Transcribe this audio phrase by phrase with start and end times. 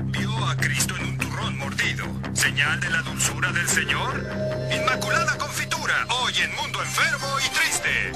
[0.00, 2.04] Vio a Cristo en un turrón mordido.
[2.34, 4.26] ¿Señal de la dulzura del Señor?
[4.74, 8.12] Inmaculada confitura, hoy en Mundo Enfermo y Triste.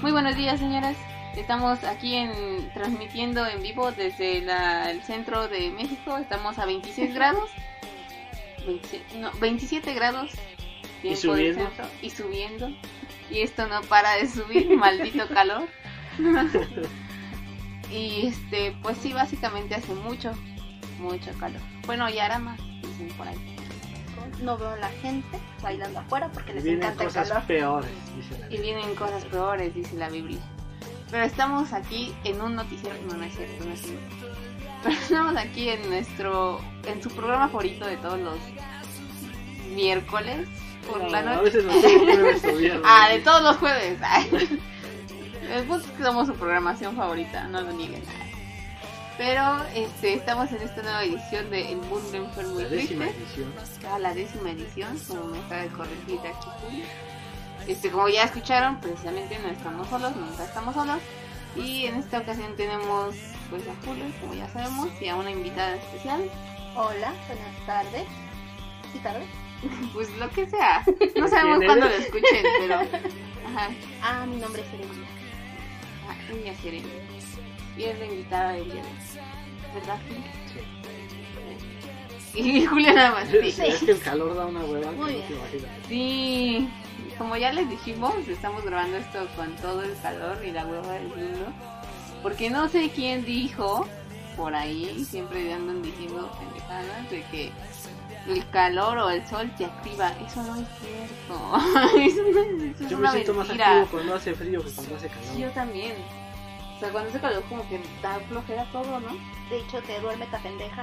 [0.00, 0.96] Muy buenos días, señoras.
[1.36, 6.16] Estamos aquí en, transmitiendo en vivo desde la- el centro de México.
[6.18, 7.50] Estamos a 26 grados.
[8.66, 10.30] 27, no, 27 grados.
[11.00, 11.64] tiempo del subiendo.
[11.64, 12.68] centro, y subiendo.
[13.32, 15.66] Y esto no para de subir, maldito calor.
[17.90, 20.32] y este, pues sí, básicamente hace mucho,
[20.98, 21.60] mucho calor.
[21.86, 23.56] Bueno, y ahora más, dicen por ahí.
[24.42, 27.46] No veo a la gente bailando afuera porque les Vienen encanta el cosas calor.
[27.46, 30.40] peores, dice la Y vienen cosas peores, dice la Biblia.
[31.10, 32.96] Pero estamos aquí en un noticiero.
[33.08, 34.16] No, no es cierto, no es cierto.
[34.82, 36.60] Pero estamos aquí en nuestro.
[36.86, 38.38] en su programa favorito de todos los
[39.74, 40.48] miércoles
[40.86, 41.42] por No, la A noche.
[41.44, 42.82] veces nos tengo jueves viernes.
[42.84, 43.98] Ah, de todos los jueves.
[44.02, 44.60] Ay.
[45.50, 48.02] El punto es que somos su programación favorita, no lo nieguen.
[49.18, 53.22] Pero este, estamos en esta nueva edición de El Mundo Enfermo y La décima Triste.
[53.42, 53.52] edición.
[53.92, 56.84] a la décima edición, como me acaba de corregir aquí Julio.
[57.68, 60.98] Este, como ya escucharon, precisamente no estamos solos, nunca estamos solos.
[61.54, 63.14] Y en esta ocasión tenemos
[63.50, 66.22] pues a Julio, como ya sabemos, y a una invitada especial.
[66.74, 68.06] Hola, buenas tardes.
[68.92, 69.26] ¿Sí tarde?
[69.92, 70.84] Pues lo que sea.
[71.16, 72.74] No sabemos ¿Quién cuándo lo escuchen, pero.
[72.74, 73.68] Ajá,
[74.02, 75.06] Ah, mi nombre es Erendira.
[76.08, 76.88] ajá, ella serena.
[77.76, 79.78] Y es la invitada del día de.
[79.80, 80.22] ¿Verdad, Julio?
[82.34, 83.28] Y Julio nada más.
[83.28, 83.38] Sí.
[83.62, 84.90] Es que el calor da una hueva.
[84.92, 85.24] Muy bien.
[85.88, 86.68] Sí,
[87.18, 91.08] como ya les dijimos, estamos grabando esto con todo el calor y la hueva del
[91.08, 91.46] mundo.
[92.22, 93.86] Porque no sé quién dijo
[94.36, 97.52] por ahí, siempre andan diciendo pendejadas de que
[98.28, 100.10] el calor o el sol te activa.
[100.26, 101.56] Eso no es cierto.
[101.98, 104.96] eso no es, eso es Yo me siento más activo cuando hace frío que cuando
[104.96, 105.24] hace calor.
[105.32, 105.96] Sí, yo también.
[106.76, 109.10] O sea, cuando hace calor como que da flojera todo, ¿no?
[109.50, 110.82] De hecho, te duerme esta pendeja.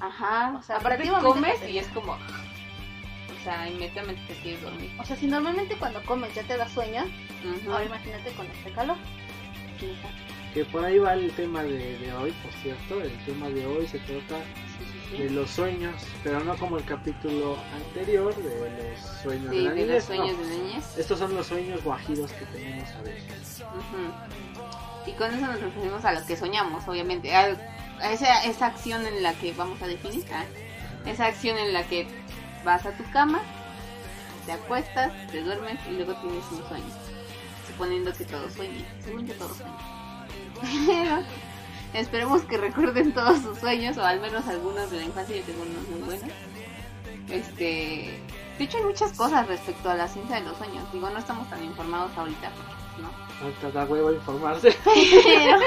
[0.00, 0.56] Ajá.
[0.58, 2.12] O sea, aparte comes y es como...
[2.12, 4.90] O sea, inmediatamente te quieres dormir.
[4.98, 7.04] O sea, si normalmente cuando comes ya te da sueño,
[7.70, 8.96] ahora imagínate con este calor.
[10.52, 13.00] Que por ahí va el tema de, de hoy, por cierto.
[13.00, 14.42] El tema de hoy se trata.
[15.16, 18.42] De los sueños, pero no como el capítulo anterior de
[18.90, 20.04] los sueños Sí, de la de los niñez.
[20.04, 20.46] sueños no.
[20.46, 20.98] de niñez.
[20.98, 23.62] Estos son los sueños guajiros que tenemos a veces.
[25.06, 27.34] Y con eso nos referimos a lo que soñamos, obviamente.
[27.34, 27.56] A,
[28.00, 30.24] a esa, esa acción en la que vamos a definir.
[30.32, 30.44] ah,
[31.06, 32.06] Esa acción en la que
[32.64, 33.40] vas a tu cama,
[34.44, 36.84] te acuestas, te duermes y luego tienes un sueño.
[37.66, 38.84] Suponiendo que todos sueñen.
[39.02, 39.76] Según yo todos sueñan.
[41.94, 45.36] Esperemos que recuerden todos sus sueños, o al menos algunos de la infancia.
[45.36, 46.28] Yo tengo unos muy buenos.
[47.30, 48.20] Este,
[48.58, 50.90] de hecho hay muchas cosas respecto a la ciencia de los sueños.
[50.92, 53.10] Digo, no estamos tan informados ahorita, porque, ¿no?
[53.42, 54.74] Ahorita da huevo informarse.
[54.84, 55.58] Pero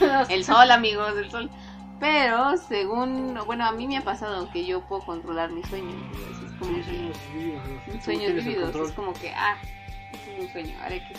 [0.28, 1.50] el sol, amigos, el sol.
[2.00, 5.94] Pero según, bueno, a mí me ha pasado que yo puedo controlar mis sueños.
[6.44, 7.12] es como Sí,
[7.92, 8.74] que- sueños vividos.
[8.74, 9.56] Es como que, ah,
[10.12, 11.14] es un sueño, haré que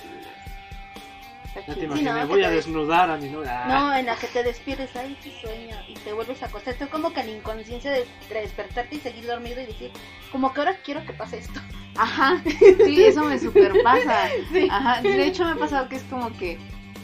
[1.55, 3.63] Ya te no, que voy a desnudar a mi novia.
[3.65, 5.75] Ah, No, en la que te despiertes, ay, qué sueño.
[5.87, 6.73] Y te vuelves a acostar.
[6.73, 9.91] Esto es como que la inconsciencia de, de despertarte y seguir dormido y decir,
[10.31, 11.59] como que ahora quiero que pase esto.
[11.95, 12.41] Ajá,
[12.85, 14.29] sí, eso me super pasa.
[14.51, 14.67] Sí.
[14.69, 16.57] Ajá, de hecho me ha pasado que es como que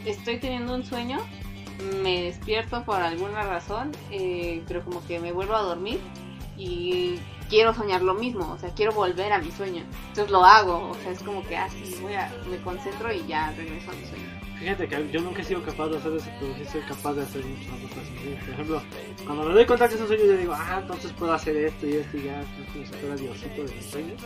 [0.04, 1.18] estoy teniendo un sueño,
[2.02, 6.00] me despierto por alguna razón, eh, pero como que me vuelvo a dormir
[6.58, 7.18] y
[7.48, 9.84] quiero soñar lo mismo, o sea, quiero volver a mi sueño.
[10.08, 13.52] Entonces lo hago, o sea, es como que así voy a, me concentro y ya
[13.56, 14.39] regreso a mi sueño.
[14.60, 17.22] Fíjate que yo nunca he sido capaz de hacer eso, pero sí soy capaz de
[17.22, 18.44] hacer muchas otras cosas.
[18.44, 18.82] Por ejemplo,
[19.24, 21.86] cuando me doy cuenta que es un sueño, yo digo, ah, entonces puedo hacer esto
[21.86, 24.20] y esto y ya, como si fuera diosito de mis sueños.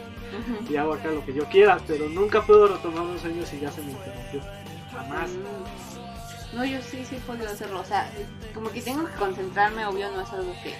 [0.69, 3.71] Y hago acá lo que yo quiera, pero nunca puedo retomar un sueño si ya
[3.71, 4.41] se me interrumpió.
[4.91, 5.31] Jamás.
[5.31, 6.56] Mm.
[6.56, 7.81] No, yo sí, sí puedo hacerlo.
[7.81, 8.11] O sea,
[8.55, 10.75] como que tengo que concentrarme, obvio, no es algo que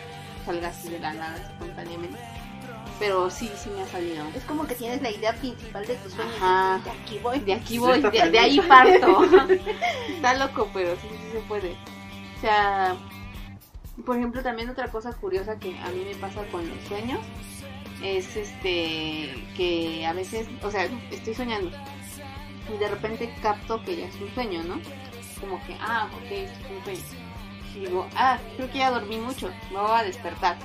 [0.44, 2.19] salga así de la nada espontáneamente.
[2.99, 4.25] Pero sí, sí me ha salido.
[4.35, 6.35] Es como que tienes la idea principal de tus sueños.
[6.37, 6.81] Ajá.
[6.85, 7.38] de aquí voy.
[7.41, 9.25] De aquí voy, de, de ahí parto.
[10.08, 11.73] Está loco, pero sí, sí se puede.
[12.37, 12.96] O sea,
[14.05, 17.20] por ejemplo, también otra cosa curiosa que a mí me pasa con los sueños
[18.02, 21.70] es este que a veces, o sea, estoy soñando
[22.73, 24.81] y de repente capto que ya es un sueño, ¿no?
[25.40, 27.00] Como que, ah, ok, es un sueño.
[27.75, 30.56] Y digo, ah, creo que ya dormí mucho, me voy a despertar.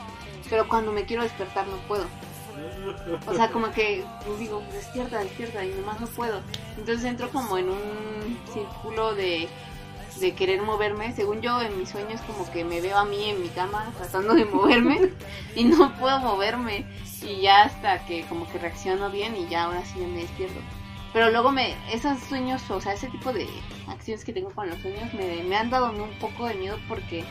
[0.50, 2.06] Pero cuando me quiero despertar no puedo.
[3.28, 4.04] O sea, como que
[4.38, 6.42] digo, despierta, despierta, y nomás no puedo.
[6.78, 9.48] Entonces entro como en un círculo de,
[10.20, 11.14] de querer moverme.
[11.14, 14.34] Según yo, en mis sueños, como que me veo a mí en mi cama tratando
[14.34, 15.12] de moverme
[15.56, 16.86] y no puedo moverme.
[17.22, 20.60] Y ya hasta que como que reacciono bien y ya ahora sí me despierto.
[21.12, 23.48] Pero luego me, esos sueños, o sea, ese tipo de
[23.88, 27.26] acciones que tengo con los sueños me, me han dado un poco de miedo porque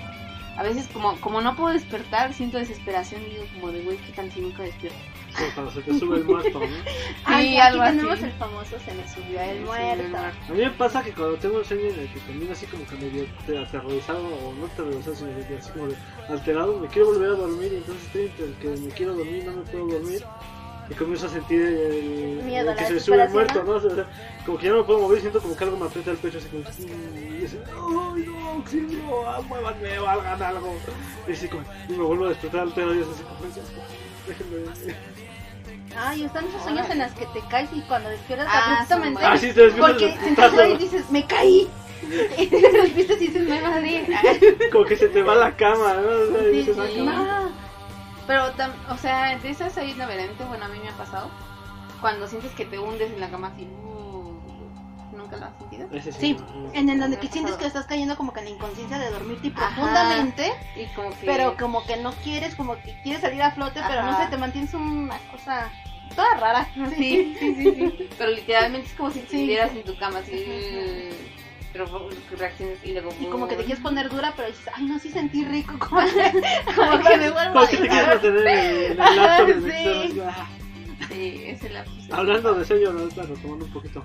[0.59, 4.13] a veces como, como no puedo despertar, siento desesperación y digo como de, güey, ¿qué
[4.13, 4.99] tal si nunca despierto?
[5.37, 6.67] Como cuando se te sube el muerto, ¿no?
[7.25, 7.97] Ay, Sí, aquí algo así.
[7.97, 10.03] tenemos el famoso se me subió el Sí, muerto.
[10.03, 10.39] el muerto.
[10.49, 12.85] A mí me pasa que cuando tengo un sueño en el que termino así como
[12.87, 15.97] que medio te- aterrorizado, o no aterrorizado, sino así como de
[16.29, 19.45] alterado, me quiero volver a dormir y entonces estoy entre el que me quiero dormir
[19.45, 20.25] no me puedo dormir.
[20.91, 23.73] Y comienzo a sentir el, Miedo, el que se me sube el muerto, ¿no?
[23.73, 24.07] O sea,
[24.47, 26.17] como que ya no me puedo mover y siento como que algo me aprieta el
[26.17, 29.29] pecho, así como, y así, ¡ay no, auxilio!
[29.29, 30.75] ah, ¡Muévanme o hagan algo!
[31.29, 33.39] Y así como, y me vuelvo a despertar al pedo y es así como,
[34.27, 34.95] déjenme.
[35.97, 39.21] Ay, están esos sueños en los que te caes y cuando despiertas Ah, abruptamente.
[39.25, 41.69] Ah, sí, te despiertas porque y dices, me caí.
[42.39, 44.07] Y te despiertas y dices, me madre.
[44.73, 46.09] Como que se te va la cama, ¿no?
[46.09, 47.09] O sea, y Sí, dices, sí.
[48.29, 51.31] Pero, tam- o sea, de esas hay una variante, bueno, a mí me ha pasado,
[52.01, 55.89] cuando sientes que te hundes en la cama así, uh, ¿nunca lo has sentido?
[56.13, 56.37] Sí.
[56.75, 59.11] En el donde Me que sientes que estás cayendo como que en la inconsciencia de
[59.11, 59.75] dormirte Ajá.
[59.75, 61.25] profundamente, Y como que...
[61.27, 64.37] pero como que no quieres, como que quieres salir a flote, pero no sé, te
[64.37, 65.73] mantienes una cosa
[66.15, 66.69] toda rara.
[66.99, 68.09] Sí, sí, sí, sí.
[68.19, 69.25] Pero literalmente es como si Sí.
[69.25, 70.33] estuvieras en tu cama así,
[72.39, 73.11] reacciones y luego...
[73.21, 76.01] Y como que te quieres poner dura, pero dices, ay, no, sí sentí rico, como,
[76.77, 79.73] como que me vuelvo Como a que te quieres mantener en el, el laptop del
[79.73, 80.21] Sí.
[81.11, 82.11] Sí, es el lapsus.
[82.13, 83.09] Hablando de sueño, ¿no?
[83.09, 84.05] Claro, tomando un poquito.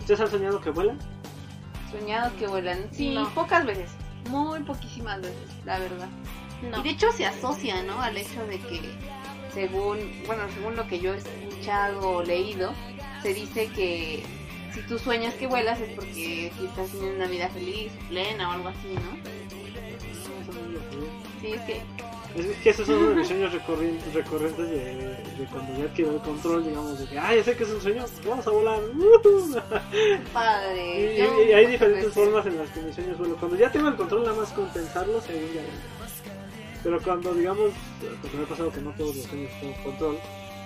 [0.00, 0.98] ¿Ustedes han soñado que vuelan?
[1.90, 2.86] Soñado que vuelan.
[2.92, 3.28] Sí, No.
[3.30, 3.90] pocas veces.
[4.28, 6.08] Muy poquísimas veces, la verdad.
[6.70, 6.78] No.
[6.78, 8.00] Y de hecho se asocia, ¿no?
[8.00, 8.80] Al hecho de que,
[9.52, 12.72] según, bueno, según lo que yo he escuchado o leído,
[13.22, 14.22] se dice que
[14.74, 16.12] si tú sueñas que vuelas es porque
[16.56, 19.42] si estás teniendo una vida feliz, plena o algo así, ¿no?
[21.40, 21.82] Sí, es que,
[22.36, 26.12] Es que esos son uno de mis sueños recurrentes, recurrentes de, de cuando ya adquiero
[26.12, 28.80] el control, digamos, de que, ah, ya sé que es un sueño, vamos a volar.
[30.32, 31.16] Padre.
[31.18, 33.36] Y, y hay diferentes formas en las que mis sueños vuelo.
[33.36, 35.62] Cuando ya tengo el control, nada más con pensarlo, según ya.
[36.84, 37.72] Pero cuando, digamos,
[38.20, 40.18] porque me ha pasado que no todos los sueños tengo control,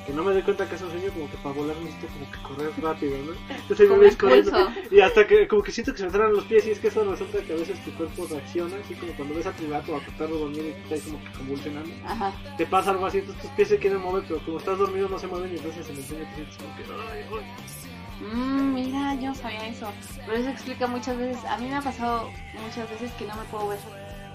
[0.06, 2.30] que no me doy cuenta que es un sueño, como que para volar necesito como
[2.30, 3.32] que correr rápido, ¿no?
[3.54, 4.70] Entonces me ves corriendo.
[4.90, 6.88] Y hasta que como que siento que se me traen los pies y es que
[6.88, 9.92] eso resulta que a veces tu cuerpo reacciona, así como cuando ves a tu gato
[9.92, 11.90] o a tu perro dormir y te está ahí como que convulsionando.
[12.06, 12.32] Ajá.
[12.56, 15.18] Te pasa algo así, entonces tus pies se quieren mover, pero como estás dormido no
[15.18, 16.82] se mueven y entonces en el sueño te sientes como que...
[17.12, 18.26] "Ay, ay".
[18.32, 19.88] Mm, mira, yo sabía eso.
[20.24, 21.44] Pero eso explica muchas veces.
[21.44, 22.30] A mí me ha pasado
[22.62, 23.78] muchas veces que no me puedo ver.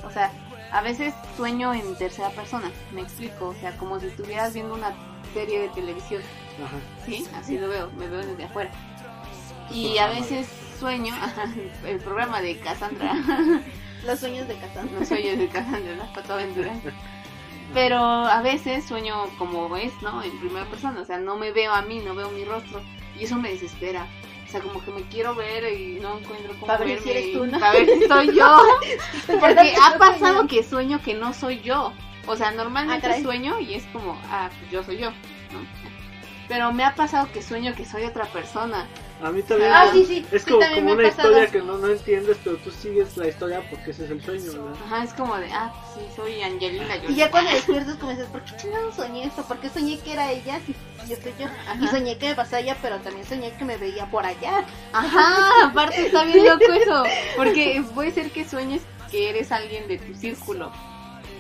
[0.04, 0.32] O sea,
[0.72, 2.70] a veces sueño en tercera persona.
[2.94, 3.48] Me explico.
[3.48, 4.94] O sea, como si estuvieras viendo una
[5.34, 6.22] serie de televisión.
[6.64, 6.78] Ajá.
[7.06, 7.90] Sí, así lo veo.
[7.98, 8.72] Me veo desde afuera.
[9.72, 10.48] Y a veces
[10.80, 11.14] sueño.
[11.86, 13.16] el programa de Cassandra.
[14.06, 14.90] Los sueños de Catán.
[14.98, 16.78] no sueño de Cassandra, las patoaventuras.
[17.74, 20.22] Pero a veces sueño como es, ¿no?
[20.24, 21.00] En primera persona.
[21.02, 22.82] O sea, no me veo a mí, no veo mi rostro.
[23.18, 24.08] Y eso me desespera.
[24.46, 27.04] O sea, como que me quiero ver y no encuentro cómo Pa' ver verme.
[27.04, 27.58] si eres tú, ¿no?
[27.60, 28.58] Para ver si soy yo.
[29.40, 31.94] Porque ha pasado que sueño que no soy yo.
[32.28, 35.66] O sea, normalmente Ah, sueño y es como, ah, pues yo soy yo, ¿no?
[36.48, 38.86] Pero me ha pasado que sueño que soy otra persona.
[39.24, 39.72] A mí también.
[39.72, 41.30] Ah, sí, sí, Es sí, como, como me una ha pasado.
[41.30, 44.52] historia que no, no entiendes, pero tú sigues la historia porque ese es el sueño,
[44.52, 44.76] ¿verdad?
[44.86, 47.12] Ajá, es como de, ah, pues sí, soy Angelina Jolie.
[47.12, 49.44] Y ya cuando despiertas dices, ¿por qué chingados soñé esto?
[49.44, 50.76] ¿Por qué soñé que era ella si
[51.08, 51.46] yo soy yo?
[51.80, 51.92] Y Ajá.
[51.92, 54.66] soñé que me pasaba ella, pero también soñé que me veía por allá.
[54.92, 57.04] Ajá, aparte está bien loco eso.
[57.38, 60.72] Porque puede ser que sueñes que eres alguien de tu círculo.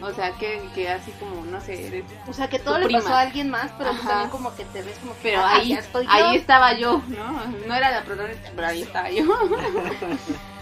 [0.02, 2.04] O sea, que, que así como, no sé, eres...
[2.28, 3.02] O sea, que todo le prima.
[3.02, 4.10] pasó a alguien más, pero tú Ajá.
[4.10, 6.12] también como que te ves como que Pero "Ah, ahí, estoy yo".
[6.12, 7.46] ahí estaba yo, ¿no?
[7.68, 9.24] No era la protagonista, pero ahí estaba yo.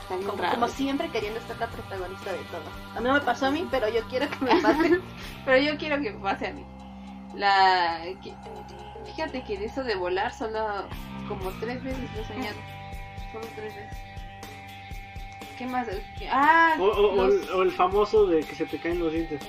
[0.10, 2.64] Como, siempre queriendo ser la protagonista de todo.
[2.96, 5.00] A mí no me pasó a mí, pero yo quiero que me pase.
[5.46, 6.66] Pero yo quiero que pase a mí.
[7.36, 8.00] La...
[8.24, 8.34] que-
[9.06, 10.88] Fíjate que de eso de volar solo
[11.28, 12.58] como tres veces lo he soñado.
[13.32, 13.98] Solo tres veces.
[15.60, 15.90] ¿Qué más?
[16.32, 19.12] Ah, O, o- o los- el, o el famoso de que se te caen los
[19.12, 19.42] dientes.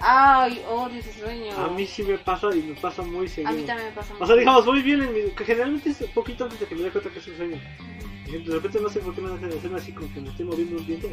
[0.00, 1.56] Ay, odio ese sueño.
[1.56, 3.52] A mí sí me pasa y me pasa muy A seguido.
[3.52, 5.20] mí también me pasa O sea, digamos, voy bien en mi...
[5.32, 7.60] que generalmente es un poquito antes de que me dé cuenta que es un sueño.
[8.26, 10.44] Y de repente no sé por qué me hace hacerme así como que me estoy
[10.44, 11.08] moviendo un diente.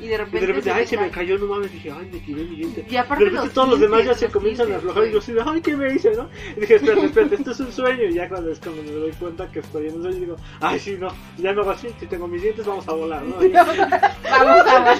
[0.00, 1.70] Y de Y repente, de repente, ay, se me cayó, no mames.
[1.70, 2.86] Dije, ay, me tiré mi diente.
[2.88, 5.18] Y aparte de repente los todos los demás ya se comienzan a aflojar y yo
[5.18, 6.30] así ay, ¿qué me hice, no?
[6.56, 8.04] Y dije, espérate, espérate, esto es un sueño.
[8.04, 10.78] Y ya cuando es cuando me doy cuenta que estoy en un sueño, digo, ay,
[10.80, 11.08] sí, no.
[11.36, 13.44] Y ya me hago así, si tengo mis dientes, vamos a volar, ¿no?
[13.44, 14.98] Y- Vamos a volar.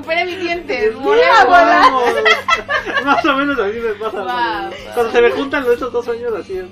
[0.00, 0.92] Recupere mis dientes.
[0.94, 1.66] ¡Sí, Volar, volar.
[1.92, 2.04] vamos!
[3.04, 4.22] Más o menos así me pasa.
[4.22, 6.66] Va, cuando- se me juntan estos dos sueños así, es,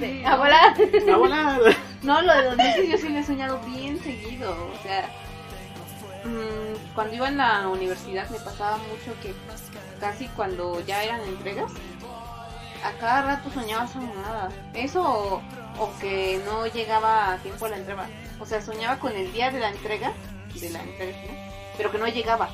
[0.00, 0.74] Sí, A volar.
[1.12, 1.60] a volar.
[2.02, 4.50] No, lo de los dientes yo sí lo he soñado bien seguido.
[4.50, 5.08] O sea,
[6.24, 9.34] mm, cuando iba en la universidad me pasaba mucho que
[10.00, 11.70] casi cuando ya eran entregas,
[12.84, 14.48] a cada rato soñaba esa mamada.
[14.74, 15.42] Eso o,
[15.78, 18.06] o que no llegaba a tiempo a la entrega.
[18.40, 20.12] O sea, soñaba con el día de la entrega,
[20.58, 21.41] de la entrega, ¿no?
[21.76, 22.48] Pero que no llegaba.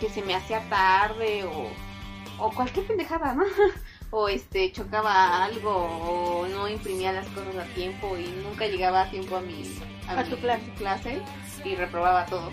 [0.00, 1.68] Que se me hacía tarde o,
[2.44, 3.44] o cualquier pendejada, ¿no?
[4.16, 9.10] O este, chocaba algo o no imprimía las cosas a tiempo y nunca llegaba a
[9.10, 9.64] tiempo a mi,
[10.06, 10.70] A mi tu clase.
[10.78, 11.22] clase
[11.64, 12.52] y reprobaba todo.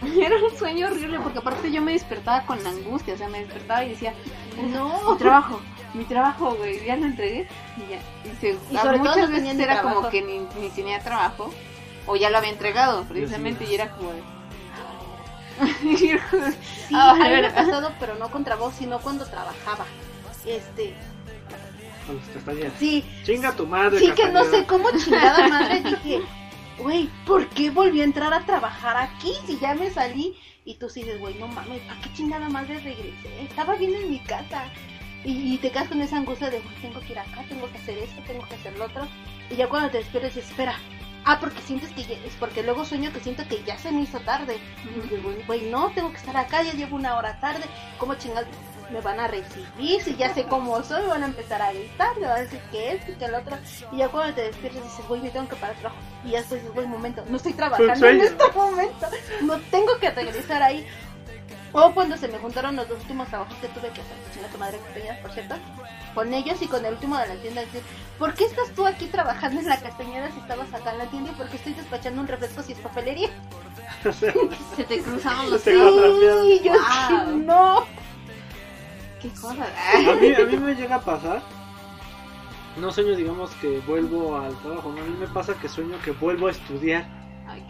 [0.20, 3.84] Era un sueño horrible porque aparte yo me despertaba con angustia, o sea, me despertaba
[3.84, 4.14] y decía,
[4.70, 5.10] No.
[5.12, 5.60] mi trabajo,
[5.94, 7.98] mi trabajo, güey, ya lo entregué y ya.
[8.30, 11.00] Y, se- Y sobre todo muchas no tenía veces era como que ni, ni tenía
[11.00, 11.52] trabajo
[12.06, 14.22] o ya lo había entregado precisamente y era como de...
[15.80, 16.12] Sí,
[16.94, 17.48] Ah, a mí me bueno.
[17.48, 19.84] ha pasado, pero no contra vos, sino cuando trabajaba.
[20.46, 20.94] Este,
[22.78, 23.98] sí, Chinga tu madre.
[23.98, 26.20] sí que no sé cómo chingada madre dije,
[26.78, 30.34] güey, ¿por qué volví a entrar a trabajar aquí si ya me salí?
[30.64, 33.42] Y tú sí dices, güey, no mames, ¿para qué chingada madre regresé?
[33.42, 34.64] Estaba bien en mi casa.
[35.24, 37.78] Y, y te quedas con esa angustia de, güey, tengo que ir acá, tengo que
[37.78, 39.06] hacer esto, tengo que hacer lo otro.
[39.50, 40.76] Y ya cuando te despiertas, espera.
[41.24, 44.02] Ah, porque sientes que ya, es porque luego sueño que siento que ya se me
[44.02, 44.58] hizo tarde.
[45.46, 47.64] Güey, no, tengo que estar acá, ya llevo una hora tarde.
[47.98, 48.48] ¿Cómo chingados
[48.90, 50.02] me van a recibir?
[50.02, 52.60] Si ya sé cómo soy, me van a empezar a gritar, me van a decir
[52.70, 53.56] que esto y que lo otro.
[53.92, 56.02] Y ya cuando te despiertas dices, güey, me tengo que parar el trabajo.
[56.24, 59.06] Y ya dices, güey, momento, no estoy trabajando en este momento.
[59.42, 60.86] No tengo que regresar ahí.
[61.72, 64.58] O cuando se me juntaron los dos últimos trabajos que tuve que hacer, chinga tu
[64.58, 65.54] madre tenías, por cierto,
[66.14, 67.82] con ellos y con el último de la tienda, decir,
[68.18, 71.30] ¿por qué estás tú aquí trabajando en la castañeda si estabas acá en la tienda
[71.30, 73.28] y por qué estoy despachando un refresco si es papelería?
[74.76, 76.46] Se te cruzaron los dedos.
[76.46, 77.36] Sí, yo Wow.
[77.38, 77.84] no.
[79.20, 79.68] Qué cosas.
[79.94, 81.42] A mí, a mí me llega a pasar.
[82.76, 84.92] No sueño, digamos, que vuelvo al trabajo.
[84.92, 85.02] ¿no?
[85.02, 87.06] A mí me pasa que sueño que vuelvo a estudiar.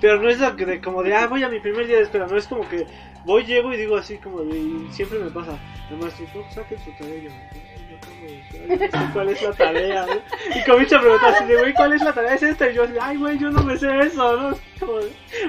[0.01, 2.03] Pero no es lo que de, como de, ah, voy a mi primer día de
[2.05, 2.27] escuela.
[2.27, 2.87] No es como que
[3.25, 5.59] voy, llego y digo así, como de, y siempre me pasa.
[5.91, 7.23] El maestro, no, saquen su tarea.
[7.23, 10.07] Yo, "Ay, yo ¿Cuál es la tarea?
[10.07, 10.59] ¿no?
[10.59, 12.35] Y comienzo a preguntar así de, güey, ¿cuál es la tarea?
[12.35, 12.71] Es esta.
[12.71, 14.59] Y yo así, ay, güey, yo no me sé eso, ¿no?
[14.79, 14.99] Como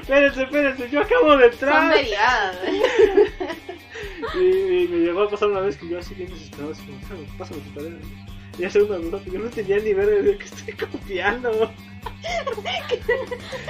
[0.02, 1.94] espérense, espérense, yo acabo de Son entrar.
[1.98, 2.08] ¿eh?
[4.36, 7.00] Y, y me llegó a pasar una vez que yo así bien desesperado, así como,
[7.00, 7.90] "Pásame, pásame tu tarea.
[7.92, 8.29] ¿no?
[8.60, 11.72] Y hace una duda, yo no entendía ni ver de qué estoy copiando.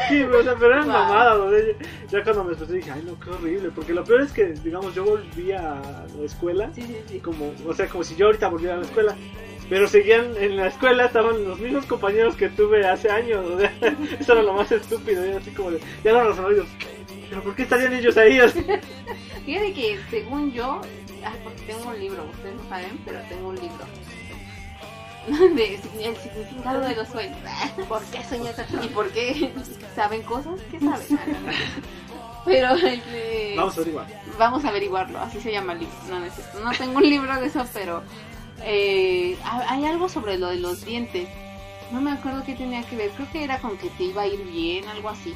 [0.09, 0.91] Sí, o sea, pero era Wow.
[0.93, 1.51] mamada, ¿no?
[1.51, 1.75] Ya-
[2.11, 3.69] Ya cuando me desperté dije, ay no, qué horrible.
[3.73, 5.81] Porque lo peor es que, digamos, yo volví a
[6.17, 7.19] la escuela, Sí, sí, sí.
[7.19, 9.15] como, o sea, como si yo ahorita volviera a la escuela.
[9.69, 13.45] Pero seguían en la escuela, estaban los mismos compañeros que tuve hace años.
[13.45, 13.71] O sea,
[14.19, 15.23] eso era lo más estúpido.
[15.27, 16.63] Y así como de, ya lo razonó yo,
[17.29, 18.39] pero ¿por qué estarían ellos ahí?
[18.41, 18.81] O sea,
[19.45, 20.81] Fíjate que según yo,
[21.23, 23.85] ah, porque tengo un libro, ustedes no saben, pero tengo un libro.
[25.55, 27.37] De el significado de los sueños.
[27.87, 28.75] ¿Por qué sueñas así?
[28.83, 29.51] ¿Y por qué
[29.95, 30.59] saben cosas?
[30.71, 31.19] ¿Qué saben?
[32.45, 34.07] Pero este, Vamos a averiguar.
[34.39, 35.93] vamos a averiguarlo, así se llama el libro.
[36.09, 36.59] No, no es cierto.
[36.61, 38.01] No tengo un libro de eso, pero
[38.63, 41.27] eh, hay algo sobre lo de los dientes.
[41.91, 43.11] No me acuerdo qué tenía que ver.
[43.11, 45.35] Creo que era con que te iba a ir bien, algo así.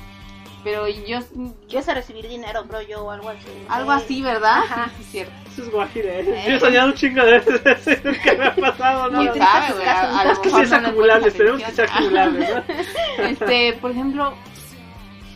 [0.64, 1.20] Pero yo,
[1.68, 2.82] ¿Quieres a recibir dinero, bro?
[2.82, 3.46] Yo o algo así.
[3.68, 4.60] algo así, ¿verdad?
[4.60, 4.92] Ajá.
[4.98, 5.34] Sí, es cierto.
[5.52, 6.26] Eso es guajire.
[6.48, 9.18] Yo he soñado un chingo de veces que me ha pasado, ¿no?
[9.20, 9.86] ¿Quién ahorita sabe, tus güey?
[9.86, 12.64] casos, A- a lo Es que sí es acumulable, esperemos que sea acumulable, ¿no?
[13.28, 14.34] Este, por ejemplo,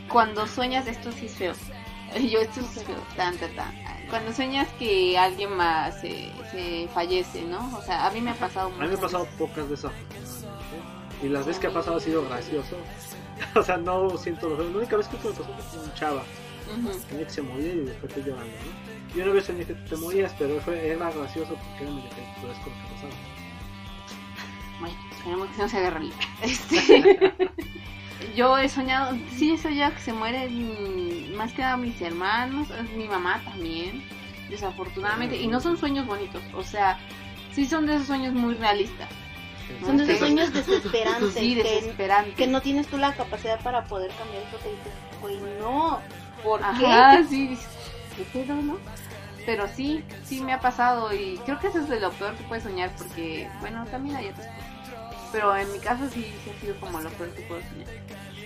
[0.10, 1.54] cuando sueñas, esto sí es feo.
[2.20, 3.72] Yo, esto es feo, tan, tan, tan.
[4.10, 7.78] Cuando sueñas que alguien más se, se fallece, ¿no?
[7.78, 9.92] O sea, a mí me ha pasado A mí me ha pasado pocas veces.
[11.22, 12.78] Y las veces que ha pasado ha sido gracioso.
[13.56, 14.70] O sea, no siento lo feo.
[14.70, 16.24] La única vez que me pasó fue con un chava.
[17.10, 19.16] Tenía que se moría y después te llorando, ¿no?
[19.16, 22.50] Yo una vez soñé que te morías, pero fue, era gracioso porque era medio con
[22.50, 23.14] lo que pasaba.
[24.80, 26.14] Bueno, esperemos que no se agarre el
[26.44, 27.34] Este,
[28.36, 33.08] yo he soñado, sí he soñado que se mueren más que nada mis hermanos, mi
[33.08, 34.04] mamá también,
[34.50, 37.00] desafortunadamente, y no son sueños bonitos, o sea,
[37.52, 39.10] sí son de esos sueños muy realistas.
[39.86, 42.36] Son de sueños desesperantes Sí, que, desesperantes.
[42.36, 46.00] que no tienes tú la capacidad para poder cambiar eso que dices, güey, no.
[46.44, 47.26] ¿Por Ajá, qué?
[47.30, 47.58] sí,
[48.16, 48.78] ¿qué pedo, no?
[49.46, 52.44] Pero sí, sí me ha pasado y creo que eso es de lo peor que
[52.44, 54.64] puedes soñar porque, bueno, también hay otras cosas.
[55.32, 57.88] Pero en mi caso sí, sí ha sido como lo peor que puedo soñar.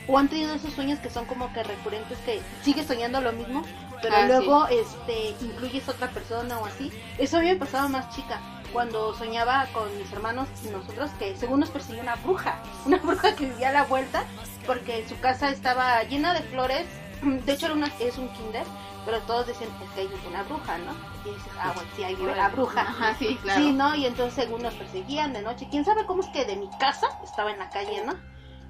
[0.07, 3.63] O han tenido esos sueños que son como que recurrentes que sigues soñando lo mismo,
[4.01, 6.91] pero Ah, luego este incluyes a otra persona o así.
[7.19, 8.39] Eso a mí me pasaba más chica,
[8.71, 13.35] cuando soñaba con mis hermanos y nosotros que según nos perseguía una bruja, una bruja
[13.35, 14.23] que vivía a la vuelta
[14.65, 16.85] porque su casa estaba llena de flores.
[17.21, 18.63] De hecho era una, es un kinder,
[19.05, 20.91] pero todos decían es que hay una bruja, ¿no?
[21.25, 22.81] Y dices, ah, bueno, sí, ahí vive la bruja.
[22.81, 23.61] Ajá, sí, claro.
[23.61, 23.93] Sí, ¿no?
[23.95, 25.67] Y entonces según nos perseguían de noche.
[25.69, 28.15] ¿Quién sabe cómo es que de mi casa estaba en la calle, ¿no?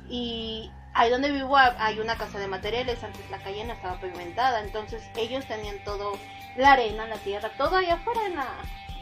[0.10, 4.00] Y ahí donde vivo ha- hay una casa de materiales, antes la calle no estaba
[4.00, 6.14] pavimentada, entonces ellos tenían todo,
[6.58, 8.48] la arena, la tierra, todo allá afuera en la,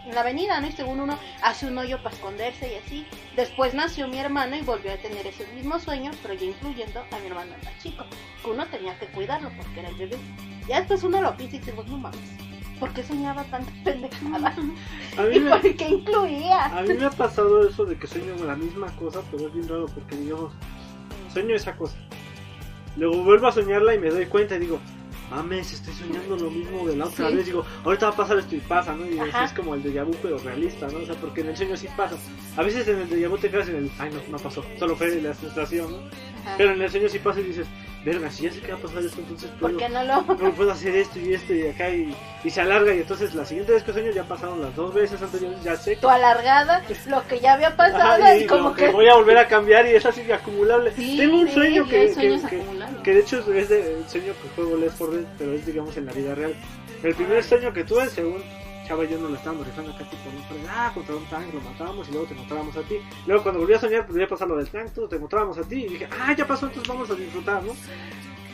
[0.10, 0.68] en la avenida, ¿no?
[0.68, 3.06] Y según uno hace un hoyo para esconderse y así.
[3.36, 7.20] Después nació mi hermano y volvió a tener ese mismo sueño, pero ya incluyendo a
[7.20, 8.04] mi hermano más chico,
[8.44, 10.18] que uno tenía que cuidarlo porque era el bebé.
[10.68, 12.20] Ya después uno lo piensa y dice, no mames,
[12.80, 14.56] ¿por qué soñaba tanta pendejada?
[15.18, 16.66] A mí ¿Y me, por qué incluía?
[16.66, 19.68] A mí me ha pasado eso de que sueño la misma cosa, pero es bien
[19.68, 20.54] raro porque, digamos,
[21.32, 21.98] sueño esa cosa.
[22.98, 24.80] Luego vuelvo a soñarla y me doy cuenta y digo,
[25.30, 27.36] mames, estoy soñando lo mismo de la otra Sí.
[27.36, 27.46] vez.
[27.46, 29.06] Digo, ahorita va a pasar esto y pasa, ¿no?
[29.06, 29.46] Y así Ajá.
[29.46, 31.00] es como el déjà vu, pero realista, ¿no?
[31.00, 32.16] O sea, porque en el sueño sí pasa.
[32.58, 34.96] A veces en el déjà vu te quedas en el, ay, no, no pasó, solo
[34.96, 35.98] fue la sensación, ¿no?
[35.98, 36.56] Ajá.
[36.58, 37.68] Pero en el sueño sí pasa y dices,
[38.06, 40.22] verga, si ya sé que va a pasar esto, entonces ¿Por puedo, qué no lo...?
[40.22, 42.94] no puedo hacer esto y esto y acá y, y se alarga.
[42.94, 45.96] Y entonces la siguiente vez que sueño ya pasaron las dos veces anteriores, ya sé
[45.96, 48.90] que Tu alargada, lo que ya había pasado Ajá, y es como lo que...
[48.90, 50.92] voy a volver a cambiar y es así acumulable.
[50.96, 52.64] Sí, Tengo un sí, sueño que, que, que-
[53.04, 55.96] que de hecho es de, el sueño que juego Left 4 Dead, pero es digamos
[55.98, 56.56] en la vida real.
[57.04, 58.44] El primer sueño que tuve, según
[58.90, 60.68] Chava y yo nos lo estábamos rifando acá tipo, ¿no?
[60.68, 62.96] Ah, contra un tank lo matábamos y luego te encontrábamos a ti.
[63.28, 65.62] Luego cuando volví a soñar, pues ya pasar lo del tank, todo, te encontrábamos a
[65.62, 67.74] ti y dije, ah, ya pasó, entonces vamos a disfrutar, ¿no?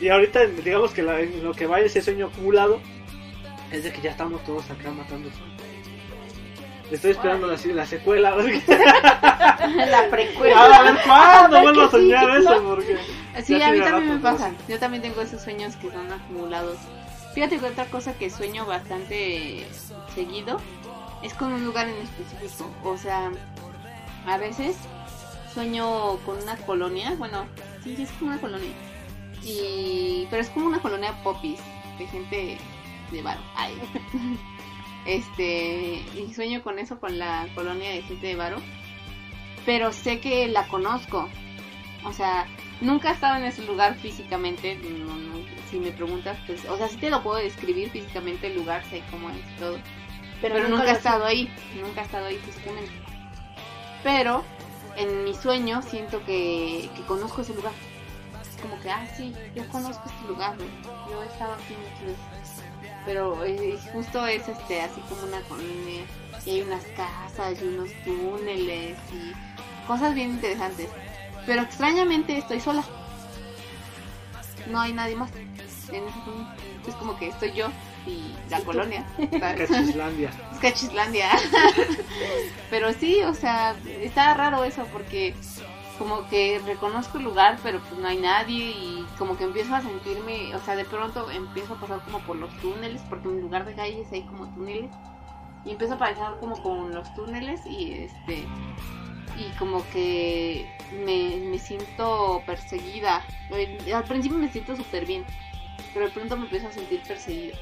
[0.01, 2.81] Y ahorita digamos que la- en lo que va ese sueño acumulado
[3.71, 5.29] es de que ya estamos todos acá matando.
[6.91, 8.35] Estoy esperando la, la secuela.
[9.87, 10.65] La precuela.
[10.65, 12.69] A ver cuándo vuelvo a soñar eso, ¿no?
[12.75, 12.97] porque.
[13.43, 14.51] Sí, a mí también me pasa.
[14.67, 16.77] Yo también tengo esos sueños que son acumulados.
[17.33, 19.65] Fíjate que otra cosa que sueño bastante
[20.15, 20.59] seguido
[21.21, 22.71] es con un lugar en específico.
[22.83, 23.31] O sea,
[24.25, 24.77] a veces
[25.53, 27.15] sueño con una colonia.
[27.17, 27.45] Bueno,
[27.83, 28.71] sí, es como una colonia.
[29.43, 30.27] Y...
[30.29, 31.59] Pero es como una colonia popis,
[31.99, 32.57] de gente
[33.11, 33.37] de bar.
[33.55, 33.73] Ay.
[35.05, 38.57] Este, y sueño con eso, con la colonia de gente de varo.
[39.63, 41.29] Pero sé que la conozco.
[42.05, 42.47] O sea,
[42.81, 44.75] nunca he estado en ese lugar físicamente.
[44.77, 45.15] no,
[45.69, 49.03] si me preguntas, pues, o sea, sí te lo puedo describir físicamente el lugar, sé
[49.11, 49.77] cómo es todo.
[50.47, 51.49] Pero, nunca, he estado ahí,
[51.81, 52.91] nunca he estado ahí físicamente.
[54.03, 54.43] Pero
[54.95, 57.71] en mi sueño siento que, que conozco ese lugar.
[58.47, 60.69] Es como que, ah, sí, yo conozco este lugar, güey.
[61.09, 62.63] yo he estado aquí muchas veces.
[63.07, 66.05] Pero eh, justo es este, así como una colonia,
[66.45, 70.89] y hay unas casas y unos túneles y cosas bien interesantes.
[71.47, 72.83] Pero extrañamente estoy sola.
[74.69, 75.31] No hay nadie más
[75.89, 76.87] en ese.
[76.87, 77.67] Es como que estoy yo
[78.49, 78.65] la ¿Y tú?
[78.65, 79.05] colonia.
[79.39, 80.31] Cachislandia.
[80.53, 81.29] Es Cachislandia.
[82.69, 85.35] pero sí, o sea, está raro eso porque
[85.97, 89.81] como que reconozco el lugar, pero pues no hay nadie y como que empiezo a
[89.81, 93.65] sentirme, o sea, de pronto empiezo a pasar como por los túneles, porque en lugar
[93.65, 94.91] de calles hay como túneles
[95.63, 98.45] y empiezo a pasar como con los túneles y este
[99.37, 100.65] y como que
[101.05, 103.21] me, me siento perseguida.
[103.51, 105.25] Eh, Al principio me siento súper bien,
[105.93, 107.57] pero de pronto me empiezo a sentir perseguida.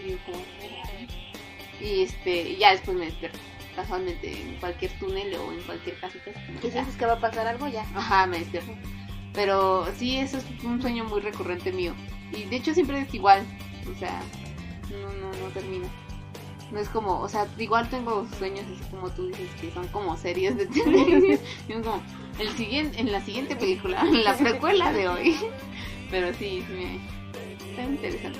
[0.00, 0.38] Y digo como,
[1.80, 3.38] y este, ya después me despierto.
[3.74, 6.32] Casualmente en cualquier túnel o en cualquier casita.
[6.62, 7.82] ¿Y sientes que va a pasar algo ya?
[7.94, 8.72] Ajá, me despierto.
[9.32, 11.94] Pero sí, eso es un sueño muy recurrente mío.
[12.32, 13.44] Y de hecho siempre es igual.
[13.90, 14.20] O sea,
[14.90, 15.86] no, no, no termina.
[16.72, 20.16] No es como, o sea, igual tengo sueños así como tú dices, que son como
[20.16, 21.40] series de televisión.
[21.82, 22.02] Como,
[22.38, 25.36] el siguiente, en la siguiente película, en la precuela de hoy.
[26.10, 28.38] Pero sí, sí me, está interesante.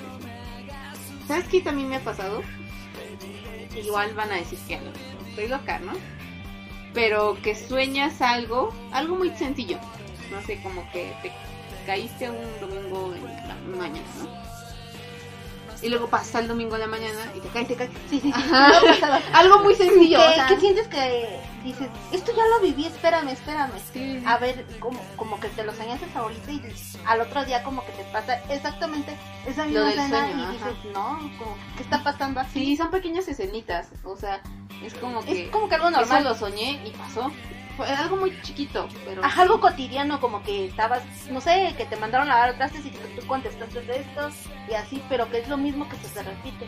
[1.31, 2.41] ¿Sabes qué también me ha pasado?
[3.73, 4.93] Igual van a decir que mejor
[5.29, 5.93] estoy loca, ¿no?
[6.93, 9.79] Pero que sueñas algo, algo muy sencillo.
[10.29, 11.31] No sé, como que te
[11.85, 14.50] caíste un domingo en la mañana, ¿no?
[15.81, 17.89] Y luego pasa el domingo en la mañana y te caes, te caes.
[18.09, 18.41] Sí, sí, sí.
[18.51, 19.19] Pasado.
[19.33, 20.19] Algo muy sencillo.
[20.19, 21.87] ¿Qué, o sea, qué sientes que dices?
[22.11, 23.71] Esto ya lo viví, espérame, espérame.
[23.91, 24.23] sí.
[24.25, 26.61] A ver, como, como que te lo soñaste ahorita y
[27.05, 29.17] al otro día como que te pasa exactamente
[29.47, 30.51] esa misma escena sueño, y ajá.
[30.69, 32.59] dices, no, como, ¿qué está pasando así?
[32.59, 33.89] Sí, son pequeñas escenitas.
[34.03, 34.41] O sea,
[34.83, 35.45] es como que.
[35.45, 36.23] Es como que algo Eso normal.
[36.25, 37.31] lo soñé y pasó.
[37.85, 39.23] Fue algo muy chiquito, pero.
[39.25, 42.91] Ajá, algo cotidiano, como que estabas, no sé, que te mandaron a lavar trastes y
[42.91, 44.29] que tú contestaste de esto
[44.69, 46.65] y así, pero que es lo mismo que se te repite.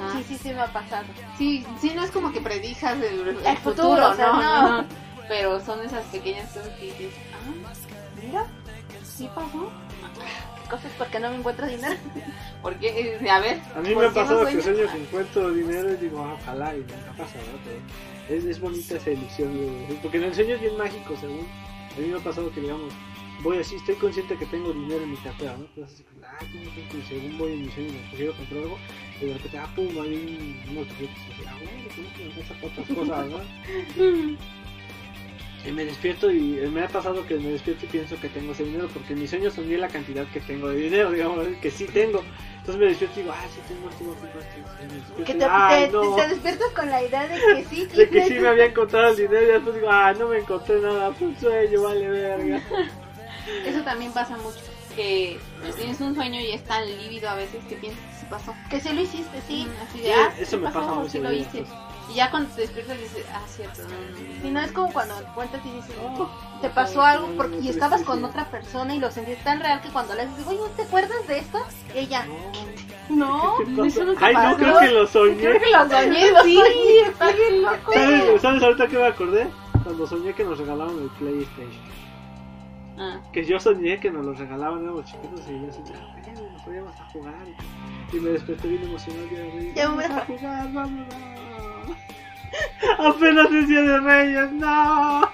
[0.00, 0.12] Ajá.
[0.12, 1.04] Sí, sí, sí me ha pasado.
[1.36, 4.82] Sí, sí, no es como que predijas el, el El futuro, futuro, o sea, no,
[4.82, 4.88] no.
[5.28, 7.72] Pero son esas pequeñas cosas que dices, ah,
[8.22, 8.46] mira,
[9.04, 9.70] sí pasó.
[10.70, 11.96] Cosas porque no me encuentro dinero.
[12.62, 14.98] Porque, eh, a ver, A mí ¿por me ha qué no pasado que sueño que
[14.98, 18.15] encuentro dinero y digo, ah, ojalá, y nunca pasa, ¿no?
[18.28, 19.50] Es, es bonita esa ilusión,
[20.02, 21.46] porque en el sueño es bien mágico, según.
[21.96, 22.92] A mí me ha pasado que, digamos,
[23.42, 25.64] voy así, estoy consciente que tengo dinero en mi cartera, ¿no?
[25.64, 28.78] Entonces, ah, bonito, y según voy en mi sueño me quiero comprar algo,
[29.20, 32.70] y de repente, ah, pum, hay un- unos billetes, y ah, bueno, tengo que por
[32.70, 34.36] otras cosas, ¿no?
[35.66, 38.62] Y me despierto y me ha pasado que me despierto y pienso que tengo ese
[38.64, 41.86] dinero porque en mi sueño soñé la cantidad que tengo de dinero, digamos, que sí
[41.86, 42.22] tengo.
[42.58, 45.04] Entonces me despierto y digo, ah, sí, tengo este sueño.
[45.18, 46.14] Y Que te, "Ay, te- no".
[46.14, 49.16] te despiertas con la idea de que sí, De que sí me había encontrado el
[49.16, 52.62] dinero y después digo, ah, no me encontré nada, fue un sueño, vale verga.
[53.64, 54.58] Eso también pasa mucho.
[54.94, 55.38] Que
[55.76, 58.54] tienes un sueño y es tan lívido a veces que piensas que sí pasó.
[58.70, 59.66] Que sí lo hiciste, sí.
[59.66, 61.58] Mm, Así Sí, de, ah, eso me pasó, pasa muy sí lo hice.
[61.58, 61.68] pues.
[62.10, 63.82] Y ya cuando te despiertas dices, ah, cierto.
[63.82, 64.40] no.
[64.42, 66.28] Si no es como cuando cuentas y dices, Oh,
[66.62, 69.88] te pasó algo porque y estabas con otra persona y lo sentías tan real que
[69.88, 71.58] cuando le dices, oye, ¿te acuerdas de esto?
[71.94, 72.24] Y ella,
[73.08, 75.36] No, eso no te Ay, no, creo que lo soñé.
[75.36, 77.00] creo que lo soñé, lo Sí, soñé.
[77.08, 77.92] está bien loco.
[77.92, 79.46] ¿Sabes, ¿Sabes ahorita que me acordé?
[79.82, 81.96] Cuando soñé que nos regalaban el PlayStation.
[82.98, 86.62] Ah, Que yo soñé que nos lo regalaban, éramos chiquitos y yo ah, bueno, nos
[86.62, 87.34] podíamos a jugar.
[88.12, 89.26] Y me desperté bien emocionado.
[89.76, 91.14] Vamos a jugar, vámonos.
[92.98, 95.30] Apenas es Día de Reyes, no.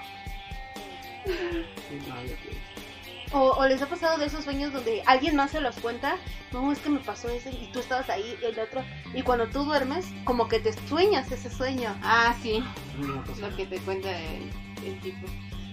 [3.31, 6.17] O, o les ha pasado de esos sueños donde alguien más se los cuenta,
[6.51, 9.47] no, es que me pasó ese y tú estabas ahí y el otro, y cuando
[9.47, 11.95] tú duermes, como que te sueñas ese sueño.
[12.03, 12.63] ah, sí.
[12.99, 14.49] Lo que te cuenta el,
[14.85, 15.27] el tipo.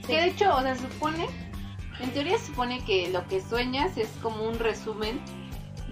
[0.06, 1.26] Que de hecho, o sea, se supone,
[2.00, 5.20] en teoría se supone que lo que sueñas es como un resumen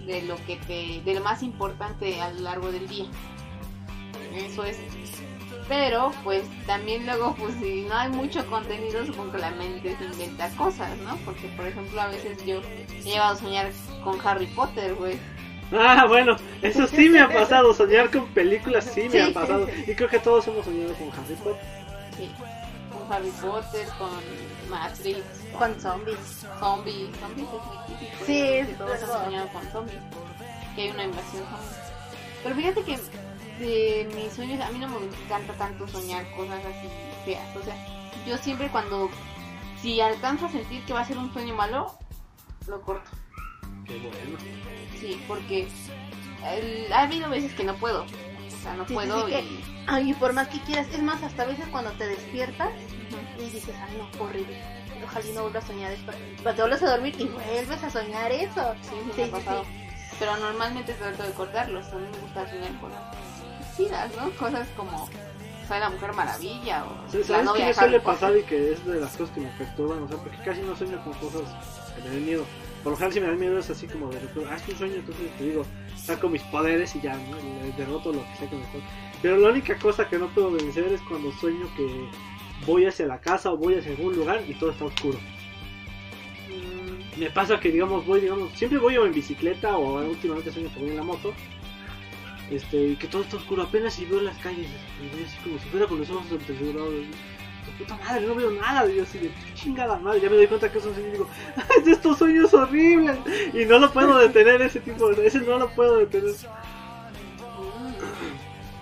[0.07, 3.05] de lo que te, de lo más importante a lo largo del día.
[4.35, 4.77] Eso es.
[5.67, 10.03] Pero, pues también luego, pues si no hay mucho contenido, supongo que la mente se
[10.05, 11.15] inventa cosas, ¿no?
[11.25, 12.59] Porque, por ejemplo, a veces yo
[12.97, 13.71] he llegado a soñar
[14.03, 15.17] con Harry Potter, güey.
[15.71, 17.71] Ah, bueno, eso sí me ha pasado.
[17.75, 19.67] Soñar con películas sí me Sí, ha pasado.
[19.67, 19.91] sí.
[19.91, 21.61] Y creo que todos hemos soñado con Harry Potter.
[22.17, 22.31] Sí.
[22.91, 24.09] Con Harry Potter, con
[24.71, 25.19] Matrix,
[25.55, 26.17] Con zombies.
[26.59, 27.09] zombies.
[27.15, 28.25] Zombies es muy típico.
[28.25, 29.99] Sí, todos han soñado con zombies.
[30.75, 31.77] Que hay una invasión zombie.
[32.41, 32.97] Pero fíjate que
[33.59, 36.87] de mis sueños, a mí no me encanta tanto soñar cosas así
[37.25, 37.55] feas.
[37.55, 37.75] O sea,
[38.25, 39.09] yo siempre cuando,
[39.81, 41.93] si alcanzo a sentir que va a ser un sueño malo,
[42.67, 43.09] lo corto.
[43.85, 44.37] Qué bueno.
[44.99, 45.67] Sí, porque
[46.45, 48.03] el- ha habido veces que no puedo.
[48.03, 49.83] O sea, no Sí, sí, puedo sí, y...
[49.87, 52.69] Ay, y por más que quieras, es más, hasta a veces cuando te despiertas
[53.39, 54.61] y dices, ay, no, horrible.
[55.03, 56.11] Ojalá y no vuelva a soñar esto.
[56.43, 58.75] Pero te vuelves a dormir y vuelves a soñar eso.
[58.81, 59.65] Sí, sí, Sí, me ha pasado.
[60.19, 61.87] Pero normalmente trato de cortarlos.
[61.87, 62.91] A mí me gusta soñar con
[63.79, 64.29] chidas, ¿no?
[64.31, 65.09] Cosas como
[65.67, 68.41] soy la mujer maravilla o Sí, la ¿Sabes qué novia me de suele pasar y
[68.43, 70.03] que es de las cosas que me perturban?
[70.03, 71.43] O sea, porque casi no sueño con cosas
[71.95, 72.45] que me den miedo.
[72.83, 74.77] Por lo general, si me dan miedo es así como de repente, ah, es un
[74.77, 75.65] sueño, entonces te digo,
[75.95, 77.37] saco mis poderes y ya, ¿no?
[77.67, 78.89] Y derroto lo que sea con mis poderes.
[79.21, 82.09] Pero la única cosa que no puedo vencer es cuando sueño que
[82.65, 85.19] voy hacia la casa o voy hacia algún lugar y todo está oscuro.
[86.49, 90.69] Mm, Me pasa que, digamos, voy, digamos, siempre voy o en bicicleta o últimamente sueño
[90.73, 91.33] que voy en la moto.
[92.49, 94.67] Este, que todo está oscuro, apenas si veo las calles,
[95.43, 96.93] como si fuera con los ojos entrecruzados.
[96.93, 100.47] De puta madre, no veo nada, y yo así de chingada madre, ya me doy
[100.47, 103.17] cuenta que es un sueño y digo, "Ay, de estos sueños horribles,
[103.53, 106.33] y no lo puedo detener ese tipo, ese no lo puedo detener.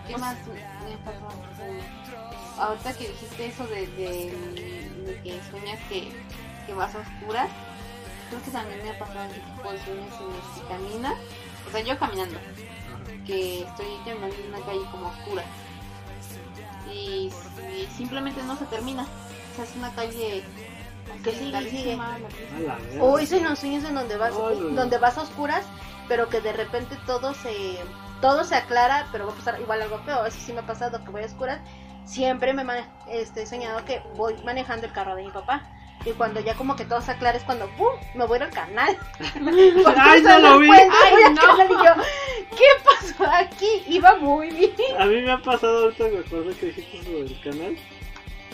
[0.07, 0.53] ¿Qué más me?
[0.53, 6.09] Mm, Ahorita que dijiste eso de, de- de que sueñas que,
[6.65, 7.49] que vas a oscuras,
[8.29, 11.15] creo que también me ha pasado ese tipo de sueños en los que caminas.
[11.67, 12.39] O sea, yo caminando,
[13.27, 15.43] que estoy caminando en una calle como oscura.
[16.91, 19.03] Y, y simplemente no se termina.
[19.03, 20.43] O sea, es una calle
[21.23, 22.77] Que sigue y verga.
[23.01, 24.75] O es en los sueños en donde vas, Ay, no, no.
[24.75, 25.65] donde vas a oscuras,
[26.07, 27.79] pero que de repente todo se,
[28.21, 30.25] todo se aclara, pero va a pasar igual algo feo.
[30.25, 31.59] Eso sí me ha pasado que voy a oscuras.
[32.05, 35.67] Siempre me mane- este, he soñado que voy manejando el carro de mi papá.
[36.07, 37.89] Y cuando ya como que todo se aclara es cuando ¡pum!
[38.15, 38.97] me voy al canal.
[39.97, 40.69] Ay, no lo vi.
[40.71, 41.65] Ay, no.
[41.65, 42.01] y yo,
[42.51, 43.83] ¿qué pasó aquí?
[43.89, 44.71] Iba muy bien.
[44.97, 47.77] A mí me ha pasado ahorita, me acordé que dijiste eso del canal,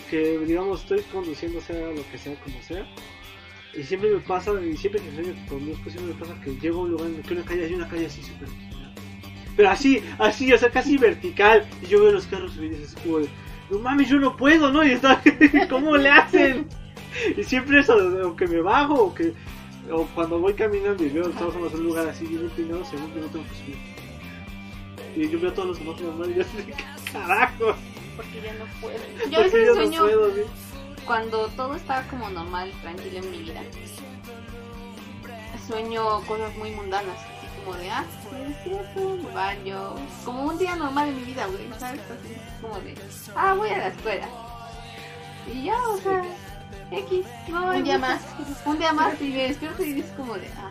[0.10, 2.88] que digamos estoy conduciendo sea lo que sea, como sea,
[3.76, 6.80] y siempre me pasa, y siempre que sueño que conduzco, siempre me pasa que llego
[6.80, 8.48] a un lugar en el que una calle hay una calle así súper...
[9.56, 13.20] Pero así, así, o sea, casi vertical, y yo veo los carros y dices, como,
[13.70, 14.84] no mames, yo no puedo, ¿no?
[14.84, 15.22] Y está,
[15.70, 16.68] ¿cómo le hacen?
[17.38, 17.95] Y siempre eso,
[18.28, 19.34] o que me bajo, o que...
[19.91, 23.19] O cuando voy caminando y veo somos en un lugar así bien empinado, según que
[23.19, 23.78] no tengo que subir.
[25.15, 27.76] Y yo veo a todos los demás normal y yo ¿qué carajo?
[28.15, 28.97] Porque ya no puedo.
[29.30, 30.41] Yo a ¿Por qué veces sueño no puedo, sí?
[31.06, 33.62] cuando todo está como normal, tranquilo en mi vida.
[35.67, 38.06] Sueño cosas muy mundanas, así como de, ah,
[38.95, 39.95] me baño,
[40.26, 42.02] como un día normal en mi vida, güey, ¿sabes?
[42.02, 42.95] Así como de,
[43.36, 44.28] ah, voy a la escuela.
[45.54, 46.23] Y ya, o sea,
[46.91, 48.22] X, no Un día cosas.
[48.65, 50.69] Un día más y me despierto y dices como de, ah,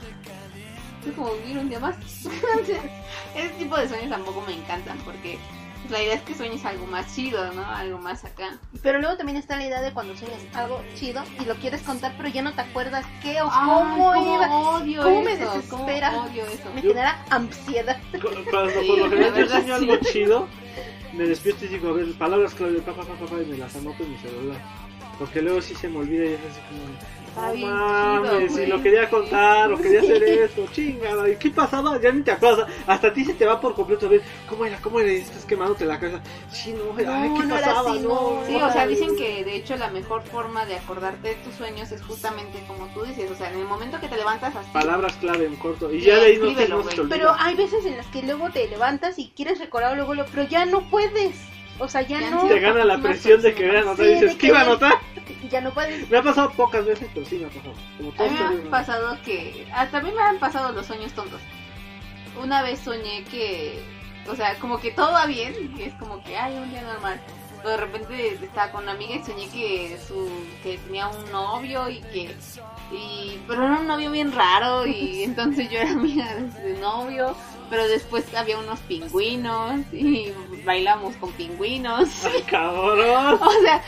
[1.06, 1.96] es como vivir un día más.
[3.34, 5.38] Ese tipo de sueños tampoco me encantan porque
[5.90, 7.64] la idea es que sueñes algo más chido, ¿no?
[7.66, 8.56] Algo más acá.
[8.82, 12.14] Pero luego también está la idea de cuando sueñas algo chido y lo quieres contar,
[12.16, 14.48] pero ya no te acuerdas qué o Ay, cómo iba.
[14.50, 16.10] odio ¿Cómo me desespera?
[16.12, 16.72] cómo odio eso.
[16.74, 17.98] Me genera ansiedad.
[18.12, 20.48] Cu- Cuando por lo general yo sueño algo chido,
[21.14, 24.04] me despierto y digo, a ver, palabras clave, papá, papá, papá, y me las anoto
[24.04, 24.58] en mi celular.
[25.18, 27.52] Porque luego sí se me olvida y es así como...
[27.54, 31.30] Bien mames, chido, si lo quería contar o quería hacer esto, chingada.
[31.30, 31.98] ¿Y qué pasaba?
[31.98, 32.70] Ya ni te acuerdas.
[32.86, 35.46] Hasta a ti se te va por completo a ver cómo era, cómo era, estás
[35.46, 36.20] quemándote la cabeza.
[36.50, 37.92] Sí, no, ¿qué no era pasaba?
[37.92, 38.46] así, no, no.
[38.46, 41.90] Sí, o sea, dicen que de hecho la mejor forma de acordarte de tus sueños
[41.90, 44.68] es justamente como tú dices, o sea, en el momento que te levantas así.
[44.70, 45.90] Palabras clave en corto.
[45.90, 47.02] Y ya de ahí no te, no te.
[47.04, 50.46] Pero hay veces en las que luego te levantas y quieres recordar luego, luego, pero
[50.46, 51.34] ya no puedes.
[51.82, 52.46] O sea, ya Ya no.
[52.46, 53.54] Te gana la presión de persona.
[53.68, 54.92] querer anotar Sí, y dices, ¿qué iba a anotar?
[55.50, 56.08] Ya no puedes.
[56.08, 57.74] Me ha pasado pocas veces, pero sí me ha pasado.
[57.98, 58.68] Como A mí me periodo.
[58.68, 59.66] ha pasado que.
[59.74, 61.40] ah, también me han pasado los sueños tontos.
[62.40, 63.82] Una vez soñé que.
[64.30, 65.74] O sea, como que todo va bien.
[65.76, 67.20] Y es como que, ay, un día normal.
[67.64, 70.28] De repente estaba con una amiga y soñé que su
[70.62, 72.34] que tenía un novio y que.
[72.90, 77.34] Y, pero era un novio bien raro y entonces yo era amiga de su novio.
[77.70, 80.30] Pero después había unos pingüinos y
[80.64, 82.24] bailamos con pingüinos.
[82.24, 83.38] Ay, cabrón.
[83.40, 83.82] O sea,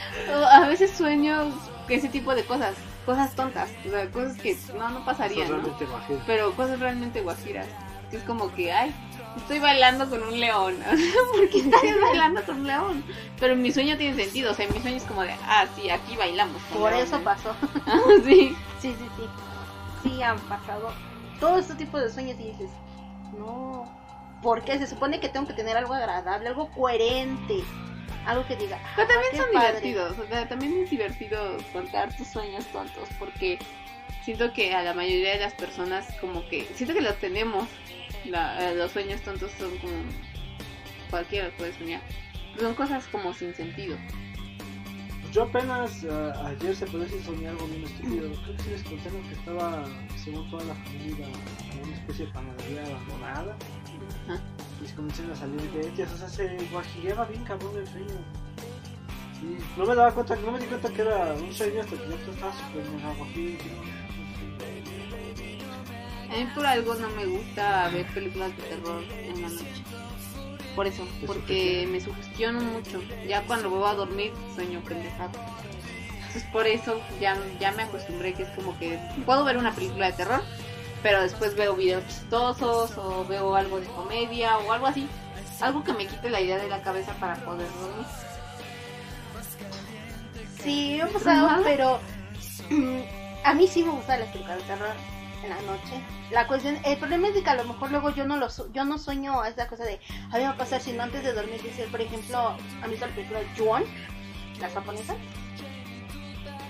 [0.53, 1.53] a veces sueño
[1.89, 5.79] ese tipo de cosas, cosas tontas, o sea, cosas que no, no pasarían, ¿no?
[6.27, 7.67] Pero cosas realmente guajiras.
[8.11, 8.95] Que es como que, ay,
[9.37, 10.77] estoy bailando con un león.
[11.33, 13.05] ¿Por qué estás bailando con un león?
[13.41, 15.67] Pero en mi sueño tiene sentido, o sea, en mi sueño es como de, ah,
[15.77, 16.61] sí, aquí bailamos.
[16.73, 17.09] Por leones".
[17.09, 17.55] eso pasó.
[18.25, 18.57] sí.
[18.81, 19.25] Sí, sí, sí.
[20.03, 20.93] Sí, han pasado
[21.41, 22.71] todo este tipo de sueños y dices,
[23.39, 23.91] no.
[24.43, 27.65] Porque se supone que tengo que tener algo agradable, algo coherente.
[28.27, 28.79] Algo que diga.
[28.97, 29.81] Pero "Ah, también qué son padre".
[29.81, 33.59] divertidos, o sea, también es divertido contar tus sueños tontos, porque
[34.23, 37.65] siento que a la mayoría de las personas como que, siento que los tenemos,
[38.27, 39.93] la- eh, los sueños tontos son como,
[41.11, 42.03] cualquiera puede soñar,
[42.59, 43.97] son cosas como sin sentido.
[45.23, 48.31] Pues yo apenas eh, ayer se puede decir soñé algo bien estúpido.
[48.45, 49.29] Creo que sí les conté ¿no?
[49.29, 49.85] que estaba,
[50.23, 51.27] según toda la familia,
[51.73, 53.57] en una especie de panadería abandonada.
[54.29, 54.41] Ajá.
[54.85, 56.13] Y se comenzaron a salir bestias.
[56.13, 58.15] O sea, se guajireaba bien cabrón el sueño.
[59.41, 62.09] Sí, no me daba cuenta, no me di cuenta que era un sueño hasta que
[62.09, 64.04] ya estaba súper mega.
[66.35, 69.85] A mí por algo no me gusta ver películas de terror en la noche.
[70.75, 73.01] Por eso, ¿Te porque me sugestiono mucho.
[73.29, 75.39] Ya cuando voy a dormir sueño pendejado.
[76.17, 80.07] Entonces por eso ya, ya me acostumbré que es como que puedo ver una película
[80.07, 80.43] de terror,
[81.05, 85.09] pero después veo videos chistosos o veo algo de comedia o algo así.
[85.61, 88.07] Algo que me quite la idea de la cabeza para poder dormir.
[90.61, 92.01] Sí, me ha pasado, pero
[93.45, 95.15] a mí sí me gustan las películas de terror
[95.45, 96.03] en la noche.
[96.31, 98.73] La cuestión, el problema es de que a lo mejor luego yo no lo su-
[98.73, 101.33] yo no sueño esa cosa de a mí me va a pasar sino antes de
[101.33, 103.85] dormir dice, por ejemplo, ¿han visto la película Juon?
[104.61, 105.15] ¿La japonesa?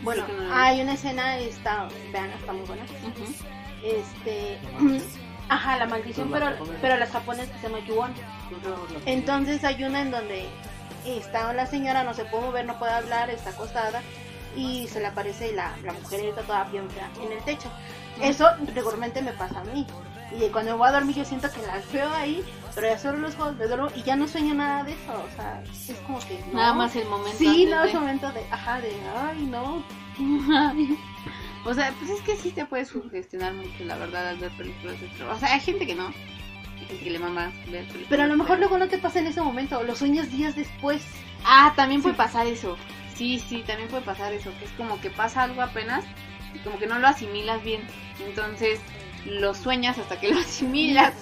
[0.02, 2.82] Bueno, hay una escena está, vean, está muy buena.
[3.82, 4.58] Este,
[5.48, 8.12] ajá, la maldición, Pero la pero las japonesas se llama Juon.
[9.06, 10.46] Entonces hay una en donde
[11.06, 14.02] está la señora, no se puede mover, no puede hablar, está acostada
[14.56, 17.68] y se le aparece la, la mujer está toda bien fea en el techo.
[18.20, 19.86] Eso regularmente me pasa a mí.
[20.36, 22.42] Y cuando me voy a dormir yo siento que las veo ahí,
[22.74, 25.12] pero ya solo los ojos me duermo y ya no sueño nada de eso.
[25.12, 26.42] O sea, es como que...
[26.52, 26.58] no.
[26.58, 27.38] Nada más el momento.
[27.38, 29.84] Sí, no, de- es momento de, ajá, de, ay, no.
[31.64, 35.00] o sea, pues es que sí te puedes sugestionar mucho, la verdad, al ver películas
[35.00, 35.30] de terror.
[35.34, 36.08] O sea, hay gente que no.
[36.08, 38.06] Hay gente que le mama ver películas.
[38.08, 41.02] Pero a lo mejor luego no te pasa en ese momento, los sueños días después.
[41.44, 42.76] Ah, también puede pasar eso.
[43.14, 44.50] Sí, sí, también puede pasar eso.
[44.58, 46.04] Que es como que pasa algo apenas
[46.54, 47.82] y como que no lo asimilas bien.
[48.26, 48.80] Entonces
[49.26, 51.12] lo sueñas hasta que lo asimilas.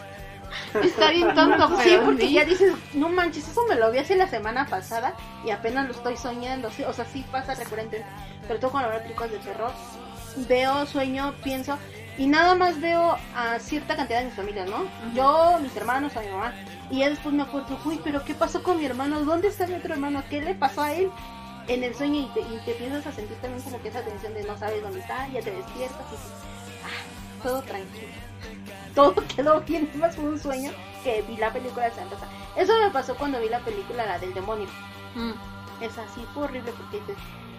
[0.82, 2.34] Está bien tonto, pero Sí, porque sí.
[2.34, 5.14] ya dices, no manches, eso me lo vi hace la semana pasada
[5.46, 6.70] y apenas lo estoy soñando.
[6.70, 8.04] Sí, o sea, sí pasa recurrente.
[8.46, 9.72] Pero todo cuando veo películas de terror,
[10.48, 11.78] veo, sueño, pienso
[12.18, 14.84] y nada más veo a cierta cantidad de mis familias, ¿no?
[15.14, 16.52] Yo, mis hermanos, a mi mamá.
[16.90, 19.24] Y ya después me acuerdo, uy, pero ¿qué pasó con mi hermano?
[19.24, 20.22] ¿Dónde está mi otro hermano?
[20.28, 21.10] ¿Qué le pasó a él?
[21.68, 24.34] En el sueño y te, y te empiezas a sentir también como que esa tensión
[24.34, 26.16] de no sabes dónde está, ya te despiertas y
[26.84, 28.08] ah, todo tranquilo
[28.94, 30.70] todo quedó bien, más fue un sueño
[31.04, 32.28] que vi la película de Santa Rosa.
[32.56, 34.68] Eso me pasó cuando vi la película, la del demonio.
[35.14, 35.32] Mm.
[35.82, 37.00] Es así, fue horrible porque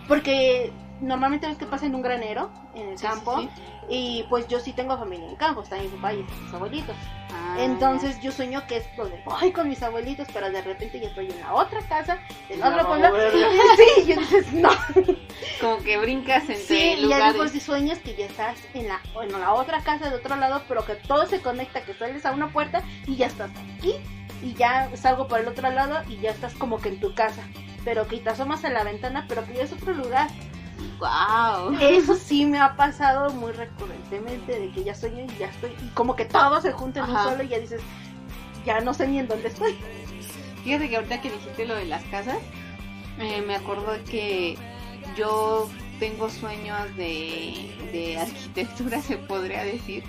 [0.08, 0.72] porque
[1.04, 3.50] normalmente ves que pasa en un granero, en el Sí, campo, sí.
[3.90, 6.96] y pues yo sí tengo familia en campo, está mi papá y están mis abuelitos.
[7.36, 11.08] Ah, Entonces yo sueño que es donde voy con mis abuelitos, pero de repente ya
[11.08, 13.10] estoy en la otra casa, del La otro pueblo.
[13.78, 14.70] Sí, y dices, no.
[15.62, 19.02] como que brincas entre Sí, y ya después de sueños que ya estás en la,
[19.22, 22.32] en la otra casa de otro lado, pero que todo se conecta, que sales a
[22.32, 23.96] una puerta y ya estás aquí.
[24.44, 27.42] y ya salgo por el otro lado y ya estás como que en tu casa,
[27.86, 30.28] pero que te asomas a la ventana, pero que ya es otro lugar.
[31.00, 31.78] Wow.
[31.80, 35.88] Eso sí me ha pasado muy recurrentemente, de que ya sueño y ya estoy, y
[35.90, 37.82] como que todo se junta en un solo y ya dices,
[38.66, 39.76] ya no sé ni en dónde estoy.
[40.64, 42.38] Fíjate que ahorita que dijiste lo de las casas,
[43.20, 44.58] eh, me acuerdo que
[45.18, 50.04] yo tengo sueños de, de arquitectura, se podría decir.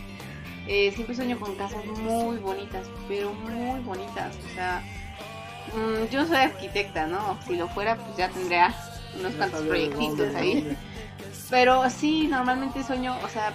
[0.67, 4.35] Eh, siempre sueño con casas muy bonitas, pero muy bonitas.
[4.51, 4.83] O sea,
[5.75, 7.39] mm, yo soy arquitecta, ¿no?
[7.47, 8.75] Si lo fuera, pues ya tendría
[9.19, 10.77] unos cuantos proyectitos ahí.
[11.51, 13.53] Pero sí, normalmente sueño, o sea,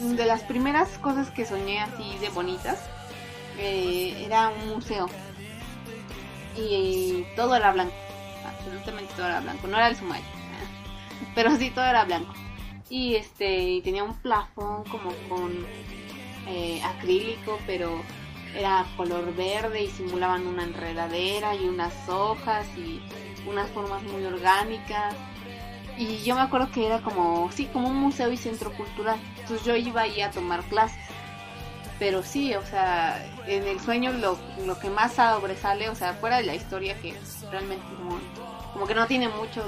[0.00, 2.78] de las primeras cosas que soñé así de bonitas,
[3.58, 5.06] eh, era un museo.
[6.56, 7.94] Y todo era blanco,
[8.46, 10.22] absolutamente todo era blanco, no era el Sumay,
[11.34, 12.32] pero sí todo era blanco.
[12.88, 15.66] Y este, tenía un plafón como con
[16.46, 18.00] eh, acrílico, pero
[18.54, 23.02] era color verde y simulaban una enredadera y unas hojas y
[23.46, 25.14] unas formas muy orgánicas.
[25.96, 29.18] Y yo me acuerdo que era como, sí, como un museo y centro cultural.
[29.40, 30.98] Entonces yo iba ahí a tomar clases.
[31.98, 36.38] Pero sí, o sea, en el sueño lo, lo que más sobresale, o sea, fuera
[36.38, 37.14] de la historia que
[37.52, 38.18] realmente como,
[38.72, 39.62] como que no tiene mucho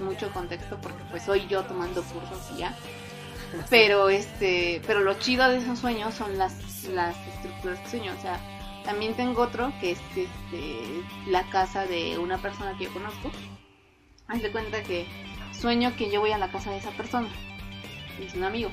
[0.00, 2.74] mucho contexto porque pues soy yo tomando cursos y ya.
[3.70, 6.52] Pero este, pero lo chido de esos sueños son las
[6.88, 8.38] las estructuras que sueño, o sea,
[8.88, 13.30] también tengo otro que es este la casa de una persona que yo conozco.
[14.28, 15.06] Haz de cuenta que
[15.52, 17.28] sueño que yo voy a la casa de esa persona.
[18.18, 18.70] Es un amigo.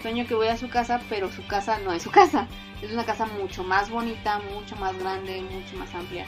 [0.00, 2.48] Sueño que voy a su casa, pero su casa no es su casa.
[2.80, 6.24] Es una casa mucho más bonita, mucho más grande, mucho más amplia.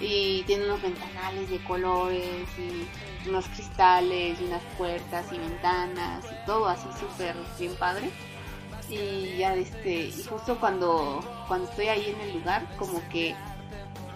[0.00, 6.46] Y tiene unos ventanales de colores y unos cristales y unas puertas y ventanas y
[6.46, 8.10] todo así súper bien padre.
[8.90, 13.34] Y ya este, y justo cuando, cuando estoy ahí en el lugar, como que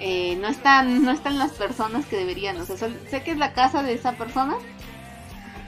[0.01, 2.61] eh, no están, no están las personas que deberían.
[2.61, 4.55] O sea, sol- sé que es la casa de esa persona,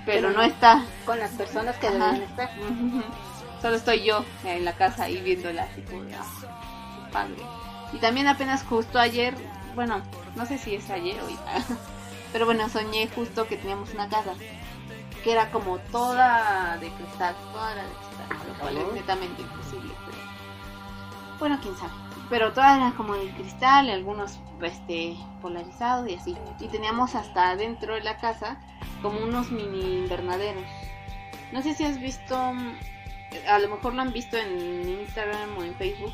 [0.05, 0.85] pero, Pero no está.
[1.05, 2.13] Con las personas que Ajá.
[2.13, 2.51] deben estar.
[3.63, 7.37] Solo estoy yo en la casa ahí viéndola así como ah, padre.
[7.93, 9.35] Y también apenas justo ayer,
[9.75, 10.03] bueno,
[10.35, 11.37] no sé si es ayer o hoy,
[12.33, 14.35] pero bueno, soñé justo que teníamos una casa
[15.25, 19.93] que era como toda de cristal, toda de cristal, lo cual es netamente imposible.
[20.05, 20.19] Pero...
[21.39, 21.93] Bueno, quién sabe.
[22.29, 26.37] Pero toda era como de cristal, algunos este, polarizados y así.
[26.59, 28.61] Y teníamos hasta adentro de la casa
[29.03, 30.65] como unos mini invernaderos.
[31.53, 32.73] No sé si has visto, mm,
[33.49, 36.13] a lo mejor lo han visto en Instagram o en Facebook,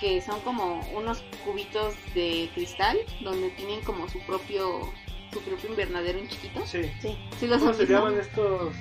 [0.00, 4.92] que son como unos cubitos de cristal donde tienen como su propio
[5.32, 6.64] su propio invernadero en chiquito.
[6.64, 6.82] Sí.
[7.00, 7.16] Sí.
[7.38, 8.74] Sí los ¿Cómo han se llaman estos?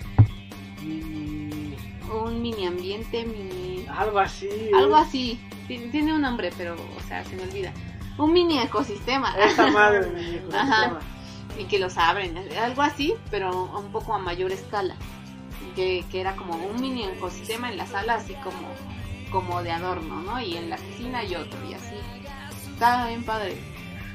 [0.82, 1.50] Mm,
[2.14, 4.48] Un mini ambiente, mini algo así.
[4.76, 5.40] algo es- así.
[5.68, 7.74] Tiene, tiene un nombre, pero o sea, se me olvida.
[8.18, 9.36] Un mini ecosistema.
[9.38, 10.08] Esa madre.
[10.12, 11.00] mi hijo, Ajá.
[11.60, 14.96] y que los abren, algo así, pero un poco a mayor escala.
[15.76, 18.70] Que, que era como un mini ecosistema en la sala, así como,
[19.32, 20.40] como de adorno, ¿no?
[20.40, 21.96] Y en la cocina y otro, y así.
[22.72, 23.58] Estaba bien padre.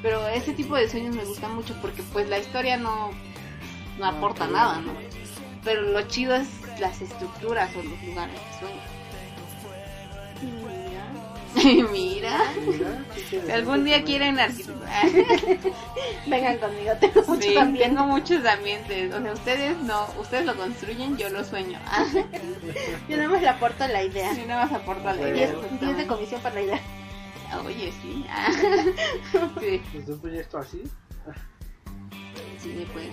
[0.02, 3.10] Pero ese tipo de sueños me gustan mucho porque pues la historia no,
[3.98, 4.92] no aporta nada, ¿no?
[5.62, 8.80] Pero lo chido es las estructuras o los lugares que sueño.
[11.92, 12.38] Mira.
[12.64, 15.02] Mira, Si algún día quieren arquitectura.
[16.26, 17.88] Vengan conmigo, tengo muchos Sí, ambientes.
[17.88, 19.12] tengo muchos ambientes.
[19.14, 21.78] O sea, ustedes no, ustedes lo construyen, yo lo sueño.
[23.08, 24.32] Yo nada más le aporto la idea.
[24.34, 25.48] sí, nada más aporta la idea.
[25.52, 26.80] 10 10 de comisión para la idea.
[27.66, 28.24] Oye, sí.
[29.60, 30.82] Sí, Pues un proyecto así.
[32.62, 33.10] sí puede.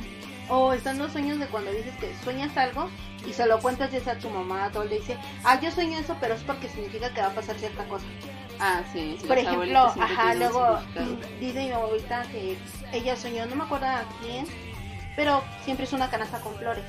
[0.50, 2.90] O están los sueños de cuando dices que sueñas algo
[3.26, 6.00] y se lo cuentas ya sea a tu mamá, todo le dice, ah, yo sueño
[6.00, 8.06] eso, pero es porque significa que va a pasar cierta cosa.
[8.60, 9.18] Ah, sí.
[9.20, 10.80] sí Por ejemplo, ajá, luego
[11.40, 12.58] dice mi abuelita que
[12.94, 14.46] ella soñó, no me acuerdo a quién,
[15.16, 16.86] pero siempre es una canasta con flores.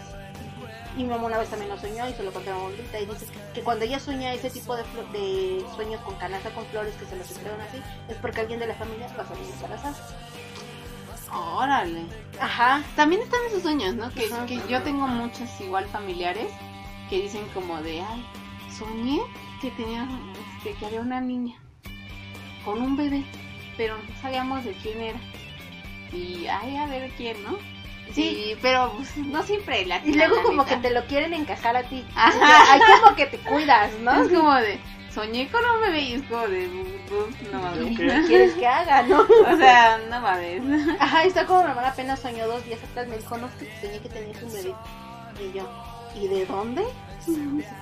[0.96, 2.98] Y mi mamá una vez también lo soñó y se lo conté a mi abuelita
[2.98, 6.94] y dice que cuando ella sueña ese tipo de, de sueños con canasta con flores
[6.94, 9.96] que se los entregan así, es porque alguien de la familia va a embarazada.
[11.32, 12.04] Órale.
[12.40, 14.10] Ajá, También están esos sueños, ¿no?
[14.10, 14.46] Que, Ajá.
[14.46, 16.50] que yo tengo muchos igual familiares
[17.10, 18.24] que dicen como de, ay,
[18.76, 19.20] soñé
[19.60, 20.06] que tenía,
[20.56, 21.56] este, que había una niña
[22.64, 23.24] con un bebé,
[23.76, 25.20] pero no sabíamos de quién era.
[26.12, 27.56] Y, ay, a ver quién, ¿no?
[28.14, 28.22] Sí.
[28.52, 31.82] Y- pero pues, no siempre la y luego como que te lo quieren encajar a
[31.82, 32.04] ti.
[32.14, 32.28] Ajá.
[32.28, 34.22] O sea, hay como que te cuidas, ¿no?
[34.22, 34.78] Es como de,
[35.14, 37.78] soñé con un bebé y es como de, "Uf, no mames.
[37.78, 39.20] ¿Yo ¿Qué quieres que haga, no?
[39.22, 40.62] O sea, no mames.
[41.00, 43.98] Ajá, está como mi hermana apenas soñó dos días atrás, me dijo, no, que soñé
[44.00, 44.74] que tenías un bebé.
[45.40, 45.68] Y yo,
[46.14, 46.82] ¿y de dónde?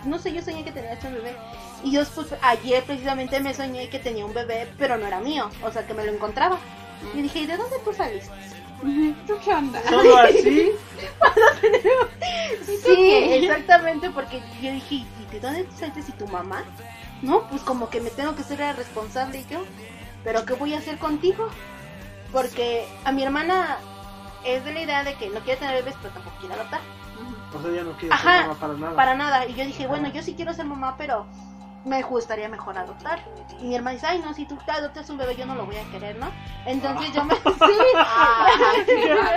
[0.05, 1.37] No sé, yo soñé que tenía un bebé.
[1.85, 5.51] Y yo después, ayer precisamente me soñé que tenía un bebé, pero no era mío,
[5.63, 6.59] o sea, que me lo encontraba.
[7.15, 8.31] Y dije, ¿y de dónde tú saliste?
[9.27, 9.83] ¿Tú qué onda?
[9.89, 10.71] Solo así.
[12.85, 16.65] Sí, exactamente, porque yo dije, ¿y de dónde tú saliste si tu mamá?
[17.23, 19.61] No, pues como que me tengo que ser la responsable yo.
[20.25, 21.49] Pero ¿qué voy a hacer contigo?
[22.33, 23.79] Porque a mi hermana
[24.45, 26.81] es de la idea de que no quiere tener bebés, pero tampoco quiere adoptar.
[27.57, 28.97] O sea, ya no quiere Ajá, ser mamá para nada.
[28.97, 29.47] Para nada.
[29.47, 31.27] Y yo dije, bueno, yo sí quiero ser mamá, pero
[31.87, 33.21] me gustaría mejor adoptar.
[33.61, 35.65] Y mi hermana dice, ay, no, si tú te adoptas un bebé, yo no lo
[35.67, 36.31] voy a querer, ¿no?
[36.67, 37.35] Entonces yo me...
[37.45, 37.73] Sí.
[37.95, 38.49] Ah,
[38.87, 38.93] sí,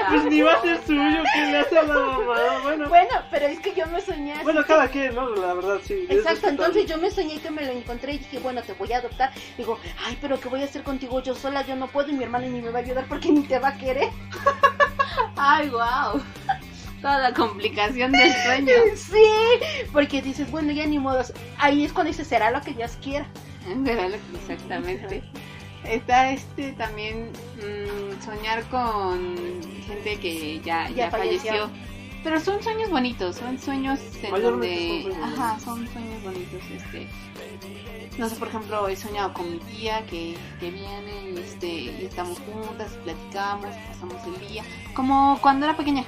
[0.10, 2.60] Pues ni va a ser suyo, que le hace a la mamá?
[2.64, 5.30] Bueno, Bueno, pero es que yo me soñé así bueno que- cada quien, ¿no?
[5.36, 6.08] La verdad, sí.
[6.10, 8.98] Exacto, entonces yo me soñé que me lo encontré y dije, bueno, te voy a
[8.98, 9.32] adoptar.
[9.56, 11.62] Digo, ay, pero ¿qué voy a hacer contigo yo sola?
[11.62, 13.70] Yo no puedo y mi hermana ni me va a ayudar porque ni te va
[13.70, 14.10] a querer.
[15.38, 16.22] Ay, wow.
[17.02, 18.74] Toda la complicación del sueño.
[18.96, 21.22] Sí, porque dices, bueno, ya ni modo.
[21.58, 23.26] Ahí es cuando dices, será lo que Dios quiera.
[23.86, 25.24] Pero lo que- Exactamente.
[25.86, 29.36] Está este también mm, soñar con
[29.88, 31.52] gente que ya, Ya ya, falleció.
[31.54, 31.70] falleció.
[32.22, 35.04] Pero son sueños bonitos, son sueños en donde...
[35.04, 36.62] son sueños Ajá, son sueños bonitos.
[36.76, 37.08] Este,
[38.18, 42.06] no sé, por ejemplo, he soñado con mi tía que, que viene y, este, y
[42.10, 44.64] estamos juntas, platicamos, pasamos el día.
[44.94, 46.04] Como cuando era pequeña.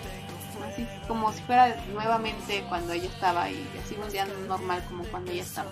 [0.72, 5.32] Así como si fuera nuevamente cuando ella estaba y así un día normal como cuando
[5.32, 5.69] ella estaba.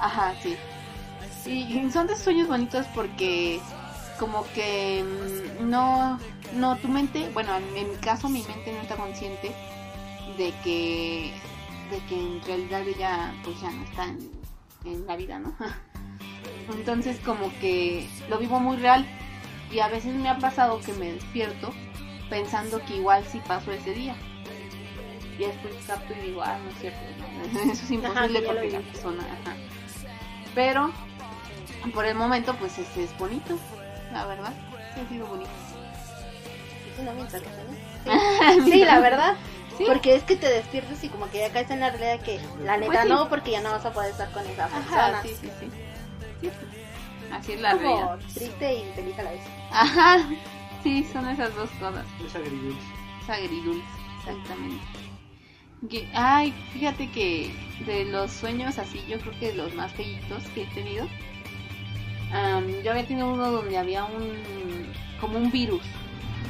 [0.00, 0.56] Ajá, sí.
[1.46, 3.60] Y son de sueños bonitos porque
[4.18, 6.18] como que mm, no,
[6.54, 9.54] no, tu mente, bueno, en, en mi caso mi mente no está consciente
[10.36, 11.32] de que,
[11.90, 14.30] de que en realidad ella pues ya no está en,
[14.84, 15.54] en la vida, ¿no?
[16.74, 19.06] Entonces como que lo vivo muy real
[19.70, 21.72] y a veces me ha pasado que me despierto
[22.30, 24.14] pensando que igual sí pasó ese día.
[25.38, 28.70] Y después capto y digo, ah, no es cierto, no, eso es imposible lo porque
[28.70, 29.56] la persona, ajá.
[30.54, 30.90] Pero
[31.94, 33.56] por el momento pues es, es bonito,
[34.12, 34.52] la verdad,
[34.94, 35.50] sí ha sido bonito.
[36.96, 38.64] Sí, no mientas, ¿no?
[38.64, 39.36] Sí, la verdad.
[39.76, 39.84] Sí.
[39.86, 42.76] Porque es que te despiertas y como que ya caes en la realidad que la
[42.76, 43.08] neta Pues sí.
[43.08, 45.06] no, porque ya no vas a poder estar con esa persona.
[45.06, 45.70] Ajá, sí, sí, sí.
[46.40, 46.50] Sí,
[47.32, 48.18] Así es la como realidad.
[48.34, 49.40] triste y feliz a la vez.
[49.70, 50.28] Ajá,
[50.88, 52.06] sí, son esas dos cosas.
[52.24, 52.78] Es agridulce.
[53.22, 53.84] Es agridulce,
[54.20, 54.82] exactamente.
[55.90, 57.54] Que- ay, fíjate que
[57.86, 61.06] de los sueños así, yo creo que los más feitos que he tenido,
[62.32, 65.82] am, yo había tenido uno donde había un, como un virus.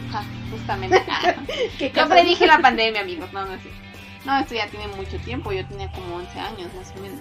[0.08, 1.02] Ajá, justamente.
[1.78, 3.78] ¿Qué yo predije la pandemia, amigos, no, no es cierto.
[4.24, 7.20] No, esto ya tiene mucho tiempo, yo tenía como 11 años más o menos.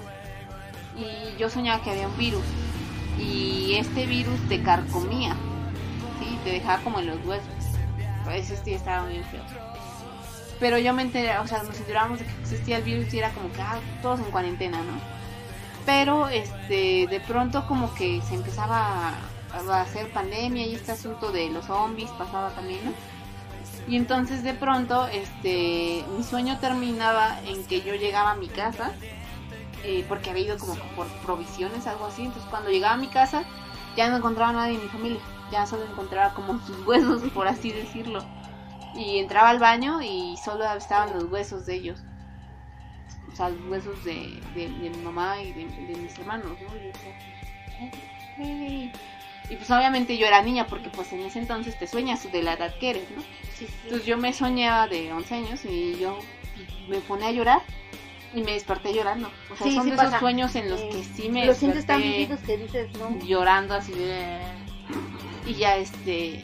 [0.95, 2.43] Y yo soñaba que había un virus.
[3.19, 5.35] Y este virus te carcomía.
[6.47, 7.49] Te dejaba como en los huesos.
[8.33, 9.41] Eso sí estaba bien feo.
[10.61, 13.31] Pero yo me enteré, o sea, nos enterábamos de que existía el virus y era
[13.31, 14.93] como que, ah, todos en cuarentena, ¿no?
[15.85, 19.09] Pero, este, de pronto como que se empezaba
[19.51, 22.93] a, hacer pandemia y este asunto de los zombies pasaba también, ¿no?
[23.89, 28.93] Y entonces de pronto, este, mi sueño terminaba en que yo llegaba a mi casa,
[29.83, 32.23] eh, porque había ido como por provisiones, algo así.
[32.23, 33.43] Entonces cuando llegaba a mi casa,
[33.97, 35.19] ya no encontraba a nadie en mi familia,
[35.51, 38.23] ya solo encontraba como sus huesos, por así decirlo.
[38.95, 41.99] Y entraba al baño y solo estaban los huesos de ellos.
[43.31, 46.75] O sea, los huesos de, de, de mi mamá y de, de mis hermanos, ¿no?
[46.75, 47.91] Y yo decía,
[48.37, 48.91] "Hey".
[49.49, 52.53] Y pues obviamente yo era niña porque pues en ese entonces te sueñas de la
[52.53, 53.21] edad que eres, ¿no?
[53.53, 53.73] Sí, sí.
[53.83, 56.17] Entonces yo me soñaba de 11 años y yo
[56.89, 57.61] me ponía a llorar
[58.33, 59.31] y me desperté llorando.
[59.51, 60.19] O sea, Sí, son sí de esos pasa.
[60.19, 63.17] sueños en los Eh, que sí me Lo sientes tan vividos que dices, no.
[63.25, 64.39] llorando así de...
[65.47, 66.43] Y ya este...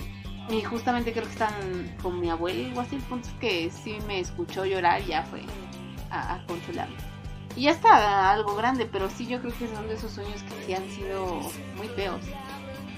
[0.49, 2.95] Y justamente creo que están con mi abuela o así.
[2.97, 5.41] El punto es que sí me escuchó llorar y ya fue
[6.09, 6.97] a, a consolarme.
[7.55, 10.65] Y ya está algo grande, pero sí yo creo que son de esos sueños que
[10.65, 11.39] sí han sido
[11.77, 12.21] muy feos.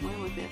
[0.01, 0.51] Muy, muy feos.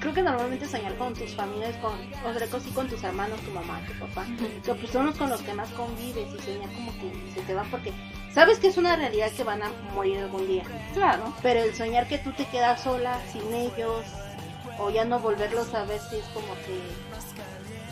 [0.00, 3.52] Creo que normalmente soñar con tus familias, con, o sea, sí con tus hermanos, tu
[3.52, 4.26] mamá, tu papá,
[4.64, 7.54] que pues son los con los que más convives y soñar como que se te
[7.54, 7.92] van porque
[8.32, 10.64] sabes que es una realidad que van a morir algún día.
[10.92, 11.32] Claro.
[11.40, 14.04] Pero el soñar que tú te quedas sola, sin ellos,
[14.82, 16.80] o ya no volverlos a ver, sí es como que...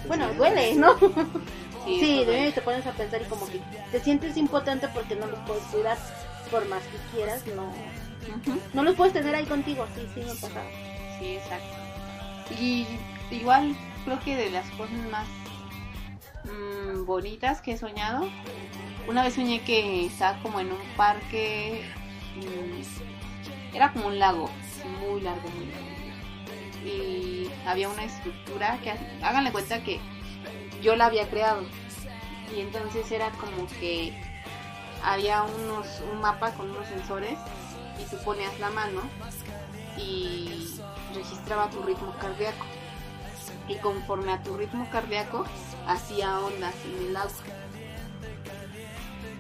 [0.09, 0.99] Bueno, duele, ¿no?
[0.99, 1.07] Sí,
[1.85, 2.53] Sí, de duele.
[2.53, 3.61] te pones a pensar y como que
[3.91, 5.97] te sientes impotente porque no los puedes cuidar,
[6.51, 7.73] por más que quieras, no,
[8.75, 10.69] no los puedes tener ahí contigo, sí, sí me ha pasado.
[11.19, 11.77] Sí, exacto.
[12.59, 12.87] Y
[13.31, 15.29] igual creo que de las cosas más
[16.45, 18.29] mm, bonitas que he soñado,
[19.09, 21.85] una vez soñé que estaba como en un parque,
[22.37, 24.51] mm, era como un lago,
[25.01, 25.90] muy largo, muy largo.
[26.85, 30.01] Y había una estructura que, háganle cuenta que
[30.83, 31.63] yo la había creado.
[32.57, 34.13] Y entonces era como que
[35.03, 37.39] había unos un mapa con unos sensores
[37.99, 39.01] y tú ponías la mano
[39.97, 40.79] y
[41.15, 42.65] registraba tu ritmo cardíaco.
[43.69, 45.45] Y conforme a tu ritmo cardíaco
[45.87, 47.31] hacía ondas en el agua.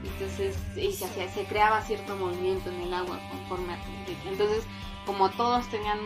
[0.05, 4.31] Entonces y se, se creaba cierto movimiento en el agua conforme a tu ritmo.
[4.31, 4.65] Entonces,
[5.11, 5.99] como todos tenían,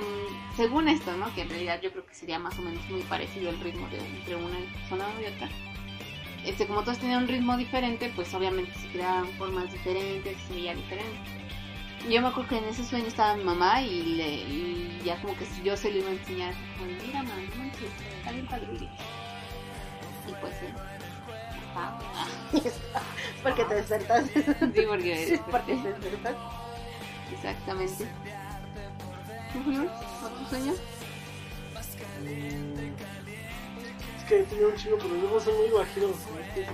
[0.57, 1.33] según esto, ¿no?
[1.35, 3.99] Que en realidad yo creo que sería más o menos muy parecido el ritmo de
[3.99, 5.51] entre una persona y otra.
[6.43, 10.75] Este, como todos tenían un ritmo diferente, pues obviamente se creaban formas diferentes, se veía
[10.75, 11.19] diferente.
[12.09, 15.37] Yo me acuerdo que en ese sueño estaba mi mamá y, le, y ya como
[15.37, 16.55] que yo se lo iba a enseñar.
[16.79, 17.43] Como, mira, mamá,
[18.17, 18.67] está bien padre.
[20.27, 20.75] Y pues, eh,
[21.77, 23.03] ah, ah,
[23.43, 24.43] Porque te despertaste.
[24.43, 26.41] sí, porque Porque te despertaste.
[27.35, 28.09] Exactamente.
[29.55, 29.83] ¿Tú, Julio?
[29.83, 30.73] ¿Otro sueño?
[32.23, 32.93] Mm,
[34.19, 36.11] Es que he tenido un chingo, pero luego son muy bajitos.
[36.55, 36.67] que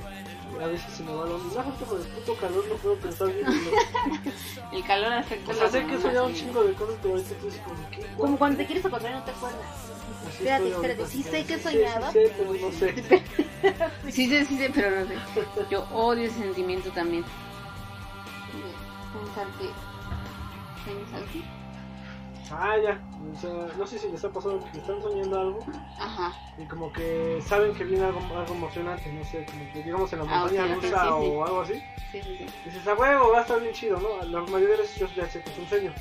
[0.64, 1.62] A veces se me va la onda.
[1.62, 3.44] No, por el puto calor no puedo pensar bien.
[3.46, 4.72] ¿no?
[4.72, 7.14] El calor afecta O sea, sé que he hormonas, soñado un chingo de cosas, pero
[7.14, 8.06] ahorita estoy así como, ¿qué?
[8.16, 9.60] Como cuando te quieres acordar y no te acuerdas.
[10.26, 12.06] Así Espérate, espérate, sí sé que he soñado.
[12.12, 13.22] Sí, sé, pero no sé.
[14.10, 15.14] Sí, sí, sí, sí, pero no sé.
[15.70, 17.24] Yo odio ese sentimiento también.
[19.12, 20.90] Pensar que.
[20.90, 21.59] Pensar que.
[22.52, 23.00] Ah, ya.
[23.32, 25.60] O sea, no sé si les ha pasado que están soñando algo
[25.98, 26.32] Ajá.
[26.58, 30.18] y como que saben que viene algo, algo emocionante, no sé, como que digamos en
[30.20, 31.28] la Ah, montaña ok, rusa sí, sí.
[31.30, 31.74] o algo así.
[32.10, 32.46] Sí, sí, sí.
[32.64, 34.22] Dices, a huevo, va a estar bien chido, ¿no?
[34.26, 35.92] La mayoría de veces yo ya sé que es un sueño.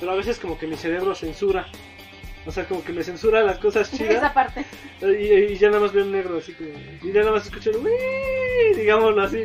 [0.00, 1.66] Pero a veces como que mi cerebro censura.
[2.46, 4.64] O sea, como que me censura las cosas Esa chidas parte.
[5.02, 6.70] y, y ya nada más veo en negro, así como...
[7.02, 7.78] Y ya nada más escucho el
[8.76, 9.44] digámoslo así.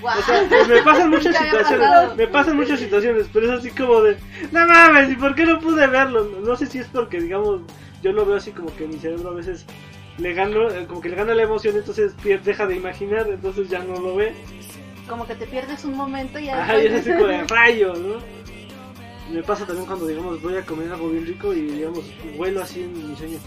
[0.00, 0.18] Guau.
[0.18, 4.16] O sea, me pasan muchas situaciones, me pasan muchas situaciones, pero es así como de,
[4.50, 6.24] no mames, ¿y por qué no pude verlo?
[6.24, 7.60] No, no sé si es porque, digamos,
[8.02, 9.64] yo lo veo así como que mi cerebro a veces
[10.18, 13.80] le gano, eh, como que le gana la emoción, entonces deja de imaginar, entonces ya
[13.80, 14.32] no lo ve.
[15.08, 16.62] Como que te pierdes un momento y ya.
[16.62, 18.16] Ajá, y es así como de rayos, ¿no?
[19.30, 22.04] Me pasa también cuando, digamos, voy a comer algo bien rico y, digamos,
[22.36, 23.38] huelo así en mi sueño.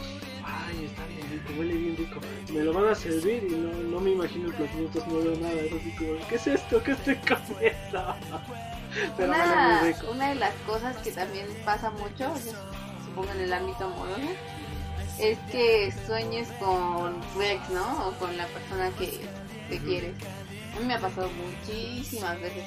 [0.43, 2.19] Ay, está bien rico, huele bien rico.
[2.53, 5.35] Me lo van a servir y no, no me imagino el platillo, entonces no veo
[5.37, 5.53] nada.
[5.53, 6.83] Es así como, ¿qué es esto?
[6.83, 8.15] ¿Qué estoy comiendo?
[9.17, 12.33] Pero Una, muy una de las cosas que también pasa mucho,
[13.05, 14.21] supongo en el ámbito amoroso,
[15.19, 18.07] es que sueñes con tu ex, ¿no?
[18.07, 19.19] O con la persona que
[19.69, 20.13] te quieres.
[20.75, 22.63] A mí me ha pasado muchísimas veces.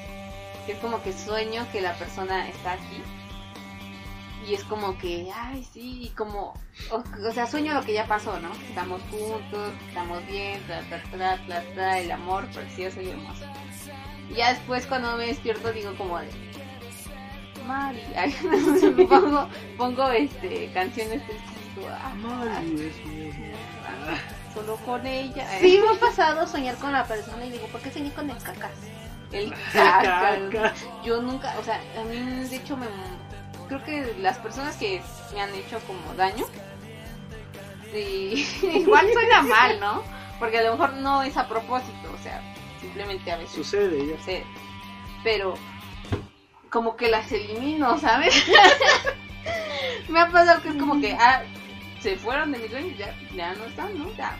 [0.69, 3.03] Que es como que sueño que la persona está aquí.
[4.47, 6.53] Y es como que, ay, sí, y como,
[6.91, 6.97] o,
[7.27, 8.53] o sea, sueño lo que ya pasó, ¿no?
[8.69, 13.47] Estamos juntos, estamos bien, tra, tra, tra, tra, tra, el amor precioso y hermoso.
[14.29, 16.29] Y ya después cuando me despierto digo como de
[17.67, 18.37] Mari, ay,
[19.09, 19.49] pongo,
[19.79, 23.33] pongo este canciones tristes y digo, ah, Mari, es mi
[24.53, 25.49] solo con ella.
[25.61, 28.37] Sí, me ha pasado soñar con la persona y digo, ¿por qué soñé con el
[28.43, 28.77] cacas?
[29.33, 30.39] El caca.
[30.51, 30.75] Caca.
[31.05, 32.17] Yo nunca, o sea, a mí
[32.49, 32.87] de hecho me
[33.69, 35.03] creo que las personas que
[35.35, 36.47] me han hecho como daño
[37.93, 40.03] sí, igual suena mal, ¿no?
[40.39, 42.41] Porque a lo mejor no es a propósito, o sea,
[42.81, 44.17] simplemente a veces Sucede ya.
[44.17, 44.47] sucede.
[45.25, 45.55] Pero
[46.71, 48.35] como que las elimino, ¿sabes?
[50.09, 51.43] Me ha pasado que es como que, ah,
[52.01, 54.11] se fueron de mi sueño, ya, ya no están, ¿no?
[54.15, 54.37] Ya.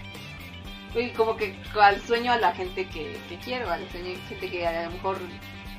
[0.95, 4.51] Y como que al sueño a la gente que, que quiero, al sueño a gente
[4.51, 5.19] que a lo mejor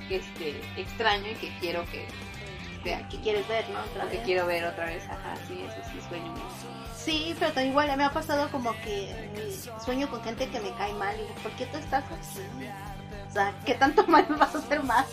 [0.10, 2.06] este, extraño y que quiero que
[2.84, 3.80] ¿Qué quieres ver, no?
[3.82, 4.26] Otra o que vez.
[4.26, 6.34] quiero ver otra vez, ajá, sí, eso sí sueño.
[6.96, 9.14] Sí, pero igual me ha pasado como que
[9.84, 12.40] sueño con gente que me cae mal y digo, ¿por qué tú estás así?
[13.30, 15.08] O sea, ¿qué tanto mal me vas a hacer más?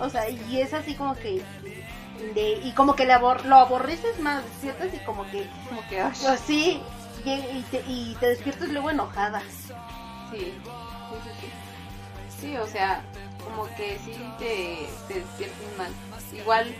[0.00, 1.40] O sea, y es así como que
[2.34, 4.84] de, y como que le abor- lo aborreces más, ¿cierto?
[4.86, 6.82] Y como que Como que, ay, así
[7.24, 9.40] y, y te, y te despiertas luego enojada.
[9.40, 10.44] Sí, sí,
[11.24, 11.52] sí, sí.
[12.40, 13.02] Sí, o sea,
[13.44, 15.92] como que sí te, te despiertas mal.
[16.32, 16.74] Igual,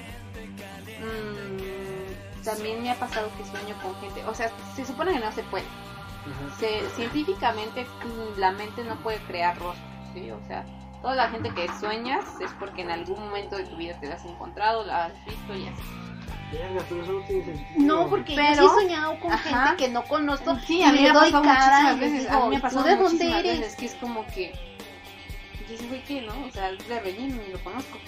[1.00, 5.30] mm, también me ha pasado que sueño con gente, o sea, se supone que no
[5.32, 5.64] se puede.
[6.58, 10.30] Se, científicamente mm, la mente no puede crear rostros, ¿sí?
[10.30, 10.64] O sea,
[11.00, 14.14] toda la gente que sueñas es porque en algún momento de tu vida te la
[14.14, 15.82] has encontrado, la has visto y así.
[16.52, 17.66] Verga, pero eso no tiene sentido.
[17.78, 19.66] No, porque yo sí he soñado con Ajá.
[19.68, 20.58] gente que no conozco.
[20.66, 22.20] Sí, a mí me ha doy pasado cara y veces.
[22.24, 23.60] digo, a mí me ha ¿tú pasado de dónde muchísimas eres?
[23.60, 24.52] veces que es como que.
[25.88, 26.32] Güey que, ¿no?
[26.46, 27.98] O sea, es de relleno y lo conozco.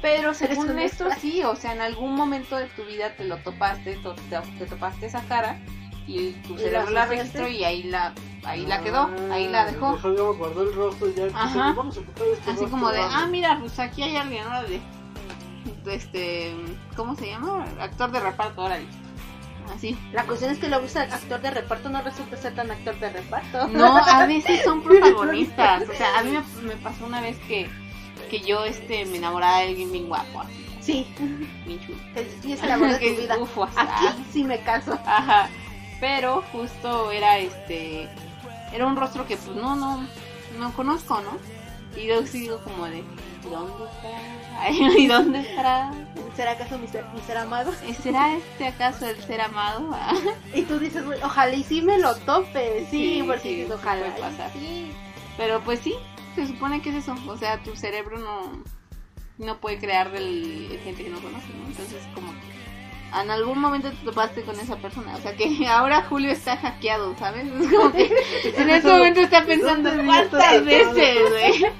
[0.00, 1.20] Pero según esto, extra.
[1.20, 4.66] sí, o sea, en algún momento de tu vida te lo topaste, to- te, te
[4.66, 5.58] topaste esa cara
[6.06, 9.66] y tu ¿Y cerebro la registró y ahí la, ahí la quedó, Ah, ahí la
[9.66, 9.92] dejó.
[9.94, 11.24] Dejó, digamos, guardó el rostro y ya.
[11.24, 11.72] dice, Ajá.
[11.76, 13.14] Vamos a ocupar este Así rostro, como de, vamos".
[13.16, 14.80] ah, mira, pues aquí hay alguien, órale.
[15.86, 16.54] Este,
[16.96, 17.64] ¿cómo se llama?
[17.80, 18.86] Actor de reparto, órale.
[19.74, 19.96] Así.
[20.12, 23.68] La cuestión es que luego actor de reparto no resulta ser tan actor de reparto.
[23.68, 25.88] No, a veces son protagonistas.
[25.88, 27.68] O sea, a mí me, me pasó una vez que
[28.30, 31.06] que yo este me enamorara de alguien bien guapo, así, Sí,
[31.66, 31.98] bien chulo.
[32.40, 33.36] sí es el amor de tu vida.
[33.38, 34.96] uf, o sea, Aquí sí me caso.
[35.04, 35.48] Ajá.
[36.00, 38.08] Pero justo era este
[38.72, 40.06] era un rostro que pues no no
[40.58, 41.38] no conozco, ¿no?
[41.96, 43.02] Y yo sigo como de
[43.42, 44.70] ¿dónde estará?
[44.98, 45.92] ¿Y dónde estará?
[46.36, 47.72] ¿Será acaso mi ser, mi ser amado?
[48.02, 49.90] ¿Será este acaso el ser amado?
[49.92, 50.14] Ah,
[50.54, 52.86] Y tú dices, ojalá y sí me lo tope.
[52.90, 54.02] Sí, Sí, porque sí, dices, ojalá.
[54.06, 54.52] puede y pasar.
[54.52, 54.92] Sí.
[55.36, 55.94] Pero pues sí,
[56.34, 57.14] se supone que es eso.
[57.26, 58.62] O sea, tu cerebro no,
[59.38, 61.66] no puede crear del, de gente que no conoce, ¿no?
[61.66, 62.49] Entonces, como que
[63.18, 65.14] en algún momento te topaste con esa persona.
[65.16, 67.46] O sea, que ahora Julio está hackeado, ¿sabes?
[67.46, 68.10] Es como que
[68.56, 71.72] en ese momento está pensando, ¿Dónde vi ¿cuántas veces, güey?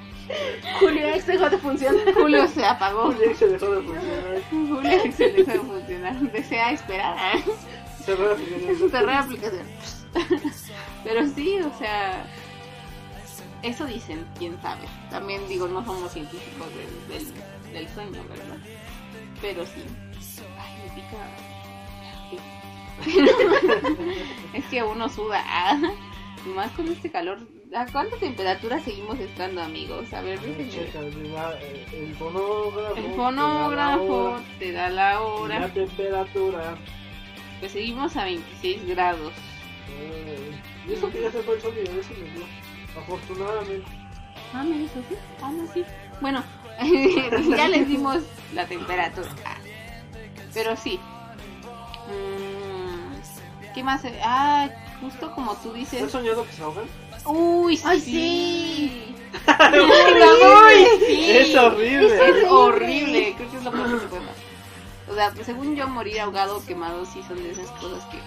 [0.79, 2.15] Julio X dejó de funcionar.
[2.15, 3.13] Julio se apagó.
[3.13, 4.43] Julio se dejó de funcionar.
[4.51, 6.21] Julio se dejó de funcionar.
[6.33, 7.39] Desea esperar.
[8.05, 8.91] Cerró la aplicación.
[8.91, 9.67] Cerré la aplicación.
[11.03, 12.25] Pero sí, o sea,
[13.63, 14.87] eso dicen, quién sabe.
[15.11, 18.57] También digo, no somos científicos del, del, del sueño, ¿verdad?
[19.41, 19.83] Pero sí.
[24.55, 25.43] Es que uno suda.
[25.47, 25.79] ah.
[26.45, 27.39] Y más con este calor.
[27.75, 30.13] ¿A cuánta temperatura seguimos estando, amigos?
[30.13, 30.39] A ver.
[30.71, 32.97] Checa, mira, eh, El fonógrafo.
[32.97, 35.61] El te da la fonógrafo hora, te da la hora.
[35.61, 36.75] La temperatura.
[37.61, 39.33] Pues seguimos a 26 grados.
[39.91, 40.51] Eh,
[40.89, 42.47] Y eso que ya se fue el y eso me dio.
[42.99, 43.87] Afortunadamente.
[44.53, 45.15] Ah, me dijo sí.
[45.43, 45.85] Ah, no, sí.
[46.21, 46.43] Bueno,
[47.57, 48.19] ya les dimos
[48.55, 49.29] la temperatura.
[50.53, 50.99] Pero sí.
[52.09, 54.03] Mm, ¿Qué más?
[54.25, 54.69] Ah,
[55.01, 56.11] justo como tú ¿Has dices.
[56.11, 56.85] soñado que se ahogan?
[57.27, 57.83] Uy, sí.
[57.87, 59.17] Ay, sí.
[59.47, 61.31] Uy, sí.
[61.31, 62.29] Es horrible.
[62.29, 63.35] Es horrible.
[63.37, 64.45] Creo que es lo peor que se puede pasar.
[65.11, 68.19] O sea, pues, según yo, morir ahogado o quemado sí son de esas cosas que.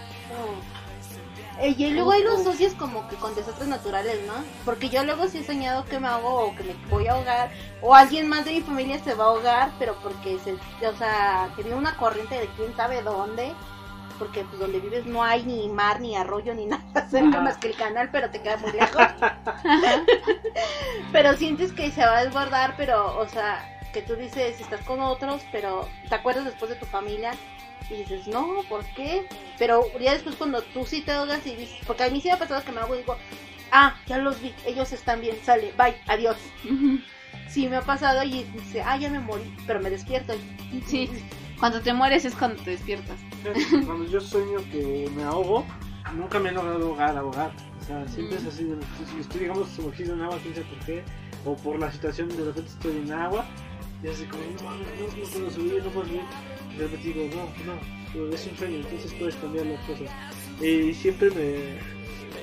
[1.62, 4.34] Y luego hay los socios como que con desastres naturales, ¿no?
[4.64, 7.50] Porque yo luego sí he soñado que me ahogo o que me voy a ahogar
[7.80, 11.50] o alguien más de mi familia se va a ahogar, pero porque se, o sea,
[11.56, 13.52] viene una corriente de quién sabe dónde,
[14.18, 17.68] porque pues donde vives no hay ni mar ni arroyo ni nada cerca más que
[17.68, 19.02] el canal, pero te queda muy lejos.
[21.12, 25.00] pero sientes que se va a desbordar, pero o sea, que tú dices, estás con
[25.00, 27.32] otros, pero te acuerdas después de tu familia
[27.90, 29.26] y dices, no, ¿por qué?
[29.58, 32.34] Pero ya después cuando tú sí te ahogas y dices, porque a mí sí me
[32.34, 33.16] ha pasado que me hago y digo,
[33.72, 36.36] ah, ya los vi, ellos están bien, sale, bye, adiós.
[37.48, 40.32] Sí me ha pasado y dice, ah, ya me morí, pero me despierto.
[40.86, 41.08] Sí.
[41.60, 43.16] Cuando te mueres es cuando te despiertas.
[43.86, 45.64] Cuando yo sueño que me ahogo,
[46.14, 47.52] nunca me he logrado ahogar, ahogar.
[47.80, 48.64] O sea, siempre es así.
[48.64, 48.76] de-
[49.12, 51.04] Si estoy, digamos, sumergido en agua, quién sabe por qué,
[51.44, 53.44] o por la situación, de repente estoy en agua,
[54.02, 56.22] y así como, no, mames, no, no puedo subir, no puedo subir.
[56.74, 60.10] Y de repente digo, no, no, es un sueño, entonces puedes cambiar las cosas.
[60.60, 61.94] Y siempre me.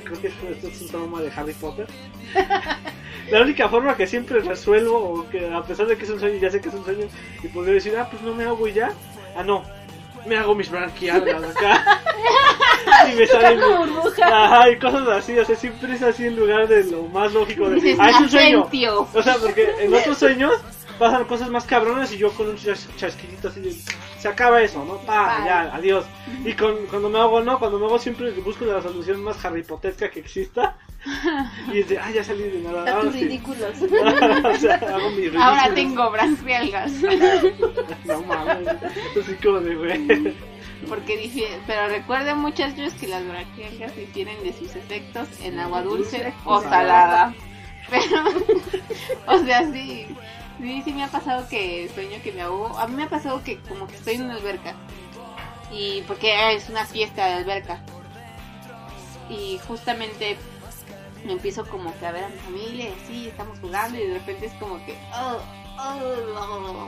[0.06, 1.88] Creo que esto, es un trauma de Harry Potter.
[3.30, 6.40] La única forma que siempre resuelvo, o que a pesar de que es un sueño,
[6.40, 7.08] ya sé que es un sueño,
[7.44, 8.92] y podría decir, ah, pues no me hago y ya.
[9.36, 9.64] Ah, no,
[10.26, 12.02] me hago mis branquialas acá.
[13.12, 13.60] y me salen.
[14.24, 17.70] Ajá, y cosas así, o sea, siempre es así en lugar de lo más lógico
[17.70, 17.96] de.
[18.00, 18.68] Ah, es un sueño.
[19.14, 20.54] O sea, porque en otros sueños
[21.02, 23.74] pasan cosas más cabronas y yo con un chas- chasquillito así de.
[24.20, 24.98] Se acaba eso, ¿no?
[25.00, 26.06] Pa, ya, adiós.
[26.46, 30.12] Y con, cuando me hago, no, cuando me hago siempre busco la solución más harripotesca
[30.12, 30.78] que exista.
[31.74, 32.82] Y es de, ah, ya salí de nada.
[32.82, 33.24] Ahora tus sí.
[33.24, 33.82] ridículos.
[34.44, 35.44] o sea, hago mi ridículo.
[35.44, 36.92] Ahora tengo branquialgas.
[38.06, 38.68] No mames.
[38.68, 40.36] Así como de, güey.
[40.88, 46.32] Porque dije, pero recuerden muchachos que las branquialgas difieren de sus efectos en agua dulce
[46.46, 47.34] o salada.
[47.90, 48.24] Pero,
[49.28, 50.08] o sea, sí,
[50.62, 52.78] sí, sí me ha pasado que sueño que me ahogo.
[52.78, 54.76] A mí me ha pasado que como que estoy en una alberca.
[55.72, 57.82] Y porque es una fiesta de alberca.
[59.30, 60.38] Y justamente
[61.26, 64.14] me empiezo como que a ver a mi familia y así, estamos jugando y de
[64.16, 64.98] repente es como que...
[65.14, 65.38] "Oh,
[65.80, 66.88] oh,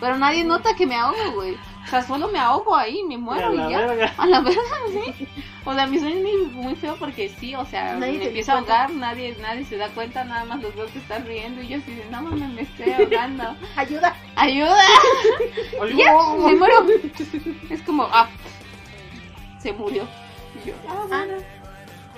[0.00, 1.54] pero nadie nota que me ahogo, güey.
[1.54, 3.86] O sea, solo me ahogo ahí, me A muero y ya.
[3.86, 4.14] verga.
[4.18, 4.60] A la verdad,
[5.16, 5.28] sí.
[5.64, 8.52] O sea, mi sueño es muy, muy feo porque sí, o sea, Nadie me empiezo
[8.52, 11.68] a ahogar, nadie, nadie se da cuenta, nada más los veo que están riendo y
[11.68, 13.56] yo así de, no mames, me estoy ahogando.
[13.76, 14.14] Ayuda.
[14.36, 14.76] ¡Ayuda!
[15.96, 16.86] Ya, me muero.
[17.70, 18.28] Es como, ah,
[19.58, 20.06] se murió.
[20.64, 21.34] Y yo, ah, Ah, bueno,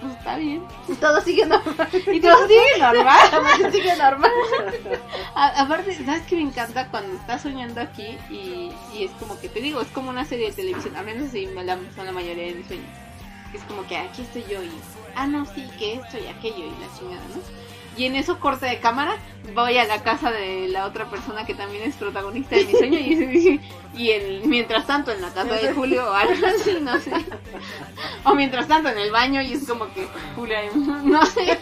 [0.03, 0.63] pues está bien.
[0.89, 1.89] y todo sigue normal.
[2.13, 3.31] Y todo sigue normal.
[3.31, 4.31] Todo sigue normal.
[5.35, 9.49] A- aparte, ¿sabes qué me encanta cuando estás soñando aquí y, y es como que
[9.49, 12.13] te digo, es como una serie de televisión, al menos así me la, son la
[12.13, 12.87] mayoría de mis sueños.
[13.55, 14.71] Es como que aquí estoy yo y,
[15.15, 17.62] ah, no, sí, que esto y aquello y la chingada, ¿no?
[17.97, 19.17] Y en eso corte de cámara,
[19.55, 22.99] voy a la casa de la otra persona que también es protagonista de mi sueño
[22.99, 23.61] y,
[23.95, 27.13] y el, mientras tanto en la casa de Julio o algo así, no sé.
[28.25, 30.57] O mientras tanto en el baño y es como que Julio,
[31.05, 31.59] no sé.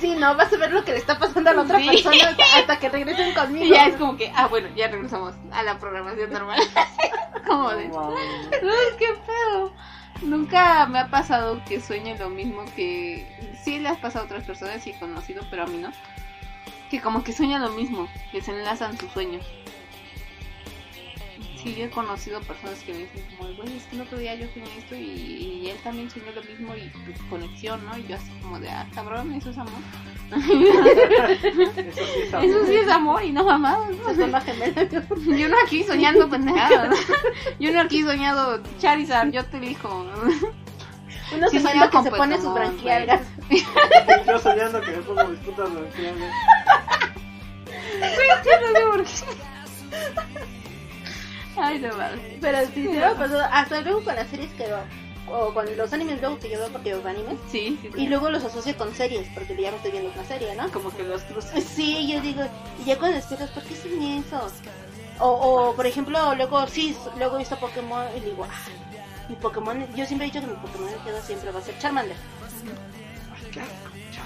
[0.00, 1.86] Sí, no, vas a ver lo que le está pasando a la otra Sí.
[1.88, 3.66] persona hasta que regresen conmigo.
[3.66, 6.60] y ya es como que, ah, bueno, ya regresamos a la programación normal.
[7.46, 7.86] como de.
[7.88, 9.72] Uy, qué pedo.
[10.22, 13.26] Nunca me ha pasado que sueñe lo mismo que...
[13.62, 15.92] Sí le has pasado a otras personas y conocido, pero a mí no.
[16.90, 19.44] Que como que sueña lo mismo, que se enlazan sus sueños.
[21.62, 24.34] Sí, yo he conocido personas que me dicen como, güey, es que el otro día
[24.36, 27.98] yo soñé esto y, y él también soñó lo mismo y pues, conexión, ¿no?
[27.98, 29.72] Y yo así como de, ah, cabrón, eso es amor.
[30.30, 32.44] Eso sí es amor.
[32.44, 33.90] Eso sí es amor y no mamadas.
[33.90, 34.14] ¿no?
[34.14, 34.88] Son las gemelas.
[35.26, 36.96] Yo no aquí soñando pendejadas.
[37.58, 40.06] Yo no aquí soñado Charizard, yo te elijo.
[41.34, 43.22] Uno Sí, soñaba que con se pone sus Pokémon, branquialgas.
[44.26, 46.32] Yo soñando que me pongo mis putas branquiales.
[48.44, 49.48] Yo no sé por qué.
[51.60, 52.20] Ay, no mames.
[52.40, 53.40] Pero me pasó.
[53.50, 54.80] Hasta luego con las series que veo.
[55.30, 57.38] O con los animes, luego que yo veo porque veo animes.
[57.50, 57.90] Sí, sí.
[57.96, 60.70] Y luego los asocio con series, porque ya me estoy viendo una serie, ¿no?
[60.70, 61.64] como que los cruces.
[61.76, 62.42] Sí, yo digo,
[62.82, 64.50] y ya cuando despiertas, ¿por qué soñé eso?
[65.20, 68.70] O, o, por ejemplo, luego, sí, luego he visto Pokémon y digo, ah,
[69.28, 72.16] mi Pokémon, yo siempre he dicho que mi Pokémon queda siempre va a ser Charmander.
[73.36, 74.24] Ay, qué asco, chao.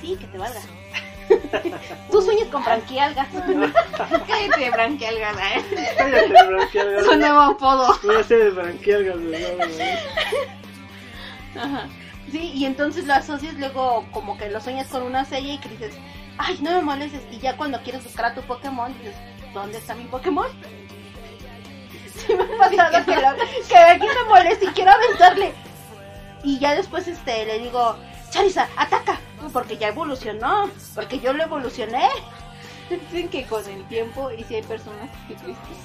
[0.00, 0.60] Sí, que te valga.
[2.10, 3.28] Tú sueñas con branquialgas.
[4.26, 5.94] Cállate, branquialgas, ¿eh?
[5.96, 7.04] Cállate, branquialgas.
[7.06, 7.98] Su nuevo apodo.
[8.02, 9.36] Voy a hacer el branquialgas, no.
[11.60, 11.88] Ajá.
[12.30, 15.68] Sí, y entonces lo asocias luego como que lo sueñas con una serie y que
[15.70, 15.94] dices,
[16.38, 17.22] ay, no me molestes.
[17.30, 19.14] Y ya cuando quieres buscar a tu Pokémon, dices,
[19.54, 20.48] ¿dónde está mi Pokémon?
[22.14, 23.36] Sí me ha pasado que, lo-
[23.68, 25.52] que aquí me molesta y quiero aventarle.
[26.42, 27.96] Y ya después este le digo,
[28.30, 29.18] Charizard, ataca,
[29.50, 32.08] porque ya evolucionó, porque yo lo evolucioné.
[32.90, 35.78] Dicen que con el tiempo, y si hay personas que tristes,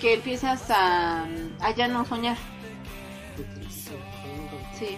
[0.00, 1.26] que empiezas a,
[1.60, 2.36] a ya no soñar.
[4.78, 4.96] Sí.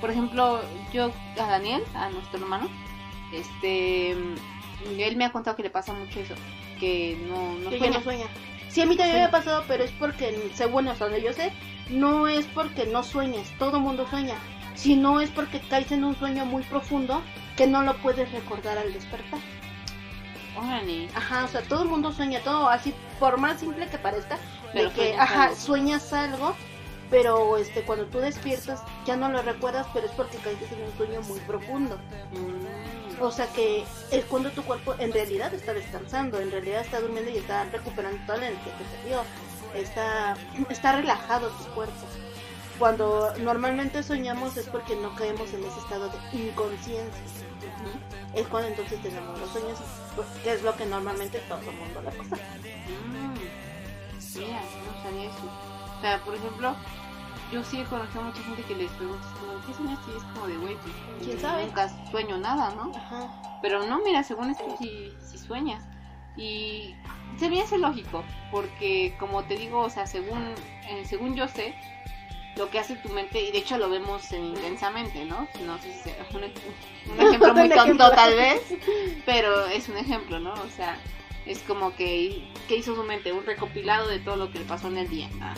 [0.00, 0.60] Por ejemplo,
[0.92, 2.68] yo a Daniel, a nuestro hermano,
[3.32, 6.34] este, él me ha contado que le pasa mucho eso,
[6.78, 7.98] que no, no Que ya sueña.
[7.98, 8.26] no sueña.
[8.68, 9.20] Sí, a mí también Sí.
[9.20, 11.52] me ha pasado, pero es porque, según hasta donde yo sé,
[11.90, 14.36] no es porque no sueñes, todo mundo sueña,
[14.78, 17.20] sino es porque caes en un sueño muy profundo
[17.56, 19.40] que no lo puedes recordar al despertar.
[20.56, 21.08] Órale.
[21.14, 24.38] Ajá, o sea, todo el mundo sueña todo, así por más simple que parezca,
[24.72, 25.56] Pero de que, sueñas ajá, algo.
[25.56, 26.56] sueñas algo,
[27.10, 30.96] pero este cuando tú despiertas ya no lo recuerdas, pero es porque caíste en un
[30.96, 31.96] sueño muy profundo.
[32.32, 33.20] Mm.
[33.20, 37.32] O sea que es cuando tu cuerpo en realidad está descansando, en realidad está durmiendo
[37.32, 39.22] y está recuperando toda la energía que te dio.
[39.74, 40.36] Está,
[40.70, 42.06] está relajado tu cuerpo.
[42.78, 47.22] Cuando normalmente soñamos es porque no caemos en ese estado de inconsciencia.
[48.34, 49.78] Es cuando entonces tenemos los sueños,
[50.44, 52.36] que es lo que normalmente todo el mundo le pasa.
[52.36, 54.38] Mm.
[54.38, 55.50] Mira, no sabía eso.
[55.96, 56.76] O sea, por ejemplo,
[57.50, 60.12] yo sí he conocido a mucha gente que les preguntas como, ¿qué soñaste?
[60.12, 61.66] Y es como de, güey, pues, ¿Quién sabe?
[61.66, 62.92] Nunca sueño nada, ¿no?
[62.94, 63.58] Ajá.
[63.62, 65.82] Pero no, mira, según esto sí, sí sueñas.
[66.36, 66.94] Y
[67.38, 68.22] se me hace lógico,
[68.52, 70.54] porque como te digo, o sea, según,
[70.88, 71.74] eh, según yo sé,
[72.58, 75.48] lo que hace tu mente, y de hecho lo vemos en intensamente, ¿no?
[75.64, 76.42] No sé si sea un,
[77.12, 78.60] un ejemplo muy tonto tal vez,
[79.24, 80.52] pero es un ejemplo, ¿no?
[80.52, 80.98] O sea,
[81.46, 83.32] es como que, ¿qué hizo su mente?
[83.32, 85.30] Un recopilado de todo lo que le pasó en el día.
[85.40, 85.54] Ah,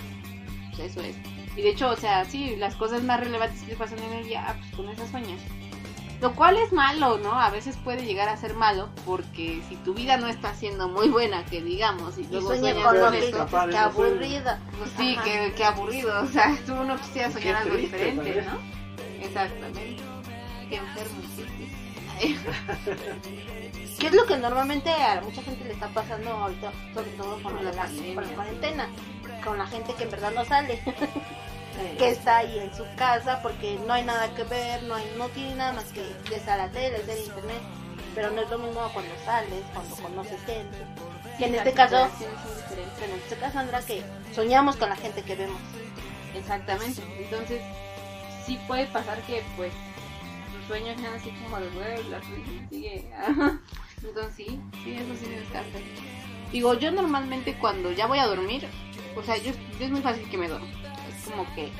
[0.68, 1.16] pues eso es.
[1.56, 4.24] Y de hecho, o sea, sí, las cosas más relevantes que le pasan en el
[4.24, 5.40] día, ah, pues con esas sueñas.
[6.20, 7.32] Lo cual es malo, ¿no?
[7.40, 11.08] A veces puede llegar a ser malo porque si tu vida no está siendo muy
[11.08, 14.60] buena, que digamos, y Y luego sueña sueñas con escapar, qué aburrida.
[14.78, 16.22] pues sí, qué, qué aburrido.
[16.22, 18.42] O sea, tú no quisieras Qué soñar algo triste, diferente.
[18.42, 19.24] ¿no?
[19.24, 19.96] Exactamente.
[20.68, 21.22] Qué enfermo.
[21.36, 21.72] sí, sí.
[22.18, 22.38] Ay,
[23.98, 27.54] ¿Qué es lo que normalmente a mucha gente le está pasando ahorita, sobre todo con,
[27.56, 28.88] la, la la cuarentena?
[29.44, 30.82] Con la gente que en verdad no sale,
[31.98, 35.28] que está ahí en su casa porque no hay nada que ver, no hay no
[35.28, 36.02] tiene nada más que
[36.34, 37.62] estar a la tele, en internet.
[38.14, 40.78] Pero no es lo mismo cuando sales, cuando conoces gente.
[41.38, 44.02] Que en este caso, en este caso, Andra, que
[44.34, 45.60] soñamos con la gente que vemos.
[46.34, 47.02] Exactamente.
[47.18, 47.62] Entonces,
[48.46, 49.72] sí puede pasar que, pues,
[50.52, 53.10] tus sueños sean así como de, güey, la sigue.
[54.02, 55.78] Entonces, sí, sí, eso sí me descarta.
[56.50, 58.66] Digo, yo normalmente cuando ya voy a dormir,
[59.16, 60.66] o sea, yo, yo es muy fácil que me duermo.
[61.30, 61.70] Como que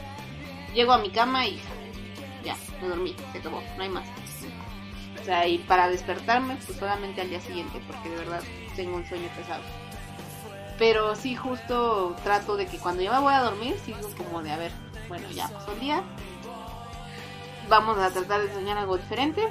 [0.75, 1.61] llego a mi cama y
[2.45, 4.07] ya, me dormí, se acabó, no hay más.
[5.21, 8.43] O sea, y para despertarme, pues solamente al día siguiente, porque de verdad
[8.75, 9.63] tengo un sueño pesado.
[10.79, 14.51] Pero sí, justo trato de que cuando ya me voy a dormir, sigo como de,
[14.51, 14.73] a ver,
[15.09, 16.03] bueno, ya pasó el día.
[17.69, 19.47] Vamos a tratar de soñar algo diferente.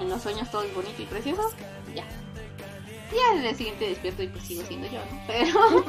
[0.00, 1.50] En los sueños todo es bonito y precioso.
[1.94, 2.04] Ya.
[3.12, 5.20] Ya en el siguiente despierto y pues sigo siendo yo, ¿no?
[5.26, 5.84] Pero,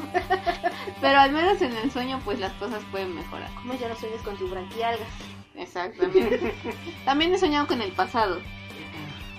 [1.02, 3.50] pero al menos en el sueño pues las cosas pueden mejorar.
[3.56, 5.08] ¿Cómo ya no sueñas con tu branquialgas?
[5.56, 6.54] Exactamente.
[7.06, 8.40] También he soñado con el pasado,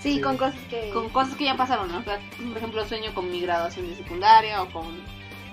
[0.00, 0.20] Sí, Sí.
[0.20, 0.90] con cosas que...
[0.90, 1.98] con cosas que ya pasaron, ¿no?
[1.98, 2.18] O sea,
[2.48, 5.02] por ejemplo, sueño con mi graduación de secundaria o con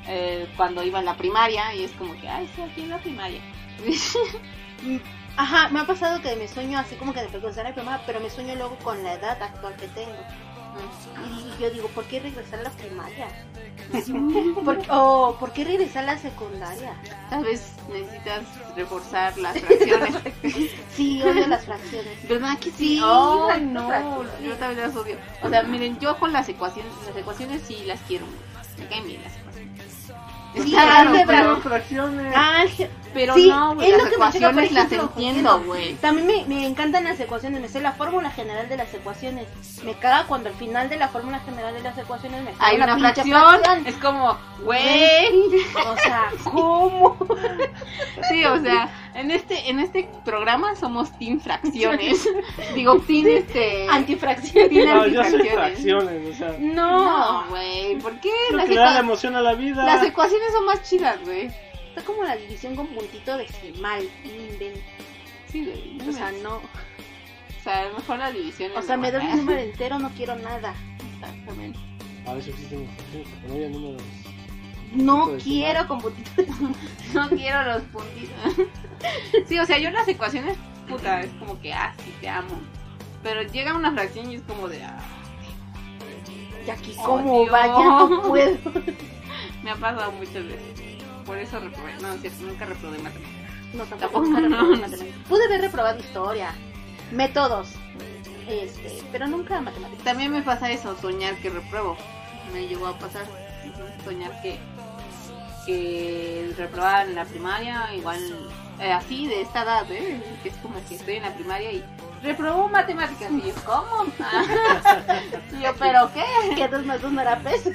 [0.07, 2.97] eh, cuando iba en la primaria y es como que, ay, estoy aquí en la
[2.99, 3.41] primaria.
[4.83, 4.97] Mm,
[5.37, 8.03] Ajá, me ha pasado que me sueño así como que de regresar a la primaria,
[8.07, 10.17] pero me sueño luego con la edad actual que tengo.
[11.27, 13.27] Y yo digo, ¿por qué regresar a la primaria?
[14.63, 16.93] ¿Por, o ¿por qué regresar a la secundaria?
[17.29, 18.43] Tal vez necesitas
[18.75, 20.15] reforzar las fracciones.
[20.95, 22.27] Sí, odio las fracciones.
[22.27, 22.77] ¿Verdad que sí?
[22.77, 24.31] Sí, no, fracciones.
[24.43, 25.17] yo también las odio.
[25.41, 28.25] O sea, miren, yo con las ecuaciones, las ecuaciones sí las quiero.
[28.77, 29.37] Me caen bien las
[30.53, 31.55] Sí, claro, álgebra.
[31.57, 32.35] fracciones.
[32.35, 35.09] Álge- pero Sí, no, güey, es las lo que me choca, por ecuaciones las ejemplo,
[35.17, 35.93] entiendo, güey.
[35.95, 39.47] También me, me encantan las ecuaciones, me sé la fórmula general de las ecuaciones.
[39.83, 42.95] Me caga cuando al final de la fórmula general de las ecuaciones me Hay una
[42.95, 45.35] pinche fracción, es como, güey.
[45.87, 47.17] O sea, ¿cómo?
[48.29, 52.27] Sí, o sea, en este en este programa somos team fracciones.
[52.75, 54.69] Digo, team este Antifracción.
[54.69, 55.53] team No, yo soy antifracciones.
[55.53, 56.55] fracciones, o sea.
[56.59, 59.83] No, güey, ¿por qué Lo las, que le da la ecua- emoción a la vida.
[59.83, 61.49] las ecuaciones son más chidas, güey?
[61.89, 64.03] Está como la división con puntito decimal.
[64.23, 64.79] invento.
[65.51, 66.09] Sí, güey.
[66.09, 66.55] O sea, no.
[66.57, 68.71] O sea, mejor la división.
[68.75, 70.73] O sea, me doy un número entero, no quiero nada.
[71.15, 71.77] Exactamente.
[72.25, 74.01] A veces existen fracciones porque no había números.
[74.93, 76.75] No quiero con puntito decimal.
[77.13, 78.67] No quiero los puntitos.
[79.47, 82.59] Sí, o sea, yo las ecuaciones, puta, es como que, ah, sí, te amo.
[83.23, 84.99] Pero llega una fracción y es como de, ah,
[86.65, 87.51] Y aquí Oh, como Dios.
[87.51, 87.73] vaya,
[88.09, 88.57] no puedo.
[89.63, 91.03] Me ha pasado muchas veces.
[91.25, 91.93] Por eso reprobé.
[92.01, 93.41] No, es cierto, nunca reprobé matemáticas.
[93.73, 94.49] No, tampoco Tampoco, nunca no.
[94.57, 95.27] reprobé matemáticas.
[95.29, 96.53] Pude haber reprobado historia,
[97.11, 97.69] métodos,
[98.47, 100.03] este, pero nunca matemáticas.
[100.03, 101.95] También me pasa eso, soñar que repruebo.
[102.53, 103.25] Me llegó a pasar.
[104.03, 104.57] Soñar que,
[105.65, 108.19] que reprobaba en la primaria, igual
[108.79, 110.21] eh, así de esta edad, ¿eh?
[110.41, 111.83] Que es como que estoy en la primaria y
[112.23, 113.31] reprobó matemáticas.
[113.31, 114.05] Y yo, ¿cómo?
[115.57, 116.23] y yo, ¿pero qué?
[116.55, 117.73] Que dos más dos no era pesos.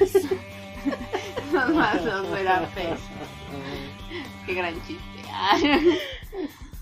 [1.56, 3.00] Dos más dos no era pez.
[4.46, 5.02] Qué gran chiste.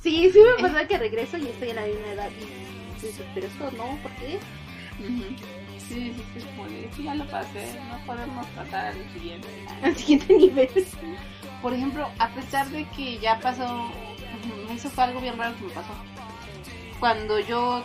[0.02, 3.46] Sí, sí me pasa que regreso y estoy en la misma edad y dices, pero
[3.46, 4.38] esto no, ¿por qué?
[5.00, 5.34] Ujú.
[5.78, 9.48] Sí, sí, sí, como de, sí, ya lo pasé, no podemos pasar al siguiente.
[9.82, 10.68] Al siguiente nivel.
[11.62, 13.90] Por ejemplo, a pesar de que ya pasó,
[14.74, 15.94] eso fue algo bien raro que me pasó.
[17.00, 17.82] Cuando yo,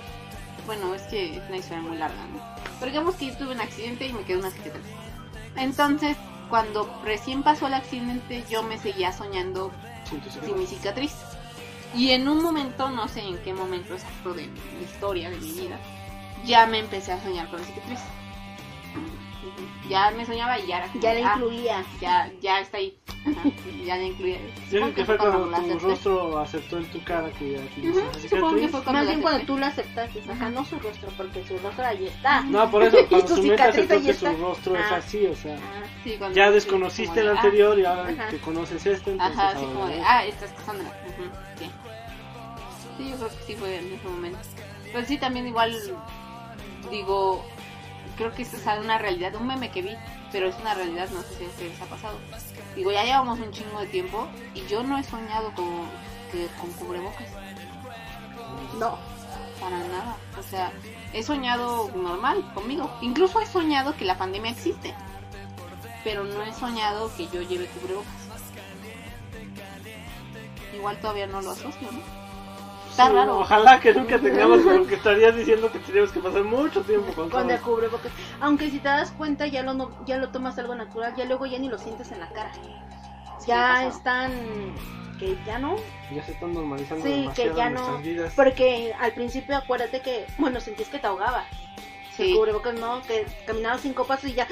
[0.66, 2.42] bueno, es que es una historia muy larga, ¿no?
[2.82, 4.84] Pero digamos que yo tuve un accidente y me quedé una cicatriz.
[5.56, 6.18] Entonces,
[6.50, 9.72] cuando recién pasó el accidente, yo me seguía soñando
[10.10, 11.14] sin mi cicatriz.
[11.96, 15.52] Y en un momento, no sé en qué momento exacto de mi historia, de mi
[15.52, 15.80] vida,
[16.46, 18.00] ya me empecé a soñar con la cicatriz.
[19.90, 21.84] Ya me soñaba y ya era como, Ya la ah, incluía.
[22.00, 22.98] ya, ya está ahí.
[23.26, 23.50] Ajá,
[23.86, 24.38] ya la incluía.
[24.72, 25.84] Yo creo que fue cuando la tu acepté.
[25.86, 28.22] rostro aceptó en tu cara que ya tienes Ujú, una supongo que
[28.68, 28.72] cicatriz.
[28.72, 29.46] fue cuando Más la bien cuando acepté.
[29.54, 30.50] tú la aceptaste, ajá, Ajá.
[30.50, 32.42] no su rostro, porque su rostro ahí está.
[32.50, 34.38] No, por eso, cuando tu mente cicatriz aceptó ahí que su está.
[34.40, 34.96] rostro es Ah.
[34.98, 35.56] así, o sea.
[35.56, 38.28] Ah, Sí, cuando- Ya sí, desconociste como el de, ah, anterior y ahora Ajá.
[38.30, 41.04] que conoces este, entonces Ajá, así ahora como de, ah, esta es Cassandra.
[41.08, 41.72] Ujú, sí.
[42.98, 44.40] Sí, yo creo que sí fue en ese momento.
[44.94, 45.76] Pero sí, también igual,
[46.92, 47.46] digo,
[48.20, 49.96] creo que esto es una realidad, un meme que vi,
[50.30, 52.18] pero es una realidad, no sé si a ustedes ha pasado.
[52.76, 55.88] Digo, ya llevamos un chingo de tiempo y yo no he soñado con,
[56.30, 57.28] que, con cubrebocas,
[58.78, 58.98] no.
[59.62, 60.18] para nada.
[60.38, 60.74] O sea,
[61.14, 62.92] he soñado normal conmigo.
[63.02, 64.94] Incluso he soñado que la pandemia existe,
[66.04, 68.12] pero no he soñado que yo lleve cubrebocas.
[70.76, 72.19] Igual todavía no lo asocio, ¿no?
[73.00, 73.40] Está Sí, raro.
[73.40, 77.30] Ojalá que nunca tengamos, pero que estarías diciendo que teníamos que pasar mucho tiempo con
[77.30, 78.12] Con el cubrebocas.
[78.42, 81.46] Aunque si te das cuenta, ya lo, no- ya lo tomas algo natural, ya luego
[81.46, 82.52] ya ni lo sientes en la cara.
[83.48, 84.32] Ya están.
[85.18, 85.76] que ya no.
[86.14, 87.98] Ya se están normalizando Sí, que ya no.
[88.00, 88.34] vidas.
[88.36, 91.46] Porque al principio acuérdate que, bueno, sentías que te ahogabas.
[92.18, 92.36] El Sí.
[92.36, 94.48] cubrebocas no, que caminabas cinco pasos y ya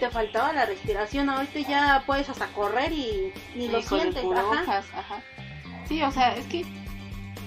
[0.00, 1.28] te faltaba la respiración.
[1.30, 4.24] Ahorita ya puedes hasta correr y ni Sí, lo el sientes.
[4.24, 5.22] Ajá.
[5.88, 6.64] Sí, o sea, es que,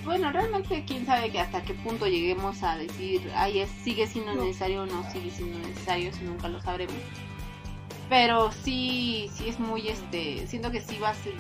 [0.06, 4.34] bueno, realmente quién sabe que hasta qué punto lleguemos a decir, ay, es, sigue siendo
[4.36, 4.44] No.
[4.46, 6.96] necesario o no sigue siendo necesario, eso nunca lo sabremos.
[8.10, 11.34] Pero sí, sí es muy, este, siento que sí va a ser,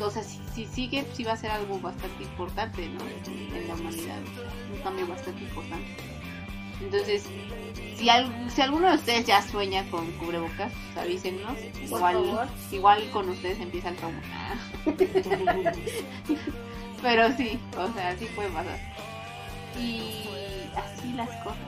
[0.00, 3.00] o sea, si, si sigue, sí va a ser algo bastante importante, ¿no?
[3.56, 4.18] En la humanidad,
[4.74, 5.96] un cambio bastante importante.
[6.82, 7.24] Entonces,
[7.96, 11.52] si, al- si alguno de ustedes ya sueña con cubrebocas, pues avísennos.
[11.90, 14.20] Por Igual, igual con ustedes empieza el trauma.
[17.02, 18.78] Pero sí, o sea, sí puede pasar.
[19.78, 20.28] Y
[20.76, 21.58] así las cosas.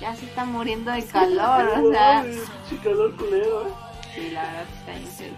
[0.00, 2.24] Ya se está muriendo de calor, o sea.
[2.68, 3.70] Sí, calor culero, ¿eh?
[4.14, 5.34] Sí, la verdad está bien.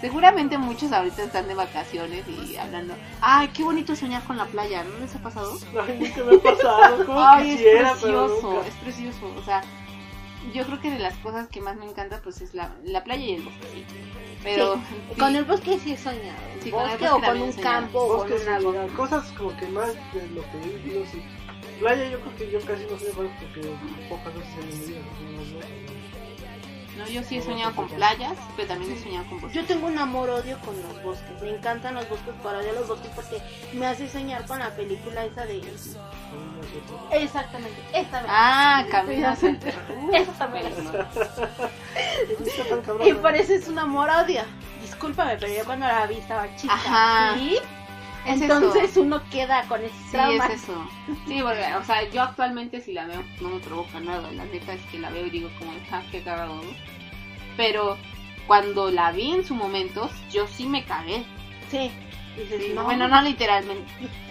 [0.00, 4.84] Seguramente muchos ahorita están de vacaciones y hablando, ay, qué bonito soñar con la playa,
[4.84, 5.56] ¿no les ha pasado?
[5.86, 7.06] Ay, nunca me ha pasado.
[7.06, 8.66] Como Ay, es quisiera, pero precioso, nunca.
[8.68, 9.62] es precioso, o sea,
[10.52, 13.24] yo creo que de las cosas que más me encanta pues es la, la playa
[13.24, 13.84] y el bosque, sí.
[14.42, 16.38] Pero sí, Con el bosque sí he soñado.
[16.62, 17.62] Sí, con el bosque bosque o con un soñado.
[17.62, 18.72] campo o con Bosques un en lago.
[18.72, 21.22] general, cosas como que más de lo que he vivido, sí.
[21.80, 23.68] Playa yo creo que yo casi no sé igual porque
[24.08, 25.00] pocas veces en mi vida
[26.96, 29.60] no yo sí he soñado con playas, pero también he soñado con bosques.
[29.60, 31.42] Yo tengo un amor-odio con los bosques.
[31.42, 33.42] Me encantan los bosques, pero odio los bosques porque
[33.72, 35.62] me hace soñar con la película esa de...
[37.12, 38.30] Exactamente, esta vez.
[38.32, 38.84] Ah,
[39.42, 39.68] entre
[40.12, 40.72] Esa también.
[42.84, 44.42] Cabrón, Y eso es un amor-odio.
[44.80, 46.74] Discúlpame, pero yo cuando la vi estaba chica.
[46.74, 47.34] Ajá.
[47.36, 47.58] ¿sí?
[48.26, 49.02] Es Entonces eso.
[49.02, 50.46] uno queda con ese Sí, trauma.
[50.46, 50.90] es eso.
[51.26, 54.30] Sí, porque, o sea, yo actualmente si la veo no me provoca nada.
[54.32, 56.60] La neta es que la veo y digo como, ah, qué cagado.
[57.56, 57.98] Pero
[58.46, 61.24] cuando la vi en su momento, yo sí me cagué.
[61.70, 61.90] Sí.
[62.36, 62.84] Dices, Sí, no.
[62.84, 63.92] Bueno, no literalmente.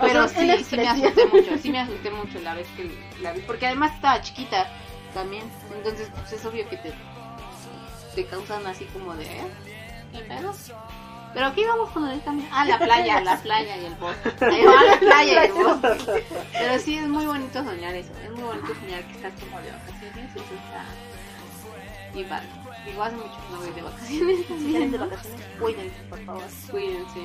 [0.00, 1.58] Pero O sea, sí, sí me asusté mucho.
[1.58, 2.90] Sí me asusté mucho la vez que
[3.22, 3.40] la vi.
[3.40, 4.68] Porque además estaba chiquita
[5.14, 5.42] también.
[5.74, 6.92] Entonces, pues es obvio que te,
[8.14, 9.46] te causan así como de, ¿eh?
[10.12, 10.54] ¿Qué pedo?
[11.32, 12.46] Pero aquí vamos el cambio.
[12.52, 14.32] Ah, la playa, la playa y el bosque.
[14.44, 16.24] Ahí va la playa y el bosque.
[16.52, 18.12] Pero sí es muy bonito soñar eso.
[18.24, 20.30] Es muy bonito soñar que estás como de vacaciones.
[20.30, 20.84] Eso está.
[22.18, 22.46] Y vale.
[22.84, 24.46] Digo, hace mucho que no voy de vacaciones.
[24.46, 26.42] Si de vacaciones, cuídense, por favor.
[26.70, 27.20] Cuídense,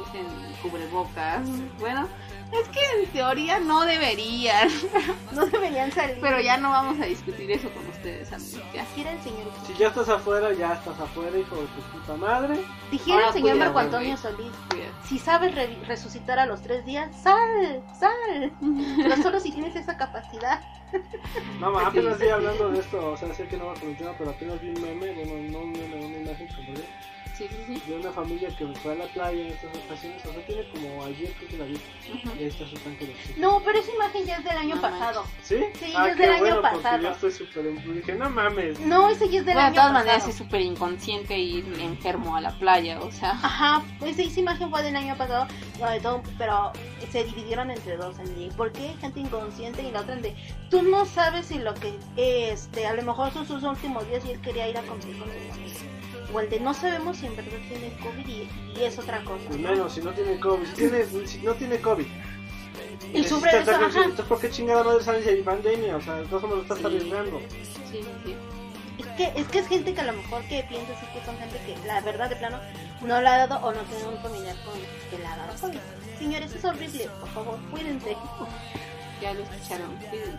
[0.00, 0.26] usen
[0.62, 1.46] cubrebocas.
[1.78, 2.08] Bueno,
[2.52, 4.68] es que en teoría no deberían.
[5.32, 6.16] No deberían salir.
[6.20, 8.62] Pero ya no vamos a discutir eso con ustedes, amigos.
[8.72, 8.82] Ya.
[8.84, 12.64] Dijera el señor, Si ya estás afuera, ya estás afuera, hijo de tu puta madre.
[12.90, 14.16] dijera Ahora el señor Marco Antonio.
[14.16, 14.50] Solís.
[14.70, 14.92] Cuídate.
[15.06, 18.50] Si sabes re- resucitar a los tres días, sal, sal.
[19.02, 20.60] Pero solo si tienes esa capacidad.
[21.60, 21.86] No, ma, Sí.
[21.88, 24.30] apenas estoy hablando de esto, o sea, sé que no va con el tema, pero
[24.30, 26.68] apenas vi un meme, bueno, no un meme, una imagen como
[27.36, 30.46] Sí, sí, de una familia que fue a la playa en estas ocasiones, o sea,
[30.46, 31.74] tiene como ayer creo que la vi,
[32.04, 33.50] y ahí está su tanque de oxígeno.
[33.50, 35.24] No, pero esa imagen ya es del año No pasado.
[35.42, 35.56] ¿Sí?
[35.78, 37.02] Sí, ah, es del año bueno, porque pasado.
[37.02, 37.84] yo estoy súper.
[37.94, 38.80] Dije, no mames.
[38.80, 40.04] No, ese ya es del Bueno, de año todas pasado.
[40.06, 43.32] maneras es súper inconsciente ir enfermo a la playa, o sea.
[43.32, 45.46] Ajá, pues esa imagen fue del año pasado,
[45.78, 46.72] no, de todo, pero
[47.12, 49.82] se dividieron entre dos en el ¿por qué hay gente inconsciente?
[49.82, 50.34] Y la otra en de,
[50.70, 54.30] tú no sabes si lo que, este, a lo mejor son sus últimos días y
[54.30, 55.82] él quería ir a convivir con sus.
[56.32, 58.48] O el de, no sabemos si en verdad tiene COVID y,
[58.78, 59.44] y es otra cosa.
[59.50, 59.68] Al ¿no?
[59.70, 62.06] menos, si no tiene COVID, si, tiene, si no tiene COVID.
[63.14, 63.84] Y sufre necesita de eso, tanque de ajá.
[63.86, 65.96] oxígeno, Entonces, ¿por qué chingada madre sale si hay pandemia?
[65.96, 66.84] O sea, todos modos lo estás Sí.
[66.86, 67.40] arriesgando.
[67.50, 67.58] Sí,
[67.92, 68.36] sí, sí.
[68.98, 71.36] Es que, es que es gente que a lo mejor que piensa así que son
[71.38, 72.58] gente que la verdad de plano
[73.02, 74.74] no la ha dado o no tiene un familiar con
[75.10, 75.78] que la ha dado COVID.
[76.18, 78.16] Señores, es horrible, por favor, cuídense.
[79.22, 79.94] Ya lo escucharon.
[80.10, 80.38] Cuídense.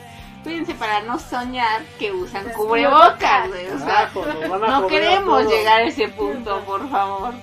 [0.42, 3.66] Cuídense para no soñar que usan cubrebocas, güey.
[3.68, 7.34] O sea, Carajo, nos van a no queremos llegar a ese punto, por favor.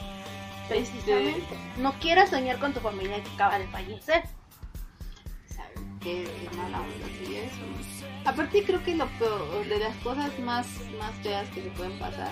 [0.67, 1.55] Precisamente.
[1.77, 4.23] No quieras soñar con tu familia que acaba de fallecer.
[5.45, 5.99] ¿Saben?
[5.99, 7.61] Qué, qué mala onda sería eso.
[8.25, 10.67] Aparte creo que lo peor, de las cosas más,
[10.99, 12.31] más feas que te pueden pasar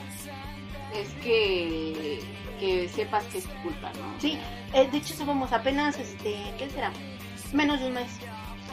[0.94, 2.20] es que,
[2.60, 4.20] que sepas que es tu culpa, ¿no?
[4.20, 4.38] Sí,
[4.74, 6.92] eh, de hecho subimos apenas, este, ¿qué será?
[7.54, 8.12] Menos de un mes.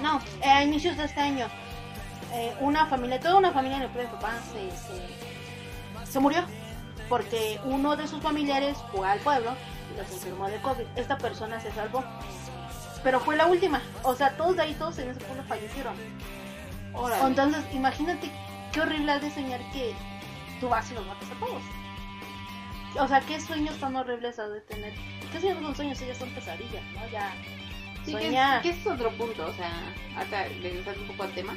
[0.03, 1.47] No, eh, a inicios de este año.
[2.33, 6.45] Eh, una familia, toda una familia en el pueblo de papá se, se, se murió
[7.09, 9.55] porque uno de sus familiares fue al pueblo
[9.93, 10.85] y los enfermó de COVID.
[10.97, 12.03] Esta persona se salvó,
[13.05, 13.83] pero fue la última.
[14.03, 15.95] O sea, todos de ahí, todos en ese pueblo fallecieron.
[16.95, 17.27] Órale.
[17.27, 18.31] Entonces, imagínate
[18.73, 19.95] qué horrible es de soñar que
[20.61, 21.63] tú vas y los matas a todos.
[22.99, 24.93] O sea, qué sueños tan horribles has de tener.
[25.33, 26.01] ¿Qué sueños son sueños?
[26.01, 27.09] Ellos son pesadillas, ¿no?
[27.11, 27.33] Ya.
[28.05, 28.31] Sí, que
[28.63, 29.71] que es otro punto, o sea,
[30.17, 31.57] hasta regresando un poco al tema,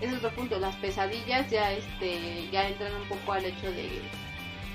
[0.00, 4.02] es otro punto, las pesadillas ya este ya entran un poco al hecho de,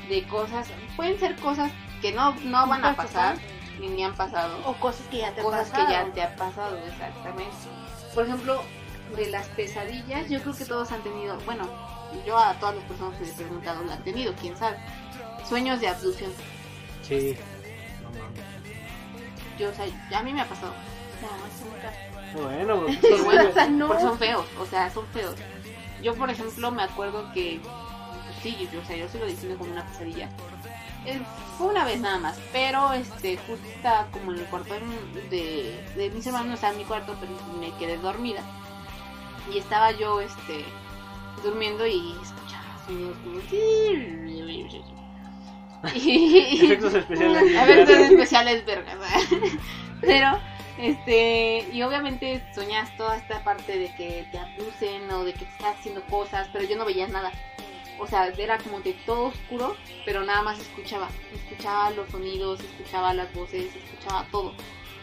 [0.10, 3.38] de cosas, pueden ser cosas que no, no van a pasar,
[3.80, 5.88] ni, ni han pasado, O cosas que ya te cosas pasaron.
[5.88, 7.56] que ya te han pasado, exactamente.
[8.14, 8.62] Por ejemplo,
[9.16, 11.68] de las pesadillas, yo creo que todos han tenido, bueno,
[12.26, 14.78] yo a todas las personas que les he preguntado lo han tenido, quién sabe,
[15.48, 16.32] sueños de abducción.
[17.04, 17.36] Sí.
[18.02, 18.44] No mames.
[19.60, 19.86] Yo, o sea,
[20.18, 20.74] a mí me ha pasado.
[21.22, 22.42] No.
[22.42, 23.88] Bueno, pues, bueno, O sea, no.
[23.88, 25.36] porque son feos, o sea, son feos.
[26.02, 29.72] Yo, por ejemplo, me acuerdo que, pues sí, yo, o sea, yo sigo diciendo como
[29.72, 30.30] una pesadilla.
[31.06, 31.22] Eh,
[31.58, 35.86] fue una vez nada más, pero este, justo estaba como en el cuarto de, de,
[35.96, 38.42] de mis hermanos, no estaba en mi cuarto, pero me quedé dormida.
[39.52, 40.66] Y estaba yo, este,
[41.44, 43.40] durmiendo y escuchaba sonidos como...
[45.94, 47.44] Y, efectos especiales.
[47.70, 48.98] entonces especiales vergas.
[50.02, 50.40] Pero
[50.80, 55.52] Este, y obviamente soñas toda esta parte de que te abusen o de que te
[55.52, 57.32] estás haciendo cosas, pero yo no veía nada.
[58.00, 59.76] O sea, era como de todo oscuro,
[60.06, 61.10] pero nada más escuchaba.
[61.34, 64.54] Escuchaba los sonidos, escuchaba las voces, escuchaba todo.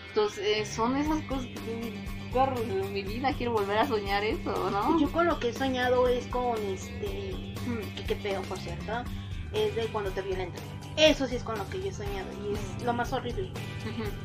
[0.08, 1.96] Entonces, eh, son esas cosas que digo,
[2.32, 4.98] "Perro, en mi vida quiero volver a soñar eso, ¿no?
[4.98, 7.34] Yo con lo que he soñado es con este.
[7.66, 9.04] mm, Que qué feo, por cierto.
[9.52, 10.62] Es de cuando te violentan.
[10.96, 12.26] Eso sí es con lo que yo he soñado.
[12.48, 13.50] Y es lo más horrible.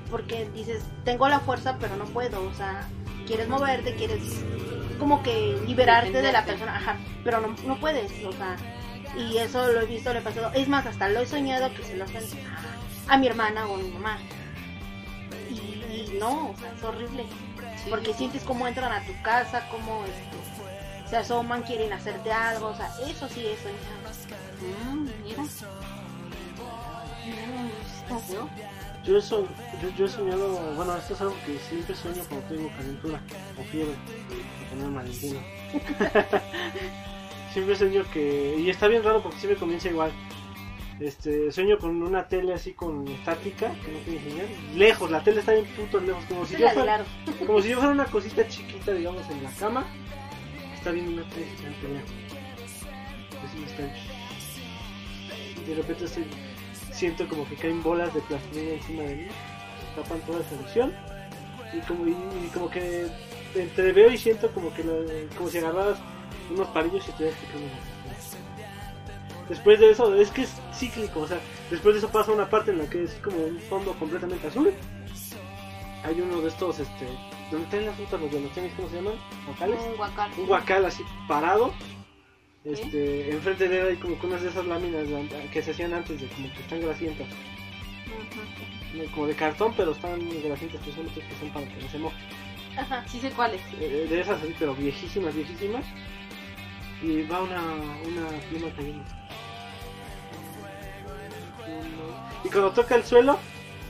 [0.09, 2.43] Porque dices, tengo la fuerza, pero no puedo.
[2.43, 2.88] O sea,
[3.28, 4.43] quieres moverte, quieres
[4.99, 6.78] como que liberarte de la persona.
[6.78, 8.11] Ajá, pero no, no puedes.
[8.26, 8.55] O sea,
[9.17, 10.51] y eso lo he visto, lo he pasado.
[10.53, 13.76] Es más, hasta lo he soñado que se lo hacen a, a mi hermana o
[13.76, 14.17] a mi mamá.
[15.49, 17.26] Y, y no, o sea, es horrible.
[17.84, 22.67] Sí, Porque sientes cómo entran a tu casa, cómo este, se asoman, quieren hacerte algo,
[22.67, 24.00] o sea, eso sí es soñar.
[24.62, 25.43] Mm, mira.
[25.43, 25.47] Mm,
[27.95, 28.16] está.
[29.03, 29.47] Yo so-
[29.82, 33.20] yo, yo he soñado, bueno, esto es algo que siempre sueño cuando tengo calentura
[33.59, 33.95] o fiebre,
[34.59, 35.39] porque no me malentiendo.
[37.53, 40.12] siempre sueño que, y está bien raro porque siempre comienza igual.
[40.99, 45.39] Este, sueño con una tele así con estática, que no tiene señal, lejos, la tele
[45.39, 47.03] está bien puto lejos, como si, yo fuera,
[47.47, 49.84] como si yo fuera una cosita chiquita, digamos, en la cama,
[50.76, 51.47] está viendo una tele
[51.91, 52.12] lejos.
[53.43, 54.20] Así está.
[55.72, 56.05] Y de repente
[56.91, 59.28] siento como que caen bolas de plastilina encima de mí,
[59.95, 60.93] tapan toda esa visión
[61.74, 63.07] y como, y, y como que
[63.55, 65.97] entreveo y siento como que la- como si agarraras
[66.49, 67.67] unos palillos y estuvieras picando
[69.49, 72.72] Después de eso, es que es cíclico, o sea, después de eso pasa una parte
[72.72, 74.72] en la que es como un fondo completamente azul.
[76.03, 77.05] Hay uno de estos, este,
[77.51, 79.13] donde traen las frutas los de los tenis, ¿cómo se llaman?
[79.45, 79.80] ¿Guacales?
[79.89, 80.32] Un guacal.
[80.38, 81.74] un guacal así parado.
[82.64, 85.07] Este, enfrente de él hay como que unas de esas láminas
[85.51, 87.28] que se hacían antes de como que están grasientas,
[89.16, 92.18] como de cartón, pero están grasientas, que son que son para que no se moje.
[92.78, 93.03] Ajá.
[93.07, 93.62] Sí sé cuáles.
[93.80, 95.86] Eh, De esas así, pero viejísimas, viejísimas.
[97.01, 99.03] Y va una, una pluma cayendo.
[102.43, 103.39] Y cuando toca el suelo,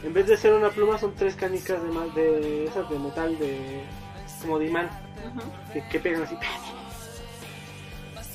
[0.04, 1.80] en vez de ser una pluma, son tres canicas
[2.16, 3.84] de, de esas de metal, de
[4.42, 4.90] como de imán.
[5.36, 5.42] Ujú.
[5.74, 6.36] que, que pegan así.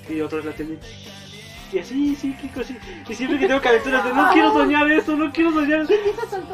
[0.09, 0.79] Y otro es la tele.
[1.73, 2.77] Y así, sí, Kiko, sí.
[3.09, 5.95] Y siempre que tengo calenturas de no quiero soñar eso, no quiero soñar eso.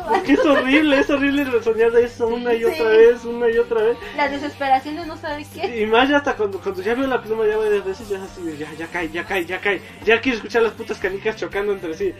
[0.09, 2.83] Porque es horrible, es horrible soñar de eso una y otra Sí.
[2.97, 3.99] vez, una y otra vez.
[4.17, 5.83] La desesperación de no saber qué.
[5.83, 8.23] Y más ya hasta cuando, cuando ya veo la pluma ya varias veces, ya es
[8.23, 9.83] así de ya, ya cae, ya cae, ya cae.
[10.03, 12.15] Ya quiero escuchar las putas canicas chocando entre sí.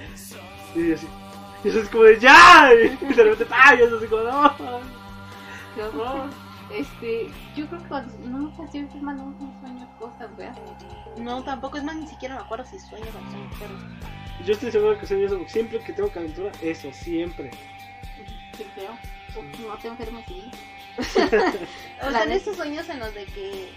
[0.77, 1.09] Y así.
[1.65, 2.71] Y eso es como de ¡Ya!
[2.75, 3.79] Y de repente ¡ay!
[3.81, 4.53] Y eso así como ¡No!
[5.75, 6.29] Qué horror.
[6.77, 10.57] Este, yo creo que cuando no me estoy enferma no no sueño cosas, ¿verdad?
[11.17, 13.79] No, tampoco es más, ni siquiera me acuerdo si sueño o no sueño,
[14.45, 15.41] Yo estoy seguro que sueño eso.
[15.49, 17.51] Siempre que tengo calentura, eso, siempre.
[18.57, 18.99] Qué feo.
[19.67, 20.51] No te enfermes, sí.
[22.07, 23.73] O sea, en estos sueños en los de que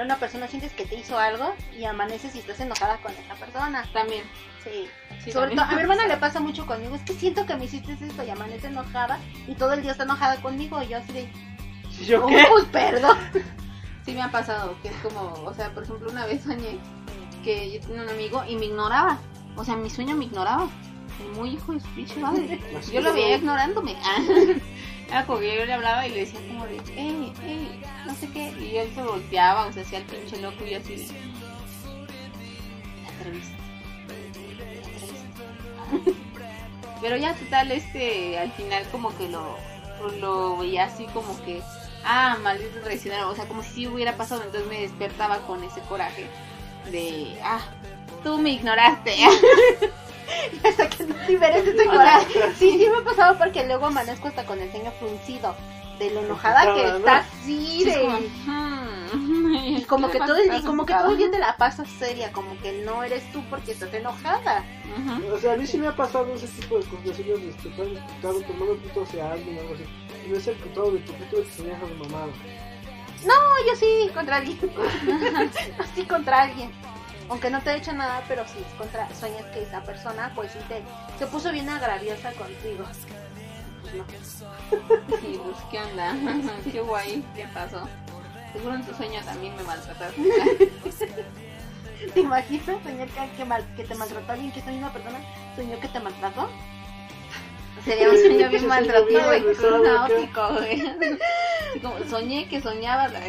[0.00, 3.84] una persona sientes que te hizo algo y amaneces y estás enojada con esa persona.
[3.92, 4.22] También.
[4.64, 4.88] Sí.
[5.24, 6.94] sí Sobre también todo, a mi hermana le pasa mucho conmigo.
[6.94, 10.04] Es que siento que me hiciste esto y amanece enojada y todo el día está
[10.04, 10.82] enojada conmigo.
[10.82, 11.28] Y yo así de,
[12.00, 12.46] ¿Y yo "Oh, qué?
[12.48, 13.18] pues perdón.
[14.08, 16.78] Sí me ha pasado, que es como, o sea, por ejemplo, una vez soñé
[17.44, 19.18] que yo tenía un amigo y me ignoraba.
[19.54, 20.66] O sea, mi sueño me ignoraba.
[21.20, 22.58] Y muy hijo de su pinche madre.
[22.90, 23.96] Yo lo veía ignorándome.
[25.08, 28.30] Era como que yo le hablaba y le decía como de, eh, eh, no sé
[28.30, 28.48] qué.
[28.58, 31.04] Y él se volteaba, o sea, hacía el pinche loco y yo así de...
[31.04, 31.14] "Te
[33.20, 33.56] atreviste,
[34.06, 36.22] te atreviste".
[37.02, 39.54] Pero ya total, este, al final como que lo,
[40.18, 41.60] lo veía así como que,
[42.04, 43.30] ah, maldito traicionero.
[43.30, 44.42] O sea, como si sí hubiera pasado.
[44.42, 46.26] Entonces me despertaba con ese coraje
[46.90, 47.60] de, ah,
[48.24, 49.14] tú me ignoraste.
[50.64, 52.52] Hasta que no liberes ese coraje.
[52.58, 55.54] Sí, sí me ha pasado porque luego amanezco hasta con el ceño fruncido.
[55.98, 56.98] De lo enojada que Enojada, ¿no?
[56.98, 58.00] está así Sí, de...
[58.00, 58.88] como, "Hmm".
[59.78, 61.88] Y como que ¿Qué todo el y como que todo el día te la pasas
[61.98, 64.64] seria, como que no eres tú porque estás enojada.
[65.32, 67.18] O sea, a mí sí me ha pasado ese tipo de cosas.
[67.18, 69.84] Ellos este, pueden escuchar tu hermano puto hacia alguien o algo así.
[70.28, 70.56] Y no es el
[70.92, 72.32] de tu puto de que se deja de mamado.
[73.24, 73.34] No,
[73.66, 74.58] yo sí contra alguien.
[75.94, 76.70] sí contra alguien.
[77.30, 80.58] Aunque no te he hecho nada, pero sí contra sueñas que esa persona pues sí
[80.68, 80.82] te
[81.18, 82.84] se puso bien agraviosa contigo.
[83.82, 84.04] Pues no.
[85.20, 86.14] Sí, pues, ¿qué onda?
[86.72, 87.88] Qué guay, ¿qué pasó?
[88.52, 90.72] Seguro en tu sueño también me maltrataste.
[92.14, 95.18] ¿Te imaginas soñar que, que, mal- que te maltrató alguien que esa misma persona
[95.56, 96.48] soñó que te maltrató?
[97.88, 100.82] Sería un sueño bien maltratado náutico, güey.
[101.82, 103.08] Como, soñé que soñaba.
[103.08, 103.20] la-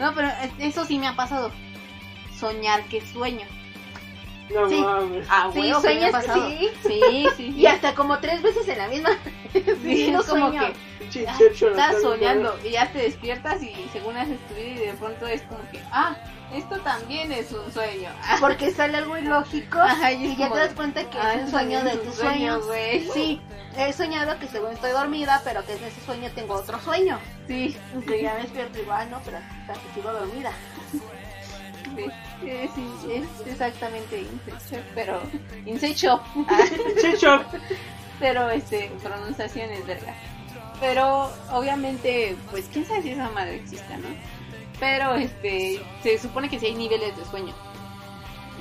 [0.00, 1.50] No, pero es- eso sí me ha pasado.
[2.38, 3.46] Soñar que sueño.
[4.52, 4.80] No Sí.
[4.80, 5.26] mames.
[5.30, 5.82] Ah, Sí, huevo,
[6.12, 6.48] pasado.
[6.48, 6.68] sí.
[6.86, 7.54] Sí, sí.
[7.56, 9.10] Y hasta como tres veces en la misma.
[9.82, 10.66] Sí, no es como sueño.
[10.66, 11.70] que pinche ah, Inception.
[11.70, 15.42] estás soñando y ya te despiertas y según haces tu vida y de pronto es
[15.42, 16.16] como que, ah,
[16.56, 18.10] esto también es un sueño.
[18.40, 21.84] Porque sale algo ilógico Ajá, y ya te das cuenta que ah, es un sueño
[21.84, 23.12] de tus sueño, sueños.
[23.12, 23.40] Sí,
[23.76, 27.18] he soñado que según estoy dormida, pero que en ese sueño tengo otro sueño.
[27.46, 27.76] Sí,
[28.06, 30.52] que ya me despierto igual, no, pero hasta que sigo dormida.
[31.96, 32.06] sí,
[32.74, 35.22] sí, sí, es exactamente Inception, pero
[35.66, 36.60] Inception, ah,
[36.94, 37.42] Inception.
[38.18, 40.14] pero este, pronunciación es verga.
[40.80, 44.08] Pero obviamente, pues quién sabe si esa madre exista, ¿no?
[44.80, 47.54] Pero este, se supone que sí hay niveles de sueño.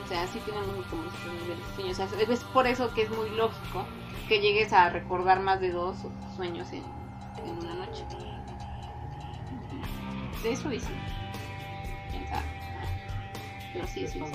[0.03, 1.91] O sea, sí tienen como estos niveles de sueño.
[1.91, 3.85] O sea, es por eso que es muy lógico
[4.27, 5.97] que llegues a recordar más de dos
[6.35, 6.83] sueños en,
[7.45, 8.03] en una noche.
[10.43, 10.95] De eso dicen.
[12.11, 12.43] ¿Quién sabe?
[13.73, 14.25] Pero sí, sí, sí.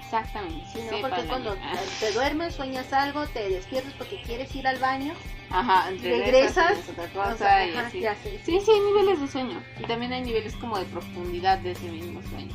[0.00, 0.66] Exactamente.
[0.66, 1.00] Sí, ¿no?
[1.00, 1.56] Porque cuando
[2.00, 5.14] te duermes, sueñas algo, te despiertas porque quieres ir al baño,
[5.54, 8.38] Aja, regresas, regresas, otra o cosa sea, y ajá, así.
[8.44, 9.62] Sí, sí, hay niveles de sueño.
[9.78, 12.52] Y también hay niveles como de profundidad de ese mismo sueño.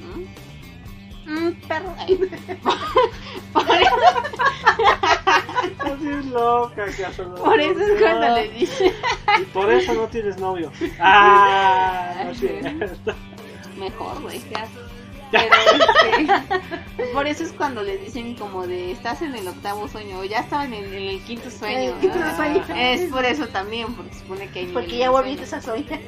[0.00, 0.24] ¿Mm?
[1.30, 1.94] Mm, perro.
[1.98, 2.16] Ay.
[3.52, 3.96] por, eso,
[5.84, 7.04] Así es loca, que
[7.42, 8.94] por eso es cuando le dije.
[9.40, 10.72] Y por eso no tienes novio.
[11.00, 12.48] Ah, no es Sí.
[12.48, 13.14] cierto.
[13.76, 14.40] Mejor, güey.
[14.50, 14.66] ya.
[15.30, 15.44] Pero
[16.18, 20.24] este, por eso es cuando les dicen como de estás en el octavo sueño o
[20.24, 21.78] ya estaban en, en el quinto sueño.
[21.78, 22.36] En el quinto ¿no?
[22.36, 22.64] sueño.
[22.76, 26.00] Es por eso también, porque supone que hay Porque ya volviste a soñar.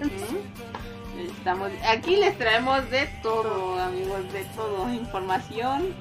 [1.39, 4.93] Estamos, aquí les traemos de todo, amigos, de todo.
[4.93, 5.95] Información,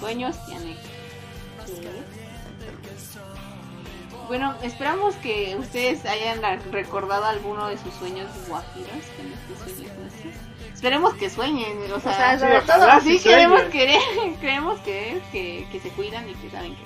[0.00, 0.94] sueños y anécdotas.
[4.26, 6.40] Bueno, esperamos que ustedes hayan
[6.72, 10.53] recordado alguno de sus sueños guajiros nuestros.
[10.74, 14.00] Esperemos que sueñen, o sea, O sea, Sí, sobre todo, sí queremos querer,
[14.40, 16.82] creemos que, que, que se cuidan y que saben que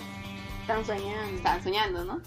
[0.61, 1.37] están soñando.
[1.37, 2.21] están soñando, ¿no?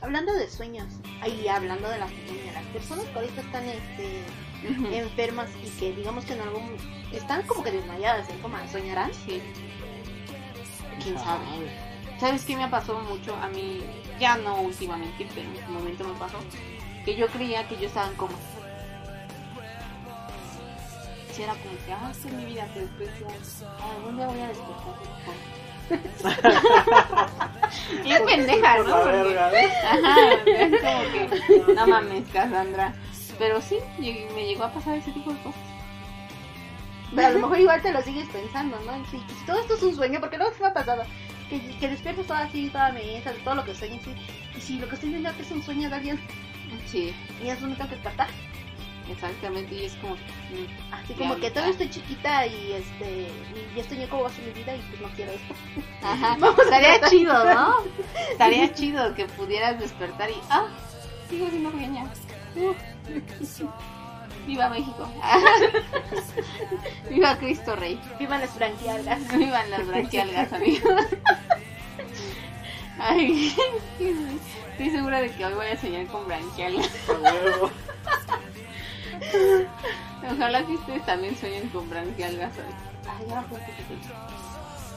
[0.00, 0.86] Hablando de sueños,
[1.20, 4.22] ahí hablando de las, de las personas que ahorita están este,
[4.96, 6.76] enfermas y que digamos que en algún
[7.12, 8.38] están como que desmayadas, ¿eh?
[8.40, 9.12] como soñarán.
[9.12, 9.42] Sí.
[11.02, 11.44] ¿Quién sabe?
[12.20, 13.34] ¿Sabes qué me ha pasado mucho?
[13.36, 13.82] A mí,
[14.18, 16.38] ya no últimamente, pero en su momento me pasó.
[17.04, 18.34] Que yo creía que yo estaba en coma.
[21.38, 23.28] Sí, era como que, ah, es mi vida, pero después ya,
[23.94, 24.94] algún día voy a despertar.
[28.04, 28.96] es pendeja, ¿no?
[28.96, 32.92] Porque, ajá, es como que, no mames, Cassandra.
[33.38, 35.62] Pero sí, me llegó a pasar ese tipo de cosas.
[37.14, 39.06] Pero a lo mejor igual te lo sigues pensando, ¿no?
[39.08, 41.04] Sí, si todo esto es un sueño, porque luego se me ha pasado
[41.48, 44.12] que, que despiertas toda así, toda mesa, todo lo que sueñas, sí.
[44.56, 46.20] Y si lo que estoy viendo es un sueño de alguien,
[46.86, 48.28] Sí, y me tengo que despertar.
[49.10, 53.82] Exactamente, y es como, mm, Así como que todavía estoy chiquita y este y ya
[53.82, 55.54] estoy cómo va a ser mi vida y pues no quiero esto.
[56.02, 57.76] Ajá, Vamos estaría chido, ¿no?
[58.30, 60.66] Estaría chido que pudieras despertar y, ah,
[61.28, 62.04] sigo siendo pequeña.
[62.56, 62.74] Uh.
[64.46, 65.06] Viva México.
[67.10, 68.00] Viva Cristo Rey.
[68.18, 69.36] Vivan las branquialgas.
[69.36, 71.04] Vivan las branquialgas, amigos.
[72.98, 73.54] Ay,
[73.98, 76.90] estoy segura de que hoy voy a soñar con branquialgas.
[77.10, 77.70] A huevo.
[80.32, 82.74] Ojalá que ustedes también sueñen con branquialgas hoy.
[83.08, 83.72] Ay, ya poquito.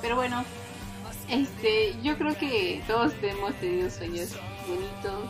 [0.02, 0.44] Pero bueno,
[1.30, 4.36] este, yo creo que todos hemos tenido sueños
[4.68, 5.30] bonitos,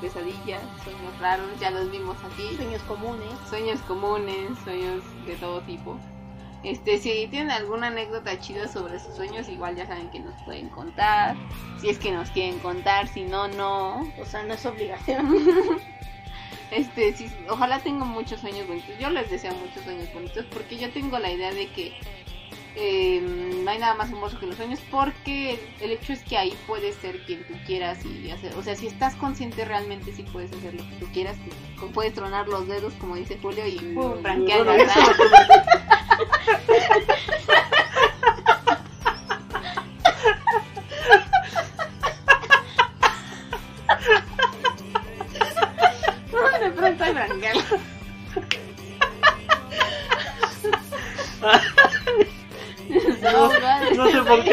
[0.00, 2.56] pesadillas, sueños raros, ya los vimos aquí.
[2.56, 3.28] Sueños comunes.
[3.48, 5.98] Sueños comunes, sueños de todo tipo.
[6.62, 10.68] Este, si tienen alguna anécdota chida sobre sus sueños, igual ya saben que nos pueden
[10.68, 11.36] contar.
[11.80, 14.00] Si es que nos quieren contar, si no, no.
[14.20, 15.80] O sea, no es obligación.
[16.70, 18.98] Este, sí, ojalá tengan muchos sueños bonitos.
[18.98, 21.94] Yo les deseo muchos sueños bonitos porque yo tengo la idea de que
[22.76, 26.56] eh, no hay nada más hermoso que los sueños porque el hecho es que ahí
[26.66, 30.52] puedes ser quien tú quieras y hacer, o sea, si estás consciente realmente sí puedes
[30.52, 31.36] hacer lo que tú quieras,
[31.78, 34.22] tú puedes tronar los dedos como dice Julio y pum,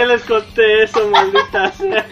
[0.07, 2.05] les conté eso, maldita sea.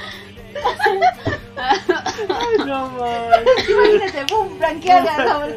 [1.58, 3.70] Ay, no mames.
[3.70, 5.20] Imagínate, boom, branquialgas.
[5.20, 5.56] ahora.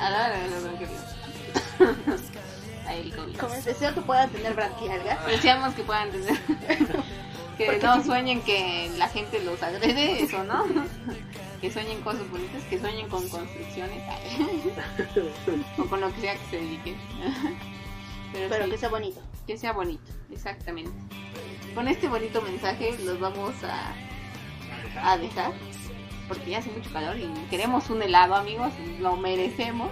[0.00, 0.90] A la hora de los branquear.
[2.86, 3.36] Ahí el COVID.
[3.36, 5.26] Como les deseo que puedan tener branquialgas.
[5.26, 6.38] Deseamos que puedan tener.
[7.56, 10.64] Que no sueñen que la gente los agrede, eso, ¿no?
[11.60, 13.96] Que sueñen cosas bonitas, que sueñen con construcciones
[15.78, 16.96] o con lo que sea que se dediquen.
[18.34, 19.20] Pero, Pero sí, que sea bonito.
[19.46, 20.92] que sea bonito, exactamente.
[21.74, 25.52] Con este bonito mensaje los vamos a, a dejar.
[26.28, 29.90] porque ya hace mucho calor y queremos un helado, amigos, lo merecemos.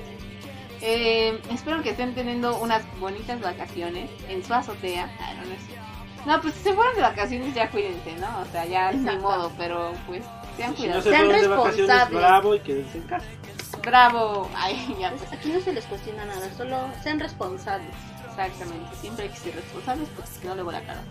[0.80, 5.10] Eh, espero que estén teniendo unas bonitas vacaciones en su azotea.
[5.20, 8.40] Ah, no, no, es- no, pues si se fueron de vacaciones ya cuídense, ¿no?
[8.40, 9.20] O sea, ya ni Exacto.
[9.22, 10.22] modo, pero pues
[10.56, 11.04] sean Si no cuidados.
[11.04, 12.10] se Sean responsables.
[12.20, 13.26] bravo y quédense en casa.
[13.84, 14.48] Bravo.
[14.56, 15.22] Ay, ya pues.
[15.22, 17.90] Pues aquí no se les cuestiona nada, solo sean responsables.
[18.30, 21.02] Exactamente, siempre hay que ser responsables porque si no le voy la cara.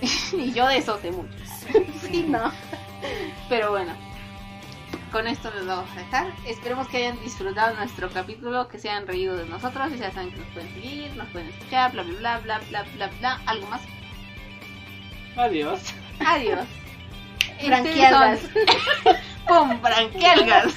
[0.32, 1.28] y yo de eso sé mucho.
[2.00, 2.50] Sí, no.
[3.48, 3.92] Pero bueno,
[5.12, 6.32] con esto les vamos a dejar.
[6.46, 9.96] Esperemos que hayan disfrutado nuestro capítulo, que se hayan reído de nosotros.
[9.98, 13.10] Ya saben que nos pueden seguir, nos pueden escuchar, bla, bla, bla, bla, bla, bla,
[13.18, 13.40] bla.
[13.46, 13.82] ¿Algo más?
[15.36, 15.80] Adiós.
[16.24, 16.66] Adiós.
[17.64, 18.40] Branquialgas.
[19.46, 19.80] ¡Pum!
[19.80, 20.74] Branquialgas.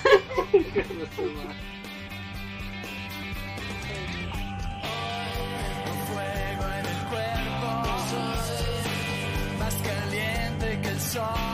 [11.14, 11.53] saw